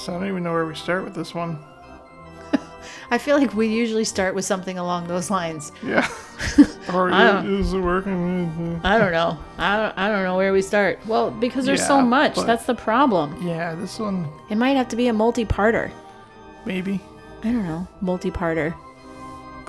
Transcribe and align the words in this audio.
So 0.00 0.14
I 0.14 0.18
don't 0.18 0.28
even 0.28 0.42
know 0.42 0.52
where 0.52 0.64
we 0.64 0.74
start 0.74 1.04
with 1.04 1.14
this 1.14 1.34
one. 1.34 1.58
I 3.10 3.18
feel 3.18 3.36
like 3.36 3.52
we 3.52 3.66
usually 3.68 4.04
start 4.04 4.34
with 4.34 4.46
something 4.46 4.78
along 4.78 5.08
those 5.08 5.30
lines. 5.30 5.72
Yeah. 5.82 6.08
or 6.94 7.12
I 7.12 7.44
is 7.44 7.74
it 7.74 7.80
working? 7.80 8.80
I 8.82 8.96
don't 8.96 9.12
know. 9.12 9.38
I 9.58 9.76
don't, 9.76 9.98
I 9.98 10.08
don't 10.08 10.24
know 10.24 10.38
where 10.38 10.54
we 10.54 10.62
start. 10.62 10.98
Well, 11.06 11.30
because 11.30 11.66
there's 11.66 11.86
so 11.86 12.00
much. 12.00 12.36
That's 12.36 12.64
the 12.64 12.74
problem. 12.74 13.46
Yeah, 13.46 13.74
this 13.74 13.98
one 13.98 14.26
It 14.48 14.56
might 14.56 14.76
have 14.78 14.88
to 14.88 14.96
be 14.96 15.08
a 15.08 15.12
multi-parter. 15.12 15.92
maybe. 16.64 16.98
I 17.42 17.52
don't 17.52 17.64
know. 17.64 17.86
Multi-parter. 18.00 18.74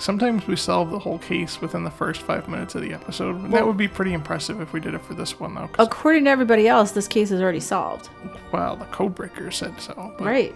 Sometimes 0.01 0.47
we 0.47 0.55
solve 0.55 0.89
the 0.89 0.97
whole 0.97 1.19
case 1.19 1.61
within 1.61 1.83
the 1.83 1.91
first 1.91 2.23
five 2.23 2.47
minutes 2.47 2.73
of 2.73 2.81
the 2.81 2.91
episode. 2.93 3.35
and 3.35 3.53
that 3.53 3.65
would 3.65 3.77
be 3.77 3.87
pretty 3.87 4.13
impressive 4.13 4.59
if 4.59 4.73
we 4.73 4.79
did 4.79 4.95
it 4.95 5.01
for 5.01 5.13
this 5.13 5.39
one, 5.39 5.53
though. 5.53 5.69
According 5.77 6.23
to 6.25 6.31
everybody 6.31 6.67
else, 6.67 6.91
this 6.91 7.07
case 7.07 7.29
is 7.29 7.39
already 7.39 7.59
solved. 7.59 8.09
well, 8.51 8.75
the 8.75 8.85
codebreaker 8.85 9.53
said 9.53 9.79
so. 9.79 9.93
But 10.17 10.25
Right. 10.25 10.55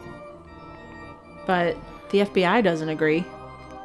But 1.45 1.77
the 2.09 2.19
FBI 2.21 2.63
doesn't 2.63 2.89
agree. 2.89 3.23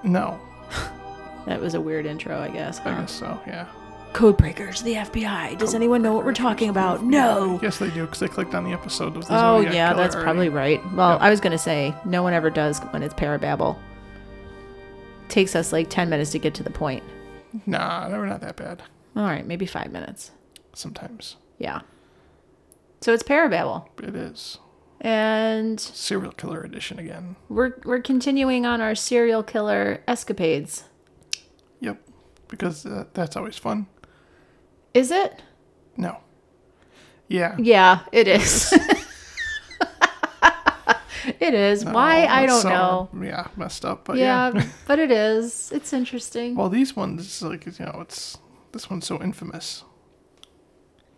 No, 0.02 0.40
That 1.46 1.60
was 1.60 1.74
a 1.74 1.80
weird 1.80 2.06
intro, 2.06 2.38
I 2.40 2.48
guess. 2.48 2.80
I 2.80 2.98
guess 2.98 3.12
so. 3.12 3.38
Yeah. 3.46 3.66
Codebreakers, 4.12 4.82
the 4.82 4.94
FBI. 4.94 5.58
Does 5.58 5.74
anyone 5.74 6.00
know 6.02 6.12
what 6.14 6.24
we're 6.24 6.32
talking 6.34 6.68
about? 6.70 7.04
No. 7.04 7.60
Yes, 7.62 7.78
they 7.78 7.90
do 7.90 8.06
because 8.06 8.18
they 8.20 8.28
clicked 8.28 8.54
on 8.54 8.64
the 8.64 8.72
episode 8.72 9.16
of 9.16 9.26
the 9.26 9.34
Oh, 9.34 9.58
Zodiac 9.58 9.74
yeah, 9.74 9.88
Killer 9.90 10.02
that's 10.02 10.14
already. 10.16 10.24
probably 10.26 10.48
right. 10.48 10.92
Well, 10.94 11.12
Yep. 11.12 11.20
I 11.20 11.30
was 11.30 11.40
going 11.40 11.52
to 11.52 11.58
say, 11.58 11.94
no 12.04 12.22
one 12.22 12.32
ever 12.32 12.50
does 12.50 12.78
when 12.90 13.02
it's 13.02 13.14
Parababble. 13.14 13.76
Takes 15.30 15.56
us 15.56 15.72
like 15.72 15.88
10 15.88 16.10
minutes 16.10 16.32
to 16.32 16.38
get 16.38 16.52
to 16.54 16.62
the 16.62 16.70
point. 16.70 17.02
Nah, 17.66 18.08
were 18.18 18.26
not 18.26 18.42
that 18.42 18.56
bad. 18.56 18.82
All 19.16 19.24
right, 19.24 19.46
maybe 19.46 19.64
five 19.66 19.90
minutes. 19.90 20.30
Sometimes 20.74 21.36
Yeah. 21.58 21.80
So 23.00 23.12
it's 23.14 23.22
Parababble. 23.22 23.86
it 24.02 24.14
is 24.14 24.58
And 25.00 25.80
serial 25.80 26.32
killer 26.32 26.60
edition 26.62 26.98
again. 26.98 27.36
we're, 27.48 27.74
we're 27.84 28.02
continuing 28.02 28.66
on 28.66 28.80
our 28.82 28.94
serial 28.94 29.42
killer 29.42 30.02
escapades. 30.06 30.84
Yep, 31.80 32.00
because 32.48 32.84
uh, 32.84 33.04
that's 33.14 33.36
always 33.36 33.56
fun. 33.56 33.86
Is 34.92 35.10
it? 35.10 35.42
No. 35.96 36.18
Yeah. 37.28 37.56
Yeah, 37.58 38.00
it 38.12 38.28
is. 38.28 38.72
it 41.40 41.54
is. 41.54 41.84
Why? 41.84 42.26
I 42.26 42.46
don't 42.46 42.64
know. 42.64 43.08
Yeah, 43.20 43.48
messed 43.56 43.84
up, 43.84 44.04
but 44.04 44.18
yeah. 44.18 44.52
Yeah, 44.54 44.66
but 44.86 44.98
it 44.98 45.10
is. 45.10 45.72
It's 45.72 45.92
interesting. 45.92 46.54
well, 46.54 46.68
these 46.68 46.94
ones, 46.94 47.42
like 47.42 47.66
you 47.66 47.72
know, 47.84 47.98
it's 48.00 48.38
this 48.72 48.90
one's 48.90 49.06
so 49.06 49.20
infamous. 49.22 49.84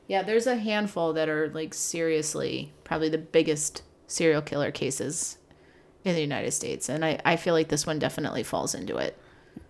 Yeah, 0.07 0.23
there's 0.23 0.47
a 0.47 0.57
handful 0.57 1.13
that 1.15 1.29
are 1.29 1.49
like 1.51 1.75
seriously 1.75 2.73
probably 2.85 3.09
the 3.09 3.19
biggest 3.19 3.83
serial 4.07 4.43
killer 4.43 4.71
cases 4.71 5.39
in 6.05 6.15
the 6.15 6.21
United 6.21 6.53
States. 6.53 6.89
And 6.89 7.05
I, 7.05 7.19
I 7.25 7.37
feel 7.37 7.55
like 7.55 7.69
this 7.69 7.87
one 7.87 7.99
definitely 7.99 8.43
falls 8.43 8.75
into 8.75 8.97
it. 8.97 9.19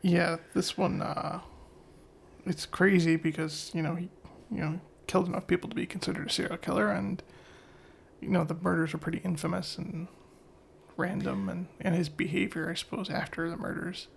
Yeah, 0.01 0.39
this 0.55 0.77
one, 0.77 1.03
uh, 1.03 1.41
it's 2.45 2.67
crazy 2.67 3.17
because 3.17 3.71
you 3.75 3.83
know 3.83 3.95
he, 3.95 4.11
you 4.51 4.59
know, 4.59 4.81
killed 5.07 5.29
enough 5.29 5.47
people 5.47 5.69
to 5.69 5.77
be 5.77 5.87
considered 5.87 6.27
a 6.27 6.31
serial 6.31 6.57
killer, 6.57 6.91
and 6.91 7.23
you 8.21 8.29
know 8.29 8.45
the 8.45 8.55
murders 8.55 8.95
are 8.95 8.99
pretty 8.99 9.21
infamous 9.25 9.79
and 9.79 10.09
random, 10.97 11.49
and 11.49 11.67
and 11.81 11.95
his 11.95 12.09
behavior, 12.09 12.71
I 12.71 12.75
suppose, 12.75 13.11
after 13.11 13.49
the 13.49 13.57
murders. 13.57 14.09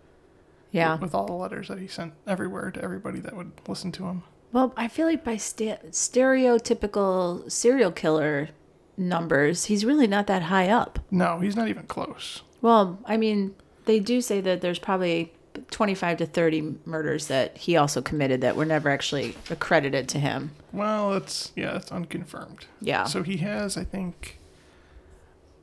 Yeah. 0.72 0.98
With 0.98 1.16
all 1.16 1.26
the 1.26 1.34
letters 1.34 1.70
that 1.70 1.80
he 1.80 1.88
sent 1.88 2.14
everywhere 2.28 2.70
to 2.72 2.84
everybody 2.84 3.20
that 3.22 3.36
would 3.36 3.54
listen 3.68 3.92
to 3.94 4.06
him. 4.06 4.24
Well, 4.52 4.74
I 4.76 4.88
feel 4.90 5.06
like 5.08 5.24
by 5.24 5.38
sta- 5.38 5.80
stereotypical 5.90 7.50
serial 7.52 7.92
killer 7.92 8.50
numbers, 8.98 9.66
he's 9.66 9.86
really 9.86 10.08
not 10.08 10.28
that 10.28 10.44
high 10.44 10.70
up. 10.70 11.00
No, 11.12 11.40
he's 11.40 11.56
not 11.56 11.68
even 11.68 11.84
close. 11.84 12.42
Well, 12.62 13.00
I 13.06 13.18
mean, 13.18 13.56
they 13.86 14.00
do 14.00 14.22
say 14.22 14.42
that 14.42 14.62
there's 14.62 14.80
probably 14.80 15.32
25 15.72 16.18
to 16.18 16.26
30 16.26 16.76
murders 16.86 17.28
that 17.28 17.58
he 17.58 17.78
also 17.78 18.02
committed 18.02 18.42
that 18.42 18.56
were 18.56 18.66
never 18.66 18.90
actually 18.90 19.36
accredited 19.50 20.08
to 20.10 20.20
him. 20.20 20.52
Well, 20.74 21.14
it's 21.14 21.52
yeah, 21.56 21.78
it's 21.78 21.92
unconfirmed. 21.92 22.66
Yeah. 22.82 23.06
So 23.06 23.24
he 23.24 23.38
has, 23.38 23.78
I 23.78 23.84
think. 23.84 24.40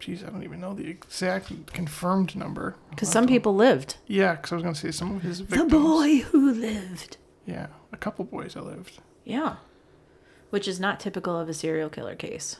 Geez, 0.02 0.24
I 0.24 0.30
don't 0.30 0.42
even 0.42 0.60
know 0.60 0.74
the 0.74 0.88
exact 0.90 1.52
confirmed 1.72 2.34
number. 2.34 2.74
Because 2.90 3.08
some 3.08 3.28
people 3.28 3.54
lived. 3.54 3.98
Yeah, 4.08 4.34
because 4.34 4.50
I 4.50 4.56
was 4.56 4.64
gonna 4.64 4.74
say 4.74 4.90
some 4.90 5.14
of 5.14 5.22
his 5.22 5.38
victims. 5.38 5.70
The 5.70 5.78
boy 5.78 6.18
who 6.22 6.52
lived. 6.52 7.18
Yeah, 7.46 7.68
a 7.92 7.96
couple 7.96 8.24
boys 8.24 8.54
that 8.54 8.64
lived. 8.64 8.98
Yeah. 9.24 9.56
Which 10.50 10.66
is 10.66 10.80
not 10.80 10.98
typical 10.98 11.38
of 11.38 11.48
a 11.48 11.54
serial 11.54 11.88
killer 11.88 12.16
case. 12.16 12.56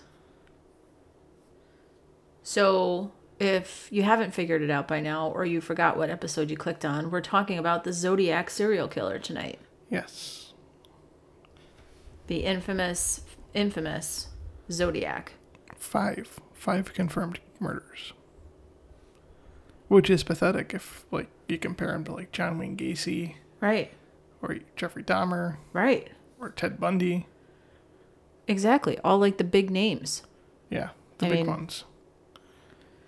So, 2.45 3.11
if 3.41 3.89
you 3.91 4.05
haven't 4.05 4.35
figured 4.35 4.63
it 4.63 4.71
out 4.71 4.87
by 4.87 5.01
now, 5.01 5.29
or 5.29 5.45
you 5.45 5.61
forgot 5.61 5.97
what 5.97 6.11
episode 6.11 6.49
you 6.49 6.57
clicked 6.57 6.85
on, 6.85 7.11
we're 7.11 7.21
talking 7.21 7.59
about 7.59 7.83
the 7.83 7.93
Zodiac 7.93 8.51
serial 8.51 8.87
killer 8.87 9.19
tonight. 9.19 9.59
Yes. 9.91 10.53
The 12.29 12.45
infamous, 12.45 13.23
infamous 13.53 14.29
Zodiac. 14.71 15.33
Five. 15.77 16.39
Five 16.63 16.95
confirmed 16.95 17.41
murders. 17.59 18.13
Which 19.89 20.09
is 20.09 20.23
pathetic 20.23 20.73
if, 20.73 21.05
like, 21.11 21.27
you 21.49 21.59
compare 21.59 21.93
him 21.93 22.05
to, 22.05 22.13
like, 22.13 22.31
John 22.31 22.57
Wayne 22.57 22.77
Gacy 22.77 23.35
Right, 23.61 23.91
or 24.41 24.59
Jeffrey 24.77 25.03
Dahmer 25.03 25.57
right. 25.73 26.09
or 26.39 26.51
Ted 26.51 26.79
Bundy. 26.79 27.27
Exactly. 28.47 28.97
All 29.03 29.19
like 29.19 29.39
the 29.39 29.45
big 29.45 29.71
names. 29.73 30.23
Yeah, 30.71 30.91
the 31.19 31.27
I 31.27 31.29
big 31.31 31.39
mean- 31.41 31.47
ones. 31.49 31.83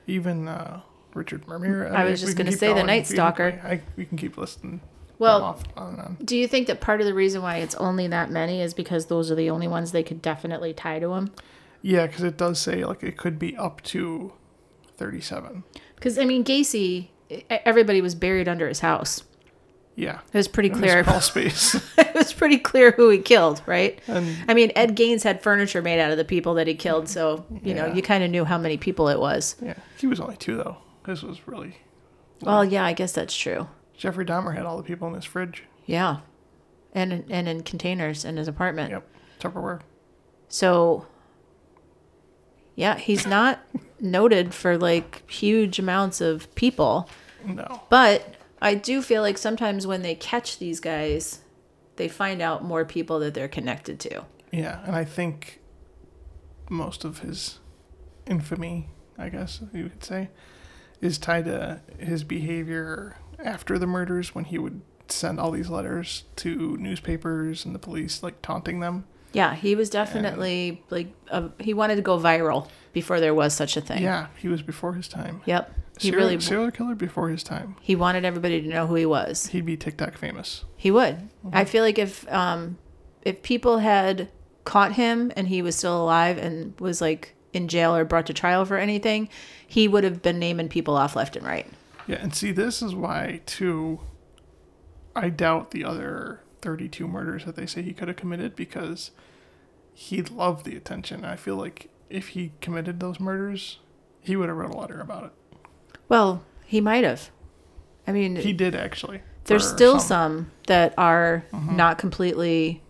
Even 0.09 0.49
uh, 0.49 0.81
Richard 1.15 1.45
Ramirez. 1.47 1.93
I 1.95 2.05
was 2.07 2.23
we 2.23 2.27
just 2.27 2.37
gonna 2.37 2.51
keep 2.51 2.59
say 2.59 2.73
the. 2.75 2.83
Night 2.83 3.07
Stalker. 3.07 3.61
I, 3.65 3.83
we 3.97 4.05
can 4.05 4.19
keep 4.19 4.37
listing 4.37 4.81
Well- 5.21 5.45
off 5.45 5.63
on 5.77 6.01
on. 6.01 6.17
Do 6.25 6.37
you 6.37 6.49
think 6.49 6.67
that 6.67 6.81
part 6.81 7.01
of 7.01 7.07
the 7.07 7.15
reason 7.15 7.41
why 7.41 7.59
it's 7.59 7.77
only 7.77 8.09
that 8.09 8.33
many 8.33 8.61
is 8.61 8.75
because 8.75 9.07
those 9.07 9.31
are 9.31 9.37
the 9.37 9.49
only 9.51 9.69
ones 9.69 9.93
they 9.93 10.03
could 10.03 10.21
definitely 10.23 10.75
tie 10.75 10.99
to 10.99 11.13
him? 11.15 11.31
Yeah, 11.87 12.07
because 12.07 12.23
it 12.23 12.39
does 12.39 12.59
say, 12.59 12.83
like, 12.83 13.03
it 13.03 13.19
could 13.19 13.39
be 13.39 13.55
up 13.59 13.83
to 13.83 14.33
37. 14.97 15.65
Because, 15.95 16.19
I 16.19 16.25
mean, 16.25 16.43
Gacy, 16.43 17.09
everybody 17.51 18.01
was 18.01 18.15
buried 18.15 18.49
under 18.49 18.67
his 18.67 18.81
house. 18.81 19.23
Yeah. 19.95 20.21
It 20.33 20.39
was 20.39 20.49
pretty 20.49 20.71
clear. 20.71 21.05
crawl 21.05 21.21
space. 21.21 21.75
it 21.99 22.15
was 22.15 22.33
pretty 22.33 22.57
clear 22.57 22.93
who 22.93 23.11
he 23.11 23.19
killed, 23.19 23.61
right? 23.67 24.01
and 24.09 24.35
I 24.49 24.55
mean, 24.55 24.73
Ed 24.75 24.95
Gaines 24.97 25.25
had 25.25 25.43
furniture 25.43 25.83
made 25.83 26.01
out 26.01 26.11
of 26.11 26.17
the 26.17 26.25
people 26.25 26.55
that 26.55 26.67
he 26.67 26.75
killed, 26.75 27.07
so 27.07 27.45
you 27.63 27.75
know 27.75 27.87
you 27.87 28.01
kind 28.01 28.25
of 28.25 28.31
knew 28.31 28.45
how 28.47 28.57
many 28.59 28.77
people 28.79 29.09
it 29.09 29.21
was. 29.21 29.55
yeah, 29.63 29.75
he 29.99 30.07
was 30.07 30.19
only 30.21 30.37
two, 30.37 30.57
though. 30.57 30.79
This 31.05 31.23
was 31.23 31.47
really. 31.47 31.77
Well, 32.41 32.65
yeah, 32.65 32.85
I 32.85 32.95
guess 32.95 33.13
that's 33.13 33.37
true. 33.37 33.69
Jeffrey 33.97 34.25
Dahmer 34.25 34.57
had 34.57 34.65
all 34.65 34.79
the 34.79 34.83
people 34.83 35.07
in 35.09 35.15
his 35.15 35.25
fridge. 35.27 35.63
Yeah, 35.87 36.21
and 36.95 37.25
and 37.31 37.47
in 37.47 37.63
containers 37.63 38.25
in 38.25 38.37
his 38.39 38.49
apartment. 38.49 38.91
Yep. 38.91 39.09
Tupperware. 39.39 39.83
So, 40.49 41.07
yeah, 42.75 42.97
he's 42.99 43.27
not 43.27 43.61
noted 44.01 44.53
for 44.55 44.77
like 44.77 45.29
huge 45.31 45.79
amounts 45.79 46.21
of 46.21 46.53
people, 46.55 47.09
No. 47.45 47.83
but 47.89 48.35
I 48.61 48.75
do 48.75 49.01
feel 49.03 49.23
like 49.23 49.39
sometimes 49.39 49.87
when 49.87 50.03
they 50.03 50.15
catch 50.15 50.59
these 50.59 50.81
guys, 50.81 51.41
they 51.97 52.09
find 52.09 52.43
out 52.43 52.65
more 52.65 52.85
people 52.85 53.19
that 53.21 53.35
they're 53.35 53.49
connected 53.49 54.01
to. 54.01 54.25
Yeah, 54.51 54.83
and 54.87 54.95
I 54.97 55.05
think 55.05 55.61
most 56.71 57.05
of 57.05 57.21
his 57.21 57.59
infamy, 58.27 58.89
I 59.19 59.29
guess 59.29 59.61
you 59.73 59.89
could 59.91 60.05
say, 60.05 60.31
is 61.01 61.19
tied 61.19 61.45
to 61.47 61.81
his 61.99 62.25
behavior 62.25 63.17
after 63.39 63.79
the 63.79 63.87
murders 63.87 64.35
when 64.35 64.45
he 64.45 64.59
would 64.59 64.81
send 65.09 65.39
all 65.39 65.51
these 65.51 65.69
letters 65.69 66.25
to 66.37 66.77
newspapers 66.79 67.65
and 67.65 67.75
the 67.75 67.79
police, 67.79 68.23
like 68.23 68.41
taunting 68.43 68.81
them. 68.81 69.05
Yeah, 69.35 69.55
he 69.55 69.75
was 69.75 69.91
definitely 69.91 70.83
like 70.91 71.09
a, 71.29 71.51
he 71.59 71.75
wanted 71.75 71.97
to 71.97 72.03
go 72.03 72.19
viral 72.19 72.69
before 72.93 73.21
there 73.21 73.35
was 73.35 73.53
such 73.53 73.77
a 73.77 73.81
thing. 73.81 74.03
Yeah, 74.03 74.29
he 74.39 74.49
was 74.49 74.63
before 74.63 74.95
his 74.95 75.09
time. 75.09 75.43
Yep. 75.45 75.75
He 75.99 76.09
serial, 76.09 76.27
really 76.27 76.41
serial 76.41 76.71
killer 76.71 76.95
before 76.95 77.29
his 77.29 77.43
time. 77.45 77.77
he 77.81 77.95
wanted 77.95 78.25
everybody 78.25 78.61
to 78.63 78.69
know 78.69 78.87
who 78.87 78.95
he 78.97 79.07
was. 79.07 79.47
He'd 79.49 79.65
be 79.67 79.77
TikTok 79.77 80.17
famous. 80.17 80.65
He 80.77 80.91
would. 80.91 81.29
I 81.53 81.65
feel 81.65 81.85
like 81.85 81.99
if 81.99 82.31
um 82.33 82.79
if 83.23 83.43
people 83.43 83.79
had 83.79 84.29
caught 84.65 84.93
him 84.93 85.31
and 85.37 85.49
he 85.49 85.63
was 85.63 85.77
still 85.77 86.03
alive 86.03 86.39
and 86.39 86.79
was 86.81 87.01
like 87.01 87.35
in 87.53 87.69
jail 87.69 87.95
or 87.95 88.05
brought 88.05 88.27
to 88.27 88.33
trial 88.35 88.65
for 88.65 88.77
anything, 88.77 89.29
he 89.67 89.87
would 89.87 90.03
have 90.05 90.21
been 90.23 90.39
naming 90.39 90.69
people 90.69 90.97
off 90.97 91.15
left 91.15 91.37
and 91.37 91.47
right. 91.47 91.67
Yeah, 92.07 92.17
and 92.21 92.35
see, 92.35 92.51
this 92.53 92.83
is 92.83 92.95
why 92.95 93.41
too. 93.47 94.01
I 95.17 95.29
doubt 95.29 95.71
the 95.71 95.85
other 95.85 96.41
thirty-two 96.65 97.07
murders 97.07 97.45
that 97.45 97.55
they 97.57 97.67
say 97.67 97.83
he 97.83 97.93
could 97.93 98.09
have 98.09 98.17
committed 98.17 98.57
because 98.57 99.11
he 99.93 100.23
loved 100.23 100.65
the 100.65 100.77
attention. 100.77 101.25
I 101.25 101.37
feel 101.37 101.57
like 101.57 101.91
if 102.11 102.29
he 102.29 102.53
committed 102.61 102.99
those 102.99 103.21
murders, 103.21 103.79
he 104.21 104.35
would 104.35 104.49
have 104.49 104.57
wrote 104.59 104.73
a 104.73 104.77
letter 104.79 105.01
about 105.01 105.25
it. 105.25 105.33
Well, 106.09 106.43
he 106.65 106.81
might 106.81 107.05
have. 107.05 107.31
I 108.07 108.13
mean, 108.13 108.37
He 108.37 108.53
did 108.53 108.75
actually. 108.75 109.21
there's 109.45 109.69
still 109.69 110.01
some. 110.01 110.51
that 110.67 110.95
are 110.99 111.45
Mm-hmm. 111.53 111.77
not 111.77 111.99
completely 111.99 112.83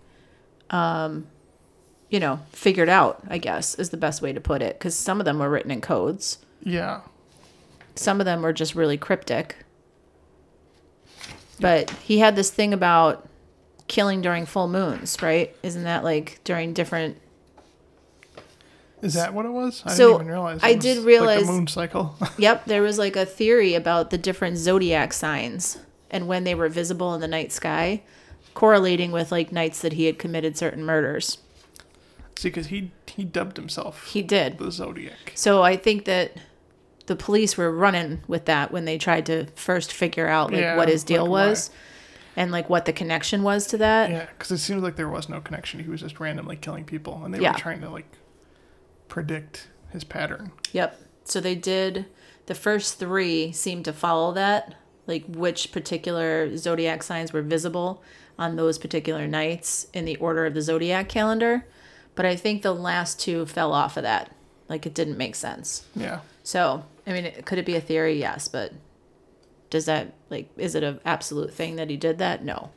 um 0.71 1.26
you 2.11 2.21
know, 2.21 2.38
figured 2.53 2.88
out, 2.88 3.23
I 3.29 3.38
guess, 3.38 3.75
is 3.75 3.91
the 3.91 3.97
best 3.97 4.23
way 4.23 4.32
to 4.32 4.41
put 4.41 4.62
it. 4.62 4.79
Because 4.79 4.94
some 4.94 5.19
of 5.21 5.25
them 5.25 5.41
were 5.41 5.50
written 5.50 5.73
in 5.73 5.81
codes, 5.81 6.38
Yeah. 6.62 7.00
some 7.97 8.21
of 8.21 8.25
them 8.25 8.41
were 8.43 8.53
just 8.53 8.76
really 8.76 8.97
cryptic. 8.97 9.56
But 11.61 11.91
he 11.91 12.19
had 12.19 12.37
this 12.37 12.50
thing 12.50 12.73
about 12.73 13.29
killing 13.88 14.20
during 14.22 14.46
full 14.46 14.69
moons, 14.69 15.16
right? 15.22 15.54
Isn't 15.62 15.84
that 15.84 16.04
like 16.04 16.40
during 16.44 16.72
different 16.72 17.19
Is 19.02 19.14
that 19.14 19.34
what 19.34 19.44
it 19.44 19.50
was? 19.50 19.82
I 19.84 19.90
So, 19.94 20.06
didn't 20.08 20.14
even 20.22 20.26
realize. 20.28 20.56
it 20.58 20.64
I 20.64 20.75
was 20.75 20.84
did 20.84 20.96
like 20.98 21.06
realize- 21.06 21.46
the 21.46 21.52
moon 21.52 21.66
cycle. 21.66 22.16
Yep, 22.38 22.64
there 22.66 22.82
was 22.82 22.98
like 22.98 23.16
a 23.16 23.26
theory 23.26 23.75
about 23.75 24.10
the 24.10 24.19
different 24.19 24.56
zodiac 24.56 25.12
signs 25.12 25.78
and 26.10 26.26
when 26.28 26.44
they 26.44 26.54
were 26.54 26.69
visible 26.69 27.14
in 27.14 27.20
the 27.20 27.28
night 27.28 27.52
sky, 27.52 28.02
correlating 28.54 29.10
with 29.12 29.31
like 29.32 29.52
nights 29.52 29.81
that 29.82 29.94
he 29.94 30.06
had 30.06 30.19
committed 30.19 30.56
certain 30.56 30.84
murders. 30.84 31.38
See, 32.37 32.48
because 32.48 32.69
he 32.69 32.90
he 33.06 33.25
dubbed 33.25 33.56
himself 33.56 34.06
He 34.06 34.22
did. 34.22 34.58
the 34.58 34.70
Zodiac. 34.72 35.32
So 35.34 35.62
I 35.62 35.76
think 35.76 36.04
that 36.06 36.32
the 37.06 37.14
police 37.16 37.56
were 37.56 37.70
running 37.70 38.22
with 38.26 38.46
that 38.46 38.72
when 38.72 38.87
they 38.87 38.96
tried 38.98 39.26
to 39.26 39.46
first 39.54 39.92
figure 39.92 40.26
out 40.26 40.50
like 40.50 40.60
Yeah, 40.62 40.76
what 40.76 40.88
his 40.88 41.04
deal 41.04 41.26
like 41.26 41.30
why. 41.30 41.75
And 42.36 42.50
like 42.52 42.69
what 42.70 42.84
the 42.84 42.92
connection 42.92 43.42
was 43.42 43.66
to 43.69 43.78
that. 43.78 44.10
Yeah, 44.10 44.26
because 44.26 44.50
it 44.50 44.58
seems 44.58 44.82
like 44.82 44.96
there 44.96 45.08
was 45.08 45.28
no 45.28 45.40
connection. 45.40 45.81
He 45.82 45.88
was 45.90 46.00
just 46.00 46.19
randomly 46.20 46.56
killing 46.56 46.84
people, 46.84 47.22
and 47.25 47.32
they 47.34 47.40
Yeah. 47.40 47.52
were 47.52 47.58
trying 47.58 47.81
to 47.82 47.90
like 47.90 48.06
predict 49.08 49.69
his 49.90 50.04
pattern. 50.04 50.52
Yep. 50.72 51.00
So 51.25 51.40
they 51.40 51.54
did 51.54 52.06
the 52.46 52.54
first 52.54 52.98
3 52.98 53.52
seemed 53.52 53.84
to 53.86 53.92
follow 53.92 54.32
that, 54.34 54.75
like 55.06 55.25
which 55.28 55.72
particular 55.72 56.56
zodiac 56.56 57.02
signs 57.02 57.32
were 57.32 57.42
visible 57.42 58.02
on 58.38 58.56
those 58.56 58.78
particular 58.78 59.26
nights 59.26 59.87
in 59.94 60.04
the 60.04 60.16
order 60.16 60.44
of 60.44 60.54
the 60.54 60.62
zodiac 60.62 61.08
calendar, 61.08 61.64
but 62.14 62.26
I 62.26 62.37
think 62.37 62.62
the 62.62 62.75
last 62.75 63.20
two 63.20 63.46
fell 63.46 63.72
off 63.72 63.96
of 63.96 64.02
that. 64.02 64.30
Like 64.69 64.87
it 64.87 64.94
didn't 64.94 65.16
make 65.19 65.37
sense. 65.37 65.84
Yeah. 65.94 66.20
So, 66.42 66.84
I 67.06 67.12
mean, 67.12 67.25
it- 67.26 67.46
could 67.46 67.58
it 67.58 67.66
be 67.66 67.76
a 67.76 67.80
theory? 67.80 68.19
Yes, 68.19 68.48
but 68.48 68.72
does 69.75 69.87
that 69.87 70.15
like 70.31 70.49
is 70.56 70.76
it 70.76 70.85
an 70.85 71.00
absolute 71.05 71.53
thing 71.53 71.75
that 71.76 71.91
he 71.91 71.97
did 71.97 72.19
that? 72.19 72.44
No. 72.44 72.71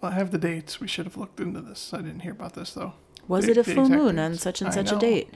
Well, 0.00 0.10
I 0.10 0.14
have 0.14 0.30
the 0.30 0.38
dates. 0.38 0.80
We 0.80 0.88
should 0.88 1.04
have 1.04 1.18
looked 1.18 1.38
into 1.38 1.60
this. 1.60 1.92
I 1.92 1.98
didn't 1.98 2.20
hear 2.20 2.32
about 2.32 2.54
this 2.54 2.72
though. 2.72 2.94
Was 3.28 3.44
The- 3.44 3.52
it 3.52 3.58
a 3.58 3.64
full 3.64 3.90
moon 3.90 4.18
on 4.18 4.36
such 4.36 4.62
and 4.62 4.68
I 4.70 4.72
such 4.72 4.90
a 4.92 4.96
date? 4.98 5.34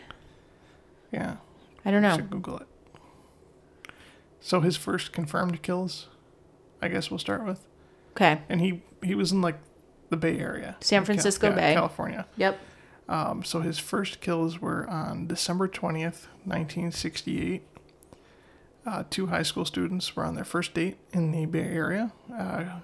Yeah. 1.13 1.37
I 1.85 1.91
don't 1.91 2.01
know. 2.01 2.17
should 2.17 2.31
Google 2.31 2.59
it. 2.59 2.67
So 4.41 4.61
his 4.61 4.77
first 4.79 5.13
confirmed 5.13 5.61
kills, 5.61 6.09
I 6.81 6.89
guess 6.89 7.11
we'll 7.11 7.19
start 7.19 7.45
with, 7.45 7.67
Okay. 8.13 8.41
and 8.49 8.61
he 8.63 8.81
he 9.03 9.15
was 9.15 9.31
in 9.33 9.43
like 9.43 9.59
the 10.09 10.17
Bay 10.17 10.39
Area, 10.39 10.77
San 10.81 11.01
Cal- 11.01 11.05
Francisco 11.07 11.51
yeah, 11.51 11.55
Bay. 11.55 11.75
California. 11.75 12.27
Yep. 12.39 12.59
Um, 13.11 13.45
so 13.45 13.61
his 13.61 13.79
first 13.79 14.21
kills 14.23 14.59
were 14.61 14.89
on 14.89 15.27
December 15.27 15.69
20th, 15.69 16.29
1968. 16.45 17.63
Uh, 18.87 19.05
two 19.11 19.27
high 19.27 19.43
school 19.43 19.65
students 19.65 20.17
were 20.17 20.25
on 20.25 20.35
their 20.35 20.45
first 20.45 20.73
date 20.75 20.97
in 21.13 21.33
the 21.33 21.47
Bay 21.47 21.61
Area. 21.61 22.13
Uh, 22.35 22.81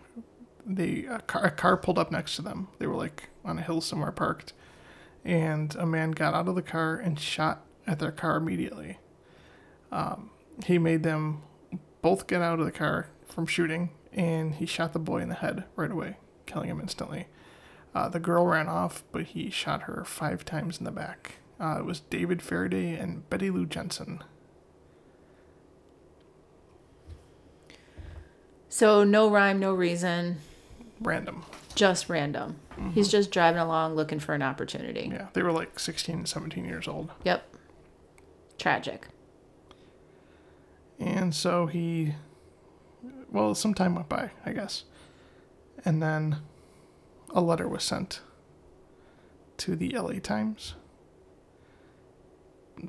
they 0.67 1.05
a 1.07 1.21
car, 1.21 1.45
a 1.45 1.51
car 1.51 1.77
pulled 1.77 1.99
up 1.99 2.11
next 2.11 2.37
to 2.37 2.43
them. 2.43 2.69
They 2.79 2.87
were 2.87 2.97
like 2.97 3.31
on 3.45 3.59
a 3.59 3.63
hill 3.63 3.81
somewhere 3.81 4.13
parked, 4.13 4.53
and 5.25 5.75
a 5.77 5.87
man 5.87 6.11
got 6.11 6.35
out 6.35 6.49
of 6.49 6.55
the 6.55 6.63
car 6.63 6.97
and 6.97 7.19
shot 7.19 7.63
at 7.87 7.99
their 7.99 8.13
car 8.13 8.37
immediately. 8.37 8.99
Um, 9.91 10.31
he 10.65 10.79
made 10.79 11.03
them 11.03 11.43
both 12.03 12.27
get 12.27 12.43
out 12.43 12.59
of 12.59 12.67
the 12.67 12.73
car 12.73 13.09
from 13.27 13.47
shooting, 13.47 13.91
and 14.13 14.55
he 14.57 14.67
shot 14.67 14.93
the 14.93 14.99
boy 14.99 15.19
in 15.19 15.29
the 15.29 15.35
head 15.37 15.65
right 15.77 15.91
away, 15.91 16.17
killing 16.45 16.69
him 16.69 16.81
instantly. 16.81 17.29
Uh, 17.95 18.09
the 18.09 18.21
girl 18.21 18.45
ran 18.45 18.69
off, 18.69 19.05
but 19.13 19.23
he 19.23 19.49
shot 19.49 19.83
her 19.83 20.05
five 20.05 20.45
times 20.45 20.79
in 20.79 20.85
the 20.85 20.91
back. 20.91 21.37
Uh, 21.59 21.77
it 21.79 21.85
was 21.87 22.01
David 22.01 22.43
Faraday 22.43 22.95
and 22.95 23.29
Betty 23.31 23.51
Lou 23.51 23.65
Jensen. 23.65 24.23
So 28.77 29.05
no 29.05 29.31
rhyme, 29.31 29.59
no 29.59 29.73
reason, 29.73 30.37
Random. 31.01 31.47
just 31.75 32.11
random. 32.11 32.57
Mm-hmm. 32.73 32.91
He's 32.91 33.09
just 33.09 33.31
driving 33.31 33.59
along 33.59 33.95
looking 33.95 34.21
for 34.21 34.35
an 34.35 34.43
opportunity. 34.43 35.09
Yeah, 35.11 35.29
they 35.33 35.43
were 35.43 35.51
like 35.51 35.79
16 35.79 36.27
17 36.27 36.63
years 36.67 36.87
old. 36.87 37.11
Yep. 37.25 37.55
Tragic. 38.59 39.09
And 40.99 41.35
so 41.35 41.65
he, 41.65 42.17
well, 43.33 43.55
some 43.55 43.73
time 43.73 43.95
went 43.95 44.11
by, 44.11 44.33
I 44.45 44.53
guess. 44.53 44.85
And 45.83 46.03
then 46.03 46.41
a 47.31 47.41
letter 47.41 47.67
was 47.67 47.83
sent 47.83 48.21
to 49.57 49.75
the 49.75 49.97
LA 49.97 50.19
Times, 50.23 50.75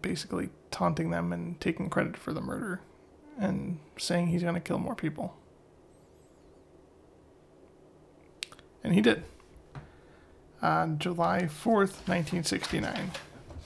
basically 0.01 0.49
taunting 0.69 1.11
them 1.11 1.31
and 1.31 1.61
taking 1.61 1.89
credit 1.89 2.17
for 2.17 2.33
the 2.33 2.41
murder 2.41 2.81
and 3.39 3.79
saying 3.97 4.27
he's 4.27 4.43
going 4.43 4.53
to 4.53 4.59
kill 4.59 4.79
more 4.79 4.93
people. 4.93 5.36
And 8.83 8.93
he 8.93 9.01
did. 9.01 9.23
On 10.61 10.97
July 10.97 11.43
4th, 11.43 12.07
1969. 12.07 13.11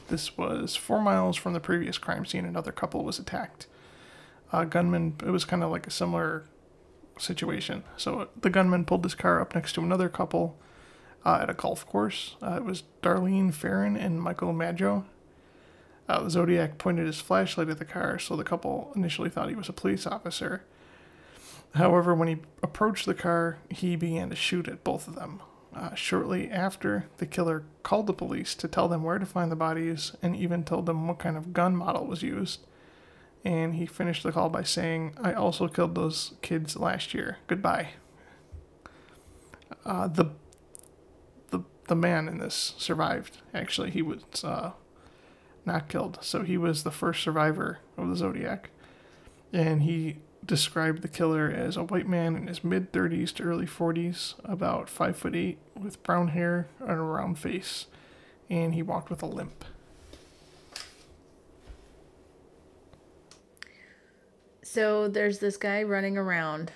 This 0.09 0.37
was 0.37 0.75
four 0.75 1.01
miles 1.01 1.37
from 1.37 1.53
the 1.53 1.59
previous 1.59 1.97
crime 1.97 2.25
scene. 2.25 2.45
Another 2.45 2.71
couple 2.71 3.03
was 3.03 3.19
attacked 3.19 3.67
uh, 4.51 4.65
gunman. 4.65 5.15
It 5.25 5.31
was 5.31 5.45
kind 5.45 5.63
of 5.63 5.71
like 5.71 5.87
a 5.87 5.91
similar 5.91 6.45
situation. 7.17 7.83
So 7.97 8.29
the 8.39 8.49
gunman 8.49 8.85
pulled 8.85 9.03
his 9.03 9.15
car 9.15 9.41
up 9.41 9.55
next 9.55 9.73
to 9.73 9.81
another 9.81 10.09
couple 10.09 10.57
uh, 11.25 11.39
at 11.41 11.49
a 11.49 11.53
golf 11.53 11.85
course. 11.85 12.35
Uh, 12.41 12.55
it 12.57 12.65
was 12.65 12.83
Darlene 13.01 13.53
Ferrin 13.53 13.95
and 13.95 14.21
Michael 14.21 14.53
Mageau. 14.53 15.05
Uh, 16.09 16.23
the 16.23 16.29
Zodiac 16.29 16.77
pointed 16.77 17.05
his 17.05 17.21
flashlight 17.21 17.69
at 17.69 17.79
the 17.79 17.85
car, 17.85 18.19
so 18.19 18.35
the 18.35 18.43
couple 18.43 18.91
initially 18.95 19.29
thought 19.29 19.49
he 19.49 19.55
was 19.55 19.69
a 19.69 19.73
police 19.73 20.05
officer. 20.05 20.63
However, 21.75 22.13
when 22.13 22.27
he 22.27 22.37
approached 22.61 23.05
the 23.05 23.13
car, 23.13 23.59
he 23.69 23.95
began 23.95 24.29
to 24.29 24.35
shoot 24.35 24.67
at 24.67 24.83
both 24.83 25.07
of 25.07 25.15
them. 25.15 25.41
Uh, 25.73 25.95
shortly 25.95 26.51
after, 26.51 27.05
the 27.17 27.25
killer 27.25 27.63
called 27.81 28.07
the 28.07 28.13
police 28.13 28.55
to 28.55 28.67
tell 28.67 28.89
them 28.89 29.03
where 29.03 29.19
to 29.19 29.25
find 29.25 29.49
the 29.49 29.55
bodies 29.55 30.11
and 30.21 30.35
even 30.35 30.65
told 30.65 30.85
them 30.85 31.07
what 31.07 31.19
kind 31.19 31.37
of 31.37 31.53
gun 31.53 31.75
model 31.75 32.05
was 32.05 32.21
used 32.21 32.59
and 33.43 33.75
he 33.75 33.85
finished 33.85 34.23
the 34.23 34.31
call 34.31 34.49
by 34.49 34.63
saying, 34.63 35.15
"I 35.21 35.33
also 35.33 35.67
killed 35.67 35.95
those 35.95 36.33
kids 36.41 36.75
last 36.75 37.13
year. 37.13 37.37
Goodbye." 37.47 37.89
Uh, 39.85 40.07
the 40.07 40.31
the 41.49 41.61
the 41.87 41.95
man 41.95 42.27
in 42.27 42.37
this 42.37 42.75
survived. 42.77 43.37
Actually, 43.53 43.91
he 43.91 44.01
was 44.01 44.43
uh, 44.43 44.71
not 45.65 45.89
killed, 45.89 46.19
so 46.21 46.43
he 46.43 46.57
was 46.57 46.83
the 46.83 46.91
first 46.91 47.23
survivor 47.23 47.79
of 47.97 48.09
the 48.09 48.15
Zodiac, 48.15 48.69
and 49.51 49.83
he 49.83 50.17
described 50.45 51.01
the 51.01 51.07
killer 51.07 51.49
as 51.49 51.77
a 51.77 51.83
white 51.83 52.07
man 52.07 52.35
in 52.35 52.47
his 52.47 52.63
mid 52.63 52.91
thirties 52.91 53.31
to 53.33 53.43
early 53.43 53.65
forties, 53.65 54.35
about 54.43 54.89
five 54.89 55.15
foot 55.15 55.35
eight, 55.35 55.59
with 55.79 56.01
brown 56.03 56.29
hair 56.29 56.67
and 56.79 56.91
a 56.91 56.95
round 56.95 57.37
face, 57.37 57.85
and 58.49 58.73
he 58.73 58.81
walked 58.81 59.09
with 59.09 59.21
a 59.21 59.27
limp. 59.27 59.63
So 64.63 65.07
there's 65.07 65.39
this 65.39 65.57
guy 65.57 65.83
running 65.83 66.17
around, 66.17 66.71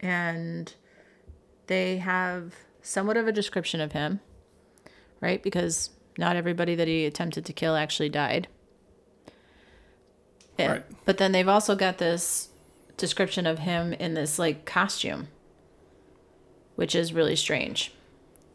and 0.00 0.72
they 1.66 1.98
have 1.98 2.54
somewhat 2.80 3.16
of 3.16 3.26
a 3.26 3.32
description 3.32 3.80
of 3.80 3.92
him, 3.92 4.20
right? 5.20 5.42
Because 5.42 5.90
not 6.16 6.36
everybody 6.36 6.74
that 6.74 6.88
he 6.88 7.04
attempted 7.04 7.44
to 7.44 7.52
kill 7.52 7.76
actually 7.76 8.08
died. 8.08 8.48
Yeah. 10.58 10.72
Right. 10.72 10.84
But 11.04 11.18
then 11.18 11.32
they've 11.32 11.48
also 11.48 11.76
got 11.76 11.98
this 11.98 12.48
description 12.96 13.46
of 13.46 13.60
him 13.60 13.92
in 13.92 14.14
this 14.14 14.38
like 14.38 14.64
costume, 14.64 15.28
which 16.74 16.94
is 16.94 17.12
really 17.12 17.36
strange. 17.36 17.92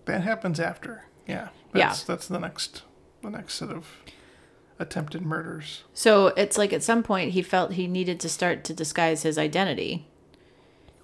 That 0.05 0.21
happens 0.21 0.60
after. 0.60 1.05
Yeah. 1.27 1.50
Yeah. 1.74 1.89
That's, 1.89 2.03
That's 2.03 2.27
the 2.27 2.39
next 2.39 2.83
the 3.21 3.29
next 3.29 3.55
set 3.55 3.69
of 3.69 3.88
attempted 4.79 5.21
murders. 5.21 5.83
So 5.93 6.27
it's 6.27 6.57
like 6.57 6.74
at 6.74 6.83
some 6.83 7.03
point 7.03 7.31
he 7.31 7.41
felt 7.41 7.74
he 7.74 7.88
needed 7.88 8.19
to 8.21 8.29
start 8.29 8.63
to 8.65 8.74
disguise 8.74 9.24
his 9.24 9.38
identity. 9.38 10.07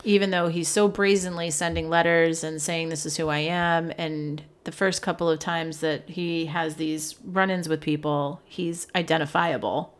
Even 0.04 0.32
though 0.32 0.48
he's 0.48 0.68
so 0.68 0.88
brazenly 0.88 1.50
sending 1.52 1.90
letters 1.90 2.44
and 2.44 2.62
saying 2.62 2.90
this 2.90 3.06
is 3.06 3.18
who 3.18 3.30
I 3.30 3.40
am 3.40 3.92
and 3.98 4.44
the 4.64 4.72
first 4.72 5.02
couple 5.02 5.30
of 5.30 5.40
times 5.40 5.80
that 5.80 6.10
he 6.10 6.48
has 6.48 6.76
these 6.76 7.16
run-ins 7.24 7.70
with 7.70 7.82
people, 7.82 8.42
he's 8.46 8.88
identifiable. 8.96 9.97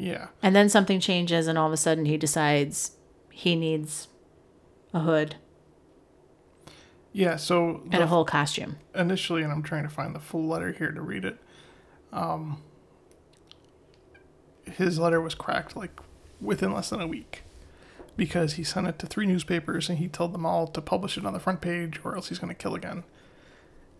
Yeah. 0.00 0.28
And 0.42 0.54
then 0.54 0.68
something 0.68 1.00
changes 1.00 1.48
and 1.48 1.58
all 1.58 1.66
of 1.66 1.72
a 1.72 1.76
sudden 1.76 2.04
he 2.06 2.16
decides 2.16 2.92
he 3.30 3.56
needs 3.56 4.06
a 4.94 5.00
hood 5.00 5.34
Yeah. 7.12 7.34
So 7.36 7.82
and 7.90 8.02
a 8.02 8.06
whole 8.06 8.24
costume. 8.24 8.76
initially, 8.94 9.42
and 9.42 9.52
I'm 9.52 9.62
trying 9.62 9.82
to 9.82 9.88
find 9.88 10.14
the 10.14 10.20
full 10.20 10.46
letter 10.46 10.70
here 10.72 10.92
to 10.92 11.00
read 11.00 11.24
it. 11.24 11.38
Um, 12.12 12.62
his 14.64 14.98
letter 14.98 15.20
was 15.20 15.34
cracked 15.34 15.76
like 15.76 15.98
within 16.40 16.72
less 16.72 16.90
than 16.90 17.00
a 17.00 17.06
week 17.06 17.42
because 18.16 18.54
he 18.54 18.62
sent 18.64 18.86
it 18.86 18.98
to 19.00 19.06
three 19.06 19.26
newspapers 19.26 19.88
and 19.88 19.98
he 19.98 20.06
told 20.08 20.32
them 20.32 20.46
all 20.46 20.66
to 20.68 20.80
publish 20.80 21.16
it 21.18 21.26
on 21.26 21.32
the 21.32 21.40
front 21.40 21.60
page 21.60 22.00
or 22.04 22.14
else 22.14 22.28
he's 22.28 22.38
going 22.38 22.48
to 22.54 22.54
kill 22.54 22.74
again. 22.74 23.02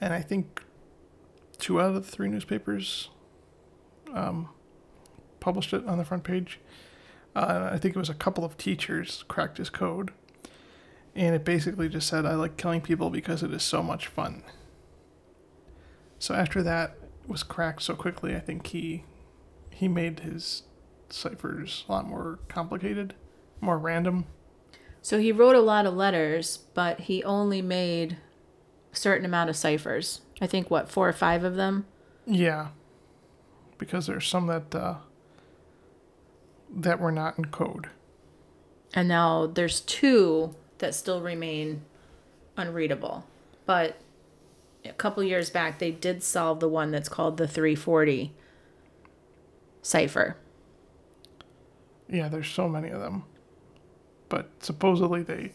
and 0.01 0.13
I 0.15 0.21
think 0.23 0.63
two 1.59 1.81
out 1.81 1.89
of 1.89 1.95
the 2.07 2.11
three 2.11 2.29
newspapers 2.29 3.09
um, 4.15 4.49
published 5.41 5.73
it 5.73 5.87
on 5.87 5.99
the 5.99 6.05
front 6.05 6.25
page. 6.25 6.61
Uh, 7.35 7.71
I 7.73 7.79
think 7.79 7.95
it 7.95 7.99
was 7.99 8.09
a 8.09 8.15
couple 8.15 8.45
of 8.45 8.57
teachers 8.57 9.25
cracked 9.29 9.59
his 9.59 9.71
code, 9.71 10.13
and 11.15 11.35
it 11.35 11.45
basically 11.45 11.89
just 11.89 12.09
said, 12.09 12.27
"I 12.27 12.35
like 12.35 12.57
killing 12.57 12.81
people 12.81 13.11
because 13.11 13.43
it 13.43 13.53
is 13.53 13.63
so 13.63 13.83
much 13.83 14.07
fun." 14.07 14.43
So 16.19 16.35
after 16.35 16.63
that 16.63 16.97
was 17.27 17.43
cracked 17.43 17.83
so 17.83 17.95
quickly, 17.95 18.35
I 18.35 18.41
think 18.41 18.67
he 18.69 19.05
he 19.71 19.87
made 19.87 20.21
his 20.21 20.63
ciphers 21.09 21.85
a 21.89 21.93
lot 21.93 22.07
more 22.07 22.41
complicated, 22.49 23.15
more 23.61 23.79
random. 23.79 24.27
So 25.03 25.19
he 25.19 25.31
wrote 25.31 25.55
a 25.55 25.61
lot 25.61 25.87
of 25.87 25.95
letters, 25.95 26.59
but 26.75 27.01
he 27.01 27.23
only 27.23 27.63
made 27.63 28.17
a 28.93 28.97
certain 28.97 29.25
amount 29.25 29.51
of 29.51 29.57
ciphers. 29.57 30.23
I 30.41 30.47
think 30.47 30.71
what 30.71 30.91
four 30.91 31.09
or 31.09 31.13
five 31.13 31.45
of 31.45 31.55
them. 31.55 31.87
Yeah, 32.27 32.69
because 33.79 34.07
there's 34.07 34.27
some 34.27 34.49
that 34.49 34.75
uh, 34.75 34.97
that 36.71 37.01
were 37.01 37.13
not 37.13 37.39
in 37.39 37.47
code. 37.47 37.89
And 38.95 39.09
now 39.09 39.47
there's 39.47 39.81
two 39.81 40.55
that 40.79 40.95
still 40.95 41.21
remain 41.21 41.83
unreadable. 42.57 43.27
But 43.67 43.97
a 44.85 44.93
couple 44.93 45.23
years 45.23 45.51
back, 45.51 45.79
they 45.79 45.91
did 45.91 46.23
solve 46.23 46.61
the 46.61 46.69
one 46.69 46.91
that's 46.91 47.09
called 47.09 47.37
the 47.37 47.49
340 47.49 48.33
cipher. 49.83 50.37
Yeah, 52.09 52.29
there's 52.29 52.49
so 52.49 52.69
many 52.69 52.89
of 52.89 53.01
them, 53.01 53.25
but 54.29 54.49
supposedly 54.61 55.23
they 55.23 55.53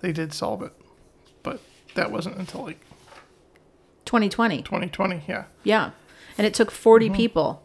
they 0.00 0.12
did 0.12 0.32
solve 0.32 0.62
it, 0.62 0.72
but 1.42 1.60
that 1.94 2.12
wasn't 2.12 2.36
until 2.36 2.62
like 2.62 2.80
2020. 4.04 4.62
2020. 4.62 5.24
Yeah, 5.26 5.44
Yeah. 5.64 5.90
And 6.38 6.46
it 6.46 6.54
took 6.54 6.70
40 6.70 7.06
mm-hmm. 7.06 7.16
people. 7.16 7.62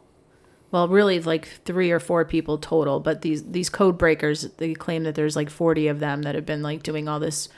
Well, 0.71 0.87
really 0.87 1.19
like 1.19 1.47
3 1.65 1.91
or 1.91 1.99
4 1.99 2.25
people 2.25 2.57
total, 2.57 2.99
but 2.99 3.21
these 3.21 3.43
these 3.51 3.69
code 3.69 3.97
breakers, 3.97 4.43
they 4.57 4.73
claim 4.73 5.03
that 5.03 5.15
there's 5.15 5.35
like 5.35 5.49
40 5.49 5.87
of 5.87 5.99
them 5.99 6.21
that 6.21 6.35
have 6.35 6.45
been 6.45 6.61
like 6.61 6.81
doing 6.81 7.07
all 7.07 7.19
this 7.19 7.49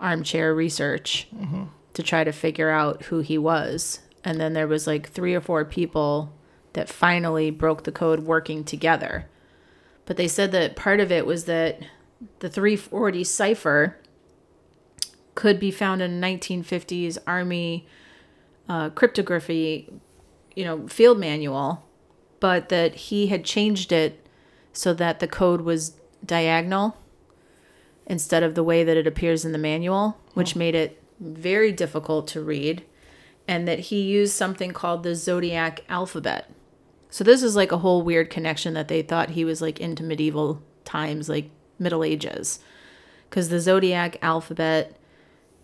armchair 0.00 0.54
research 0.54 1.28
to 1.94 2.02
try 2.02 2.24
to 2.24 2.32
figure 2.32 2.70
out 2.70 3.04
who 3.04 3.20
he 3.20 3.38
was. 3.38 4.00
And 4.24 4.40
then 4.40 4.52
there 4.52 4.66
was 4.66 4.86
like 4.86 5.08
3 5.08 5.34
or 5.34 5.40
4 5.40 5.64
people 5.64 6.32
that 6.72 6.88
finally 6.88 7.50
broke 7.50 7.84
the 7.84 7.92
code 7.92 8.20
working 8.20 8.64
together. 8.64 9.26
But 10.04 10.16
they 10.16 10.28
said 10.28 10.52
that 10.52 10.76
part 10.76 11.00
of 11.00 11.10
it 11.12 11.24
was 11.24 11.44
that 11.44 11.80
the 12.40 12.48
340 12.48 13.24
cipher 13.24 13.96
could 15.34 15.60
be 15.60 15.70
found 15.70 16.02
in 16.02 16.20
1950s 16.20 17.18
army 17.26 17.86
uh, 18.68 18.90
cryptography, 18.90 19.92
you 20.54 20.64
know, 20.64 20.88
field 20.88 21.18
manual, 21.18 21.85
but 22.40 22.68
that 22.68 22.94
he 22.94 23.28
had 23.28 23.44
changed 23.44 23.92
it 23.92 24.26
so 24.72 24.92
that 24.94 25.20
the 25.20 25.28
code 25.28 25.62
was 25.62 25.96
diagonal 26.24 26.96
instead 28.06 28.42
of 28.42 28.54
the 28.54 28.62
way 28.62 28.84
that 28.84 28.96
it 28.96 29.06
appears 29.06 29.44
in 29.44 29.52
the 29.52 29.58
manual, 29.58 30.18
which 30.34 30.56
oh. 30.56 30.58
made 30.58 30.74
it 30.74 31.02
very 31.18 31.72
difficult 31.72 32.28
to 32.28 32.40
read, 32.40 32.84
and 33.48 33.66
that 33.66 33.78
he 33.78 34.02
used 34.02 34.34
something 34.34 34.72
called 34.72 35.02
the 35.02 35.14
zodiac 35.14 35.82
alphabet. 35.88 36.50
So 37.10 37.24
this 37.24 37.42
is 37.42 37.56
like 37.56 37.72
a 37.72 37.78
whole 37.78 38.02
weird 38.02 38.30
connection 38.30 38.74
that 38.74 38.88
they 38.88 39.02
thought 39.02 39.30
he 39.30 39.44
was 39.44 39.62
like 39.62 39.80
into 39.80 40.02
medieval 40.02 40.62
times, 40.84 41.28
like 41.28 41.50
Middle 41.78 42.04
Ages, 42.04 42.60
because 43.28 43.48
the 43.48 43.60
zodiac 43.60 44.18
alphabet, 44.22 44.96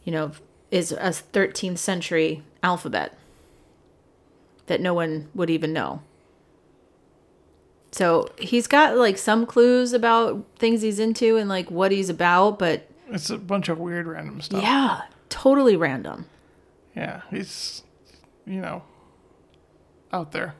you 0.04 0.12
know, 0.12 0.32
is 0.70 0.92
a 0.92 1.10
13th 1.10 1.78
century 1.78 2.42
alphabet 2.62 3.16
that 4.66 4.80
no 4.80 4.94
one 4.94 5.28
would 5.34 5.50
even 5.50 5.72
know. 5.72 6.02
So 7.92 8.28
he's 8.38 8.66
got 8.66 8.96
like 8.96 9.18
some 9.18 9.44
clues 9.46 9.92
about 9.92 10.44
things 10.58 10.80
he's 10.82 10.98
into 10.98 11.36
and 11.36 11.48
like 11.48 11.70
what 11.70 11.92
he's 11.92 12.08
about, 12.08 12.58
but 12.58 12.88
it's 13.10 13.28
a 13.30 13.36
bunch 13.38 13.68
of 13.68 13.78
weird 13.78 14.06
random 14.06 14.40
stuff. 14.40 14.62
yeah, 14.62 15.02
totally 15.28 15.76
random. 15.76 16.24
yeah, 16.96 17.20
he's 17.30 17.82
you 18.46 18.60
know 18.60 18.82
out 20.12 20.32
there, 20.32 20.54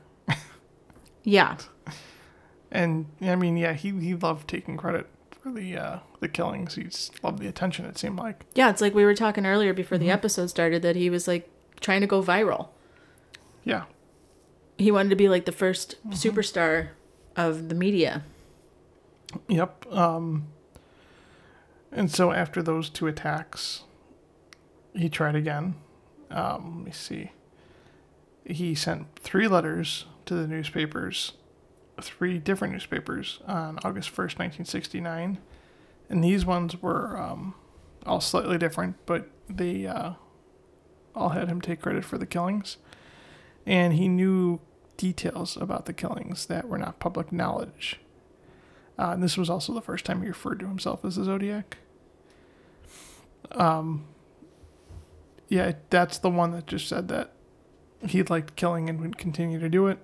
Yeah. 1.23 1.57
and 2.71 3.05
I 3.21 3.35
mean, 3.35 3.57
yeah, 3.57 3.73
he 3.73 3.91
he 3.99 4.13
loved 4.15 4.47
taking 4.47 4.77
credit 4.77 5.07
for 5.31 5.51
the 5.51 5.77
uh, 5.77 5.99
the 6.19 6.27
killings. 6.27 6.75
He's 6.75 7.11
loved 7.23 7.39
the 7.39 7.47
attention. 7.47 7.85
It 7.85 7.97
seemed 7.97 8.17
like. 8.19 8.45
Yeah, 8.53 8.69
it's 8.69 8.81
like 8.81 8.93
we 8.93 9.05
were 9.05 9.15
talking 9.15 9.45
earlier 9.45 9.73
before 9.73 9.97
the 9.97 10.09
episode 10.11 10.47
started 10.51 10.81
that 10.83 10.95
he 10.95 11.09
was 11.09 11.27
like 11.27 11.49
trying 11.81 12.01
to 12.01 12.07
go 12.07 12.21
viral. 12.23 12.69
Yeah, 13.63 13.83
He 14.77 14.91
wanted 14.91 15.09
to 15.09 15.15
be 15.15 15.29
like 15.29 15.45
the 15.45 15.51
1st 15.53 15.95
superstar 16.09 16.89
of 17.35 17.69
the 17.69 17.75
media. 17.75 18.23
Yep. 19.47 19.85
Um, 19.91 20.47
and 21.91 22.11
so 22.11 22.31
after 22.31 22.61
those 22.61 22.89
two 22.89 23.07
attacks, 23.07 23.83
he 24.93 25.09
tried 25.09 25.35
again. 25.35 25.75
Um, 26.29 26.77
let 26.77 26.85
me 26.85 26.91
see. 26.91 27.31
He 28.45 28.75
sent 28.75 29.15
three 29.19 29.47
letters 29.47 30.05
to 30.25 30.35
the 30.35 30.47
newspapers, 30.47 31.33
three 32.01 32.37
different 32.39 32.73
newspapers, 32.73 33.39
on 33.47 33.79
August 33.83 34.09
1st, 34.09 34.39
1969. 34.39 35.37
And 36.09 36.23
these 36.23 36.45
ones 36.45 36.81
were 36.81 37.17
um, 37.17 37.55
all 38.05 38.21
slightly 38.21 38.57
different, 38.57 38.97
but 39.05 39.29
they 39.49 39.87
uh, 39.87 40.13
all 41.15 41.29
had 41.29 41.47
him 41.47 41.61
take 41.61 41.81
credit 41.81 42.03
for 42.03 42.17
the 42.17 42.25
killings. 42.25 42.77
And 43.65 43.93
he 43.93 44.07
knew 44.07 44.59
details 44.97 45.57
about 45.57 45.85
the 45.85 45.93
killings 45.93 46.45
that 46.47 46.67
were 46.67 46.77
not 46.77 46.99
public 46.99 47.31
knowledge. 47.31 47.99
Uh, 48.97 49.11
and 49.11 49.23
this 49.23 49.37
was 49.37 49.49
also 49.49 49.73
the 49.73 49.81
first 49.81 50.05
time 50.05 50.21
he 50.21 50.27
referred 50.27 50.59
to 50.59 50.67
himself 50.67 51.03
as 51.03 51.15
the 51.15 51.23
Zodiac. 51.23 51.77
Um, 53.51 54.05
yeah, 55.47 55.73
that's 55.89 56.17
the 56.17 56.29
one 56.29 56.51
that 56.51 56.67
just 56.67 56.87
said 56.87 57.07
that 57.09 57.33
he 58.05 58.23
liked 58.23 58.55
killing 58.55 58.89
and 58.89 58.99
would 59.01 59.17
continue 59.17 59.59
to 59.59 59.69
do 59.69 59.87
it. 59.87 59.99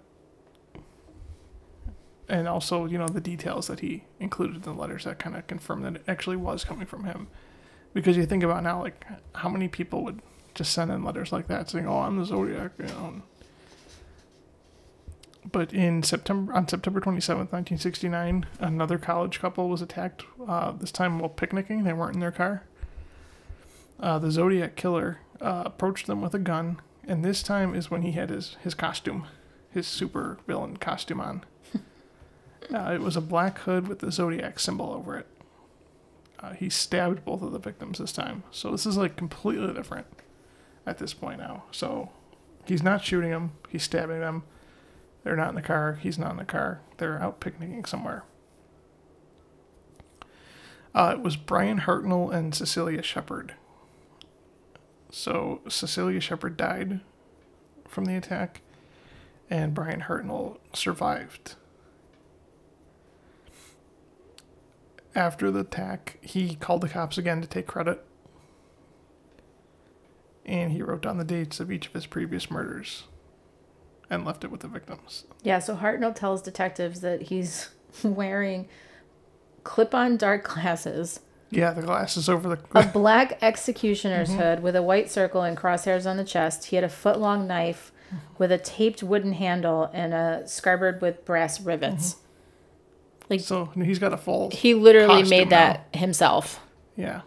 And 2.28 2.48
also, 2.48 2.86
you 2.86 2.98
know, 2.98 3.08
the 3.08 3.22
details 3.22 3.68
that 3.68 3.80
he 3.80 4.04
included 4.20 4.58
in 4.58 4.62
the 4.62 4.74
letters 4.74 5.06
that 5.06 5.18
kind 5.18 5.36
of 5.36 5.48
confirmed 5.48 5.86
that 5.86 5.96
it 5.96 6.04
actually 6.08 6.38
was 6.38 6.64
coming 6.64 6.86
from 6.86 7.06
him. 7.06 7.28
Because 7.94 8.16
you 8.16 8.26
think 8.28 8.44
about 8.44 8.64
now, 8.64 8.82
like, 8.82 9.06
how 9.34 9.50
many 9.50 9.68
people 9.68 10.04
would 10.04 10.22
just 10.54 10.72
send 10.74 10.92
in 10.92 11.04
letters 11.04 11.32
like 11.32 11.48
that 11.48 11.70
saying, 11.70 11.88
oh, 11.88 12.00
I'm 12.00 12.18
the 12.18 12.26
Zodiac, 12.26 12.72
you 12.78 12.86
know. 12.86 13.22
But 15.52 15.74
in 15.74 16.04
September, 16.04 16.54
on 16.54 16.68
September 16.68 17.00
27th, 17.00 17.52
1969, 17.52 18.46
another 18.60 18.98
college 18.98 19.40
couple 19.40 19.70
was 19.70 19.82
attacked, 19.82 20.24
uh, 20.48 20.72
this 20.72 20.92
time 20.92 21.20
while 21.20 21.30
picnicking. 21.30 21.84
They 21.84 21.94
weren't 21.94 22.16
in 22.16 22.20
their 22.20 22.32
car. 22.32 22.64
Uh, 24.00 24.20
the 24.20 24.32
Zodiac 24.32 24.76
killer 24.76 25.20
uh, 25.42 25.64
approached 25.66 26.08
them 26.08 26.22
with 26.22 26.34
a 26.34 26.40
gun, 26.40 26.82
and 27.08 27.24
this 27.24 27.42
time 27.44 27.74
is 27.74 27.90
when 27.90 28.02
he 28.02 28.12
had 28.12 28.30
his, 28.30 28.58
his 28.64 28.74
costume, 28.74 29.28
his 29.72 29.88
super 29.88 30.38
villain 30.48 30.78
costume 30.78 31.22
on. 31.22 31.44
uh, 32.74 32.92
it 32.94 33.02
was 33.02 33.16
a 33.16 33.22
black 33.22 33.60
hood 33.60 33.88
with 33.88 34.00
the 34.00 34.12
Zodiac 34.12 34.60
symbol 34.60 34.92
over 34.94 35.18
it. 35.18 35.28
Uh, 36.40 36.54
he 36.54 36.70
stabbed 36.70 37.26
both 37.26 37.42
of 37.42 37.52
the 37.52 37.60
victims 37.60 37.98
this 38.00 38.14
time. 38.14 38.44
So 38.52 38.72
this 38.72 38.86
is 38.86 38.98
like 38.98 39.18
completely 39.18 39.74
different 39.74 40.08
at 40.86 40.98
this 40.98 41.14
point 41.14 41.40
now. 41.40 41.64
So 41.72 42.10
he's 42.66 42.84
not 42.84 43.04
shooting 43.04 43.32
them, 43.32 43.52
he's 43.70 43.84
stabbing 43.84 44.22
them. 44.22 44.44
They're 45.24 45.36
not 45.36 45.50
in 45.50 45.56
the 45.56 45.62
car. 45.62 46.00
He's 46.02 46.18
not 46.18 46.32
in 46.32 46.38
the 46.38 46.46
car. 46.46 46.82
They're 46.98 47.22
out 47.22 47.40
picnicking 47.40 47.86
somewhere. 47.86 48.24
Uh, 50.96 51.14
it 51.16 51.22
was 51.22 51.36
Brian 51.36 51.82
Hartnell 51.82 52.34
and 52.34 52.56
Cecilia 52.56 53.04
Shepard. 53.04 53.54
So 55.12 55.62
Cecilia 55.68 56.20
Shepard 56.20 56.58
died 56.58 57.02
from 57.88 58.06
the 58.06 58.16
attack, 58.16 58.62
and 59.50 59.74
Brian 59.74 60.02
Hartnell 60.02 60.58
survived. 60.74 61.56
After 65.16 65.52
the 65.52 65.62
attack, 65.62 66.18
he 66.22 66.56
called 66.56 66.82
the 66.82 66.90
cops 66.90 67.18
again 67.18 67.42
to 67.42 67.48
take 67.48 67.68
credit, 67.68 68.06
and 70.46 70.72
he 70.72 70.82
wrote 70.82 71.02
down 71.02 71.18
the 71.18 71.24
dates 71.24 71.60
of 71.60 71.72
each 71.72 71.88
of 71.88 71.94
his 71.94 72.06
previous 72.06 72.50
murders 72.50 73.04
and 74.10 74.26
left 74.26 74.44
it 74.44 74.52
with 74.52 74.62
the 74.62 74.68
victims. 74.68 75.26
Yeah, 75.44 75.60
so 75.60 75.76
Hartnell 75.76 76.16
tells 76.16 76.42
detectives 76.42 77.02
that 77.02 77.24
he's 77.24 77.70
wearing 78.04 78.68
clip 79.64 79.94
on 79.94 80.18
dark 80.18 80.44
glasses, 80.44 81.20
Yeah, 81.50 81.72
the 81.72 81.82
glasses 81.82 82.30
over 82.30 82.56
the. 82.56 82.60
a 82.80 82.84
black 82.94 83.38
executioner's 83.42 84.30
mm-hmm. 84.30 84.40
hood 84.40 84.64
with 84.64 84.76
a 84.76 84.82
white 84.82 85.12
circle 85.12 85.44
and 85.44 85.58
crosshairs 85.58 86.10
on 86.10 86.18
the 86.18 86.24
chest. 86.24 86.66
He 86.66 86.76
had 86.76 86.86
a 86.86 86.90
foot 86.90 87.20
long 87.20 87.48
knife 87.48 87.92
with 88.38 88.52
a 88.52 88.58
taped 88.58 89.04
wooden 89.04 89.34
handle 89.34 89.90
and 89.94 90.14
a 90.14 90.44
scarabard 90.48 91.02
with 91.02 91.26
brass 91.26 91.62
rivets. 91.62 92.14
Mm-hmm. 92.14 92.26
Like 93.30 93.40
So 93.42 93.66
he's 93.76 94.00
got 94.00 94.14
a 94.14 94.18
full. 94.18 94.50
He 94.50 94.74
literally 94.74 95.24
made 95.24 95.52
that 95.52 95.88
himself. 95.94 96.60
Yeah. 96.96 97.22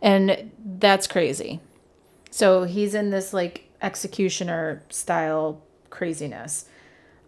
And 0.00 0.52
that's 0.64 1.06
crazy. 1.06 1.60
So 2.30 2.64
he's 2.64 2.94
in 2.94 3.10
this 3.10 3.32
like 3.32 3.68
executioner 3.82 4.82
style 4.90 5.60
craziness. 5.90 6.66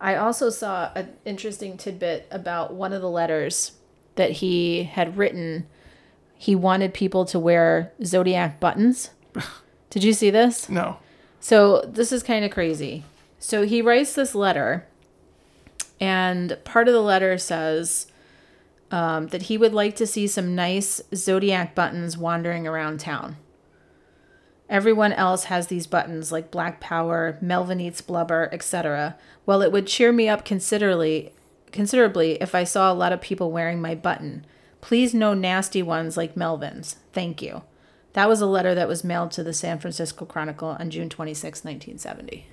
I 0.00 0.16
also 0.16 0.50
saw 0.50 0.90
an 0.94 1.16
interesting 1.24 1.76
tidbit 1.76 2.26
about 2.30 2.74
one 2.74 2.92
of 2.92 3.02
the 3.02 3.10
letters 3.10 3.72
that 4.16 4.32
he 4.32 4.84
had 4.84 5.16
written. 5.16 5.66
He 6.36 6.54
wanted 6.54 6.92
people 6.92 7.24
to 7.26 7.38
wear 7.38 7.92
zodiac 8.04 8.58
buttons. 8.58 9.10
Did 9.90 10.02
you 10.02 10.12
see 10.12 10.30
this? 10.30 10.68
No. 10.68 10.98
So 11.40 11.82
this 11.82 12.12
is 12.12 12.22
kind 12.22 12.44
of 12.44 12.50
crazy. 12.50 13.04
So 13.38 13.64
he 13.64 13.82
writes 13.82 14.14
this 14.14 14.34
letter, 14.34 14.86
and 16.00 16.56
part 16.64 16.88
of 16.88 16.94
the 16.94 17.02
letter 17.02 17.38
says 17.38 18.06
um, 18.90 19.28
that 19.28 19.42
he 19.42 19.58
would 19.58 19.72
like 19.72 19.96
to 19.96 20.06
see 20.06 20.26
some 20.26 20.54
nice 20.54 21.00
zodiac 21.14 21.74
buttons 21.74 22.16
wandering 22.16 22.66
around 22.66 23.00
town. 23.00 23.36
Everyone 24.68 25.12
else 25.12 25.44
has 25.44 25.66
these 25.66 25.86
buttons 25.86 26.32
like 26.32 26.50
Black 26.50 26.80
Power, 26.80 27.36
Melvin 27.40 27.80
Eats 27.80 28.00
Blubber, 28.00 28.48
etc. 28.52 29.16
Well, 29.44 29.60
it 29.60 29.70
would 29.72 29.86
cheer 29.86 30.12
me 30.12 30.28
up 30.28 30.44
considerably, 30.44 31.32
considerably 31.72 32.40
if 32.40 32.54
I 32.54 32.64
saw 32.64 32.90
a 32.90 32.94
lot 32.94 33.12
of 33.12 33.20
people 33.20 33.52
wearing 33.52 33.80
my 33.80 33.94
button. 33.94 34.46
Please, 34.80 35.12
no 35.14 35.34
nasty 35.34 35.82
ones 35.82 36.16
like 36.16 36.36
Melvin's. 36.36 36.96
Thank 37.12 37.42
you. 37.42 37.62
That 38.14 38.28
was 38.28 38.40
a 38.40 38.46
letter 38.46 38.74
that 38.74 38.88
was 38.88 39.04
mailed 39.04 39.30
to 39.32 39.42
the 39.42 39.52
San 39.54 39.78
Francisco 39.78 40.24
Chronicle 40.24 40.76
on 40.78 40.90
June 40.90 41.08
26, 41.08 41.64
1970. 41.64 42.46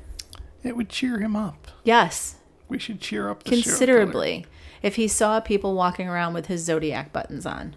It 0.64 0.76
would 0.76 0.90
cheer 0.90 1.20
him 1.20 1.36
up. 1.36 1.68
Yes, 1.84 2.36
We 2.68 2.80
should 2.80 3.02
cheer 3.02 3.30
up 3.30 3.44
the 3.44 3.50
considerably. 3.50 4.46
If 4.82 4.96
he 4.96 5.08
saw 5.08 5.40
people 5.40 5.74
walking 5.74 6.08
around 6.08 6.34
with 6.34 6.46
his 6.46 6.64
zodiac 6.64 7.12
buttons 7.12 7.46
on. 7.46 7.76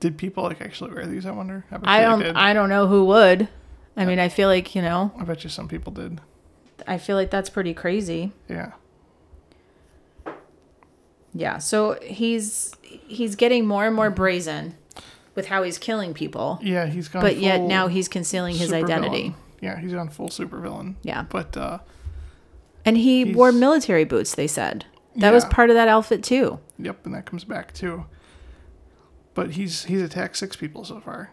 Did 0.00 0.16
people 0.16 0.44
like 0.44 0.60
actually 0.60 0.92
wear 0.92 1.06
these? 1.06 1.26
I 1.26 1.30
wonder. 1.32 1.64
I, 1.72 1.98
I 1.98 2.02
don't 2.02 2.36
I 2.36 2.52
don't 2.52 2.68
know 2.68 2.86
who 2.86 3.04
would. 3.06 3.48
I 3.96 4.04
mean, 4.04 4.20
I 4.20 4.28
feel 4.28 4.48
like, 4.48 4.76
you 4.76 4.82
know, 4.82 5.10
I 5.18 5.24
bet 5.24 5.42
you 5.42 5.50
some 5.50 5.66
people 5.66 5.92
did. 5.92 6.20
I 6.86 6.98
feel 6.98 7.16
like 7.16 7.30
that's 7.30 7.50
pretty 7.50 7.74
crazy. 7.74 8.32
Yeah. 8.48 8.72
Yeah, 11.34 11.58
so 11.58 11.98
he's 12.02 12.74
he's 12.82 13.36
getting 13.36 13.66
more 13.66 13.86
and 13.86 13.94
more 13.94 14.10
brazen 14.10 14.76
with 15.34 15.46
how 15.46 15.62
he's 15.62 15.78
killing 15.78 16.14
people, 16.14 16.58
Yeah, 16.62 16.86
he's 16.86 17.06
gone. 17.08 17.22
but 17.22 17.36
yet 17.36 17.60
now 17.60 17.86
he's 17.86 18.08
concealing 18.08 18.56
his 18.56 18.72
identity. 18.72 19.34
Yeah, 19.60 19.78
he's 19.78 19.92
gone 19.92 20.08
full 20.08 20.28
supervillain. 20.30 20.94
Yeah. 21.02 21.24
But 21.28 21.56
uh, 21.56 21.78
And 22.84 22.96
he 22.96 23.34
wore 23.34 23.52
military 23.52 24.04
boots, 24.04 24.34
they 24.34 24.46
said. 24.48 24.86
That 25.16 25.32
was 25.32 25.44
part 25.44 25.68
of 25.70 25.74
that 25.74 25.88
outfit 25.88 26.22
too. 26.22 26.60
yep, 26.78 27.04
and 27.04 27.14
that 27.14 27.26
comes 27.26 27.44
back 27.44 27.72
too. 27.74 28.06
But 29.38 29.52
he's 29.52 29.84
he's 29.84 30.02
attacked 30.02 30.36
six 30.36 30.56
people 30.56 30.84
so 30.84 30.98
far. 30.98 31.30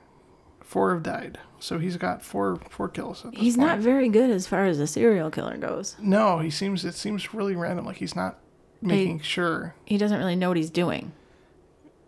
Four 0.61 0.93
have 0.93 1.01
died, 1.01 1.39
so 1.57 1.79
he's 1.79 1.97
got 1.97 2.21
four 2.21 2.57
four 2.69 2.87
kills. 2.87 3.25
He's 3.33 3.57
point. 3.57 3.67
not 3.67 3.79
very 3.79 4.09
good 4.09 4.29
as 4.29 4.45
far 4.45 4.65
as 4.65 4.79
a 4.79 4.85
serial 4.85 5.31
killer 5.31 5.57
goes. 5.57 5.95
No, 5.99 6.37
he 6.37 6.51
seems 6.51 6.85
it 6.85 6.93
seems 6.93 7.33
really 7.33 7.55
random. 7.55 7.83
Like 7.83 7.97
he's 7.97 8.15
not 8.15 8.37
making 8.79 9.21
sure. 9.21 9.73
He 9.85 9.97
doesn't 9.97 10.19
really 10.19 10.35
know 10.35 10.49
what 10.49 10.57
he's 10.57 10.69
doing. 10.69 11.13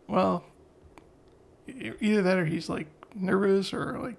Well, 0.07 0.43
either 1.65 2.21
that 2.21 2.37
or 2.37 2.45
he's 2.45 2.69
like 2.69 2.85
nervous 3.15 3.73
or 3.73 3.97
like 3.97 4.17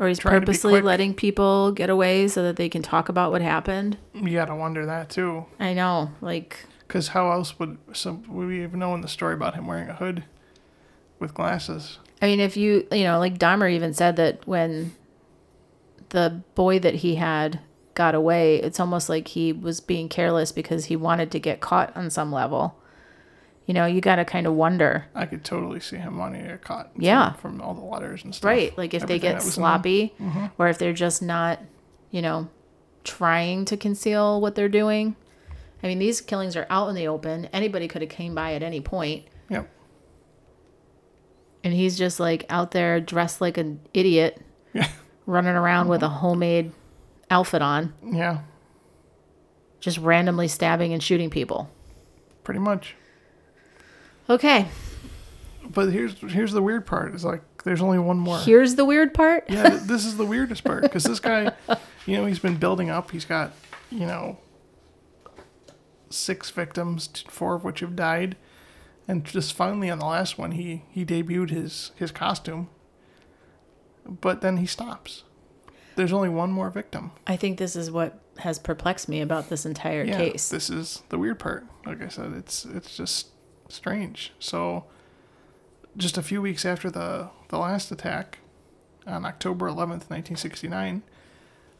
Or 0.00 0.08
he's 0.08 0.18
Trying 0.18 0.34
to 0.34 0.40
be 0.40 0.46
purposely 0.46 0.80
letting 0.80 1.14
people 1.14 1.70
get 1.70 1.88
away 1.88 2.26
so 2.26 2.42
that 2.42 2.56
they 2.56 2.68
can 2.68 2.82
talk 2.82 3.08
about 3.08 3.30
what 3.30 3.42
happened. 3.42 3.96
you 4.12 4.32
gotta 4.32 4.56
wonder 4.56 4.86
that 4.86 5.08
too. 5.08 5.46
I 5.60 5.72
know, 5.72 6.10
like 6.20 6.66
Because 6.88 7.06
how 7.06 7.30
else 7.30 7.60
would 7.60 7.78
some 7.92 8.24
would 8.34 8.48
we 8.48 8.64
even 8.64 8.80
know 8.80 8.92
in 8.96 9.02
the 9.02 9.08
story 9.08 9.34
about 9.34 9.54
him 9.54 9.68
wearing 9.68 9.88
a 9.88 9.94
hood 9.94 10.24
with 11.20 11.34
glasses? 11.34 11.98
I 12.22 12.26
mean, 12.26 12.40
if 12.40 12.56
you, 12.56 12.86
you 12.92 13.04
know, 13.04 13.18
like 13.18 13.38
Dahmer 13.38 13.70
even 13.70 13.94
said 13.94 14.16
that 14.16 14.46
when 14.46 14.92
the 16.10 16.42
boy 16.54 16.78
that 16.80 16.96
he 16.96 17.14
had 17.14 17.60
got 17.94 18.14
away, 18.14 18.56
it's 18.56 18.80
almost 18.80 19.08
like 19.08 19.28
he 19.28 19.52
was 19.52 19.80
being 19.80 20.08
careless 20.08 20.52
because 20.52 20.86
he 20.86 20.96
wanted 20.96 21.30
to 21.30 21.38
get 21.38 21.60
caught 21.60 21.96
on 21.96 22.10
some 22.10 22.32
level. 22.32 22.76
You 23.66 23.74
know, 23.74 23.86
you 23.86 24.00
got 24.00 24.16
to 24.16 24.24
kind 24.24 24.46
of 24.46 24.54
wonder, 24.54 25.06
I 25.14 25.26
could 25.26 25.44
totally 25.44 25.78
see 25.78 25.96
him 25.96 26.18
wanting 26.18 26.42
to 26.42 26.48
get 26.48 26.62
caught. 26.62 26.90
Yeah. 26.96 27.34
From, 27.34 27.60
all 27.60 27.74
the 27.74 27.80
letters 27.84 28.24
and 28.24 28.34
stuff. 28.34 28.48
right? 28.48 28.76
Like 28.76 28.94
if 28.94 29.06
they 29.06 29.18
get 29.18 29.34
that 29.38 29.44
was 29.44 29.56
in 29.56 29.62
them. 29.62 29.70
Mm-hmm. 29.70 30.14
sloppy 30.18 30.52
or 30.58 30.68
if 30.68 30.78
they're 30.78 30.92
just 30.92 31.22
not, 31.22 31.60
you 32.10 32.20
know, 32.20 32.48
trying 33.04 33.64
to 33.66 33.76
conceal 33.76 34.40
what 34.40 34.56
they're 34.56 34.68
doing. 34.68 35.14
I 35.82 35.86
mean, 35.86 35.98
these 35.98 36.20
killings 36.20 36.56
are 36.56 36.66
out 36.68 36.88
in 36.88 36.94
the 36.94 37.06
open. 37.06 37.46
Anybody 37.52 37.88
could 37.88 38.02
have 38.02 38.10
came 38.10 38.34
by 38.34 38.54
at 38.54 38.62
any 38.62 38.80
point. 38.80 39.24
And 41.62 41.74
he's 41.74 41.98
just 41.98 42.18
like 42.20 42.46
out 42.48 42.70
there 42.70 43.00
dressed 43.00 43.40
like 43.40 43.58
an 43.58 43.80
idiot 43.92 44.40
running 45.26 45.54
around 45.54 45.88
with 45.88 46.02
a 46.02 46.06
mm-hmm. 46.06 46.16
homemade 46.16 46.72
outfit 47.30 47.62
on 47.62 47.92
Yeah. 48.04 48.40
just 49.80 49.98
randomly 49.98 50.48
stabbing 50.48 50.92
and 50.92 51.02
shooting 51.02 51.30
people 51.30 51.70
Pretty 52.44 52.60
much. 52.60 52.96
okay 54.28 54.66
But 55.68 55.92
here's 55.92 56.14
here's 56.32 56.52
the 56.52 56.62
weird 56.62 56.86
part. 56.86 57.14
Is 57.14 57.24
like 57.24 57.42
there's 57.64 57.82
only 57.82 57.98
one 57.98 58.18
more. 58.18 58.38
here's 58.38 58.74
the 58.76 58.84
weird 58.86 59.12
part 59.12 59.44
yeah, 59.48 59.68
th- 59.68 59.82
this 59.82 60.04
is 60.06 60.16
the 60.16 60.24
weirdest 60.24 60.64
part 60.64 60.82
because 60.82 61.04
this 61.04 61.20
guy, 61.20 61.52
you 62.06 62.16
know, 62.16 62.24
he's 62.24 62.38
been 62.38 62.56
building 62.56 62.88
up. 62.90 63.10
He's 63.10 63.26
got, 63.26 63.52
you 63.90 64.06
know, 64.06 64.38
six 66.08 66.50
victims, 66.50 67.06
t- 67.08 67.26
four 67.28 67.54
of 67.54 67.62
which 67.64 67.80
have 67.80 67.94
died, 67.94 68.36
and 69.10 69.24
just 69.24 69.54
finally 69.54 69.90
on 69.90 69.98
the 69.98 70.06
last 70.06 70.38
one, 70.38 70.52
he 70.52 70.84
he 70.88 71.04
debuted 71.04 71.50
his 71.50 71.90
his 71.96 72.12
costume. 72.12 72.68
But 74.06 74.40
then 74.40 74.58
he 74.58 74.66
stops. 74.66 75.24
There's 75.96 76.12
only 76.12 76.28
one 76.28 76.52
more 76.52 76.70
victim. 76.70 77.10
i 77.26 77.36
think 77.36 77.58
this 77.58 77.74
is 77.76 77.90
what 77.90 78.20
has 78.38 78.58
perplexed 78.58 79.08
me 79.08 79.20
about 79.20 79.50
this 79.50 79.66
entire 79.66 80.04
Yeah, 80.04 80.16
case 80.16 80.48
this 80.48 80.70
is 80.70 81.02
the 81.08 81.18
weird 81.18 81.40
part. 81.40 81.66
Like 81.84 82.00
I 82.02 82.08
said, 82.08 82.32
it's 82.34 82.64
it's 82.64 82.96
just 82.96 83.28
strange. 83.68 84.32
So, 84.38 84.84
just 85.96 86.16
a 86.16 86.22
few 86.22 86.40
weeks 86.40 86.64
after 86.64 86.88
the 86.88 87.30
the 87.48 87.58
last 87.58 87.90
attack, 87.90 88.38
on 89.08 89.26
October 89.26 89.66
11th, 89.66 90.06
1969, 90.08 91.02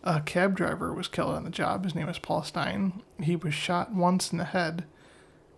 a 0.02 0.20
cab 0.22 0.56
driver 0.56 0.92
was 0.92 1.06
killed 1.06 1.34
on 1.36 1.44
the 1.44 1.50
job. 1.50 1.84
His 1.84 1.94
name 1.94 2.08
was 2.08 2.18
Paul 2.18 2.42
Stine. 2.42 3.02
He 3.22 3.36
was 3.36 3.54
shot 3.54 3.94
once 3.94 4.32
in 4.32 4.38
the 4.38 4.44
head 4.46 4.84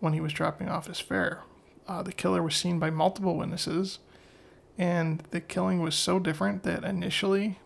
when 0.00 0.12
he 0.12 0.20
was 0.20 0.34
dropping 0.34 0.68
off 0.68 0.86
his 0.86 1.00
fare. 1.00 1.40
Uh, 1.88 2.02
the 2.02 2.12
killer 2.12 2.42
was 2.42 2.54
seen 2.54 2.78
by 2.78 2.90
multiple 2.90 3.36
witnesses, 3.36 3.98
and 4.78 5.22
the 5.30 5.40
killing 5.40 5.80
was 5.80 5.94
so 5.94 6.18
different 6.18 6.62
that 6.62 6.84
initially, 6.84 7.58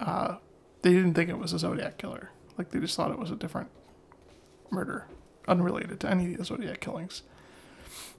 uh, 0.00 0.36
they 0.82 0.92
didn't 0.92 1.14
think 1.14 1.30
it 1.30 1.38
was 1.38 1.52
a 1.52 1.58
Zodiac 1.58 1.98
killer. 1.98 2.30
Like 2.58 2.70
they 2.70 2.78
just 2.78 2.96
thought 2.96 3.10
it 3.10 3.18
was 3.18 3.30
a 3.30 3.36
different 3.36 3.68
murder, 4.70 5.06
unrelated 5.48 6.00
to 6.00 6.10
any 6.10 6.32
of 6.32 6.38
the 6.38 6.44
Zodiac 6.44 6.80
killings. 6.80 7.22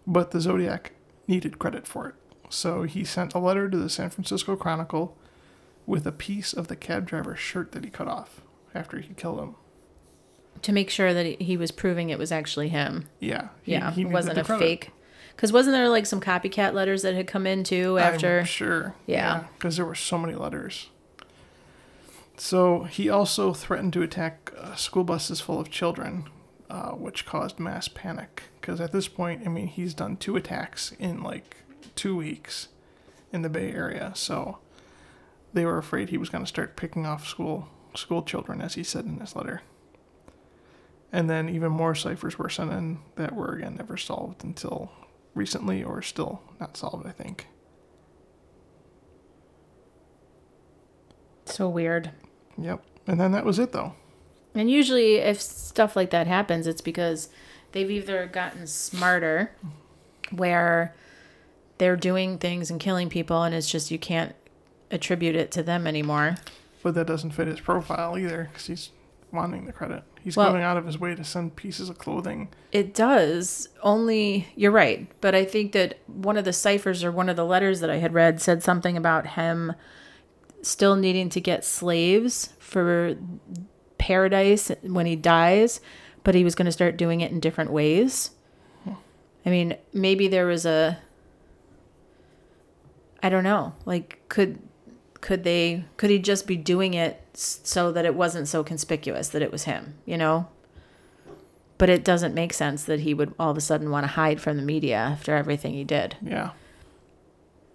But 0.07 0.31
the 0.31 0.41
Zodiac 0.41 0.93
needed 1.27 1.59
credit 1.59 1.87
for 1.87 2.07
it. 2.09 2.15
So 2.49 2.83
he 2.83 3.03
sent 3.03 3.33
a 3.33 3.39
letter 3.39 3.69
to 3.69 3.77
the 3.77 3.89
San 3.89 4.09
Francisco 4.09 4.55
Chronicle 4.55 5.17
with 5.85 6.05
a 6.05 6.11
piece 6.11 6.53
of 6.53 6.67
the 6.67 6.75
cab 6.75 7.05
driver's 7.07 7.39
shirt 7.39 7.71
that 7.71 7.83
he 7.83 7.89
cut 7.89 8.07
off 8.07 8.41
after 8.73 8.99
he 8.99 9.13
killed 9.13 9.39
him. 9.39 9.55
to 10.61 10.71
make 10.71 10.89
sure 10.89 11.13
that 11.13 11.25
he- 11.41 11.57
was 11.57 11.69
proving 11.69 12.09
it 12.09 12.17
was 12.17 12.31
actually 12.31 12.69
him 12.69 13.07
Yeah. 13.19 13.49
he- 13.63 13.73
yeah 13.73 13.91
he 13.91 14.01
it 14.03 14.05
wasn't 14.09 14.37
a 14.37 14.43
credit. 14.43 14.59
fake 14.63 14.91
because 15.35 15.51
wasn't 15.51 15.73
there 15.73 15.89
like 15.89 16.05
some 16.05 16.21
copycat 16.21 16.73
letters 16.73 17.01
that 17.01 17.13
had 17.13 17.27
come 17.27 17.45
in 17.45 17.63
too 17.63 17.97
after 17.97 18.39
I'm 18.39 18.45
sure. 18.45 18.95
Yeah. 19.05 19.45
Because 19.57 19.75
there 19.75 19.85
were 19.85 19.95
so 19.95 20.17
many 20.17 20.33
letters. 20.33 20.89
So 22.37 22.83
he 22.83 23.09
also 23.09 23.53
threatened 23.53 23.93
to 23.93 24.01
attack 24.01 24.51
uh, 24.57 24.75
school 24.75 25.03
buses 25.03 25.41
full 25.41 25.59
of 25.59 25.69
children, 25.69 26.29
uh, 26.69 26.91
which 26.91 27.25
caused 27.25 27.59
mass 27.59 27.87
panic. 27.87 28.43
Because 28.59 28.81
at 28.81 28.91
this 28.91 29.07
point, 29.07 29.43
I 29.45 29.49
mean, 29.49 29.67
he's 29.67 29.93
done 29.93 30.17
two 30.17 30.35
attacks 30.35 30.91
in 30.99 31.21
like 31.23 31.57
two 31.95 32.15
weeks 32.15 32.69
in 33.31 33.41
the 33.41 33.49
Bay 33.49 33.71
Area. 33.71 34.11
So 34.15 34.59
they 35.53 35.65
were 35.65 35.77
afraid 35.77 36.09
he 36.09 36.17
was 36.17 36.29
going 36.29 36.43
to 36.43 36.47
start 36.49 36.75
picking 36.75 37.05
off 37.05 37.27
school 37.27 37.69
school 37.93 38.23
children, 38.23 38.61
as 38.61 38.73
he 38.73 38.83
said 38.83 39.05
in 39.05 39.19
his 39.19 39.35
letter. 39.35 39.61
And 41.13 41.29
then 41.29 41.47
even 41.47 41.71
more 41.71 41.95
ciphers 41.95 42.37
were 42.37 42.49
sent 42.49 42.73
in 42.73 42.99
that 43.15 43.33
were 43.33 43.53
again 43.53 43.75
never 43.75 43.95
solved 43.95 44.43
until 44.43 44.91
recently, 45.35 45.83
or 45.83 46.01
still 46.01 46.41
not 46.59 46.75
solved, 46.75 47.05
I 47.05 47.11
think. 47.11 47.47
so 51.47 51.69
weird 51.69 52.11
Yep. 52.57 52.83
And 53.07 53.19
then 53.19 53.31
that 53.33 53.45
was 53.45 53.59
it, 53.59 53.71
though. 53.71 53.93
And 54.53 54.69
usually, 54.71 55.15
if 55.15 55.41
stuff 55.41 55.95
like 55.95 56.11
that 56.11 56.27
happens, 56.27 56.67
it's 56.67 56.81
because 56.81 57.29
they've 57.71 57.91
either 57.91 58.25
gotten 58.27 58.67
smarter, 58.67 59.51
where 60.31 60.95
they're 61.77 61.97
doing 61.97 62.37
things 62.37 62.71
and 62.71 62.79
killing 62.79 63.09
people, 63.09 63.43
and 63.43 63.53
it's 63.53 63.69
just 63.69 63.91
you 63.91 63.99
can't 63.99 64.33
attribute 64.89 65.35
it 65.35 65.51
to 65.51 65.63
them 65.63 65.85
anymore. 65.85 66.37
But 66.81 66.95
that 66.95 67.07
doesn't 67.07 67.31
fit 67.31 67.47
his 67.47 67.59
profile 67.59 68.17
either, 68.17 68.49
because 68.51 68.67
he's 68.67 68.91
wanting 69.31 69.65
the 69.65 69.73
credit. 69.73 70.03
He's 70.25 70.35
Well- 70.35 70.49
going 70.49 70.63
out 70.63 70.75
of 70.75 70.87
his 70.87 70.99
way 70.99 71.13
to 71.13 71.23
send 71.23 71.55
pieces 71.55 71.87
of 71.87 71.99
clothing. 71.99 72.49
It 72.71 72.95
does 72.95 73.69
only, 73.83 74.47
you're 74.55 74.71
right, 74.71 75.07
but 75.21 75.35
I 75.35 75.45
think 75.45 75.71
that 75.73 75.99
one 76.07 76.35
of 76.35 76.45
the 76.45 76.51
ciphers 76.51 77.03
or 77.03 77.11
one 77.11 77.29
of 77.29 77.35
the 77.35 77.45
letters 77.45 77.79
that 77.81 77.91
I 77.91 77.97
had 77.97 78.13
read 78.15 78.41
said 78.41 78.63
something 78.63 78.97
about 78.97 79.27
him 79.27 79.73
still 80.63 80.95
needing 80.95 81.29
to 81.29 81.39
get 81.39 81.63
slaves 81.63 82.49
for 82.57 83.15
paradise 83.99 84.71
when 84.81 85.05
he 85.05 85.15
dies, 85.15 85.79
but 86.23 86.33
he 86.33 86.43
was 86.43 86.55
going 86.55 86.65
to 86.65 86.71
start 86.71 86.97
doing 86.97 87.21
it 87.21 87.31
in 87.31 87.39
different 87.39 87.71
ways. 87.71 88.31
I 89.45 89.51
mean, 89.51 89.77
maybe 89.93 90.27
there 90.27 90.47
was 90.47 90.65
a 90.65 90.97
I 93.21 93.29
don't 93.29 93.43
know. 93.43 93.73
Like 93.85 94.19
could 94.27 94.57
could 95.25 95.43
they 95.43 95.83
could 95.97 96.11
he 96.11 96.19
just 96.19 96.45
be 96.45 96.55
doing 96.55 96.93
it 96.93 97.19
so 97.33 97.91
that 97.91 98.05
it 98.05 98.13
wasn't 98.13 98.47
so 98.47 98.63
conspicuous 98.63 99.29
that 99.29 99.41
it 99.41 99.51
was 99.51 99.63
him, 99.63 99.95
you 100.05 100.19
know? 100.19 100.47
But 101.79 101.89
it 101.89 102.03
doesn't 102.03 102.35
make 102.35 102.53
sense 102.53 102.83
that 102.83 102.99
he 102.99 103.15
would 103.15 103.33
all 103.39 103.49
of 103.49 103.57
a 103.57 103.61
sudden 103.61 103.89
want 103.89 104.03
to 104.03 104.11
hide 104.11 104.39
from 104.39 104.55
the 104.55 104.61
media 104.61 104.97
after 104.97 105.35
everything 105.35 105.73
he 105.73 105.83
did. 105.83 106.15
Yeah. 106.21 106.51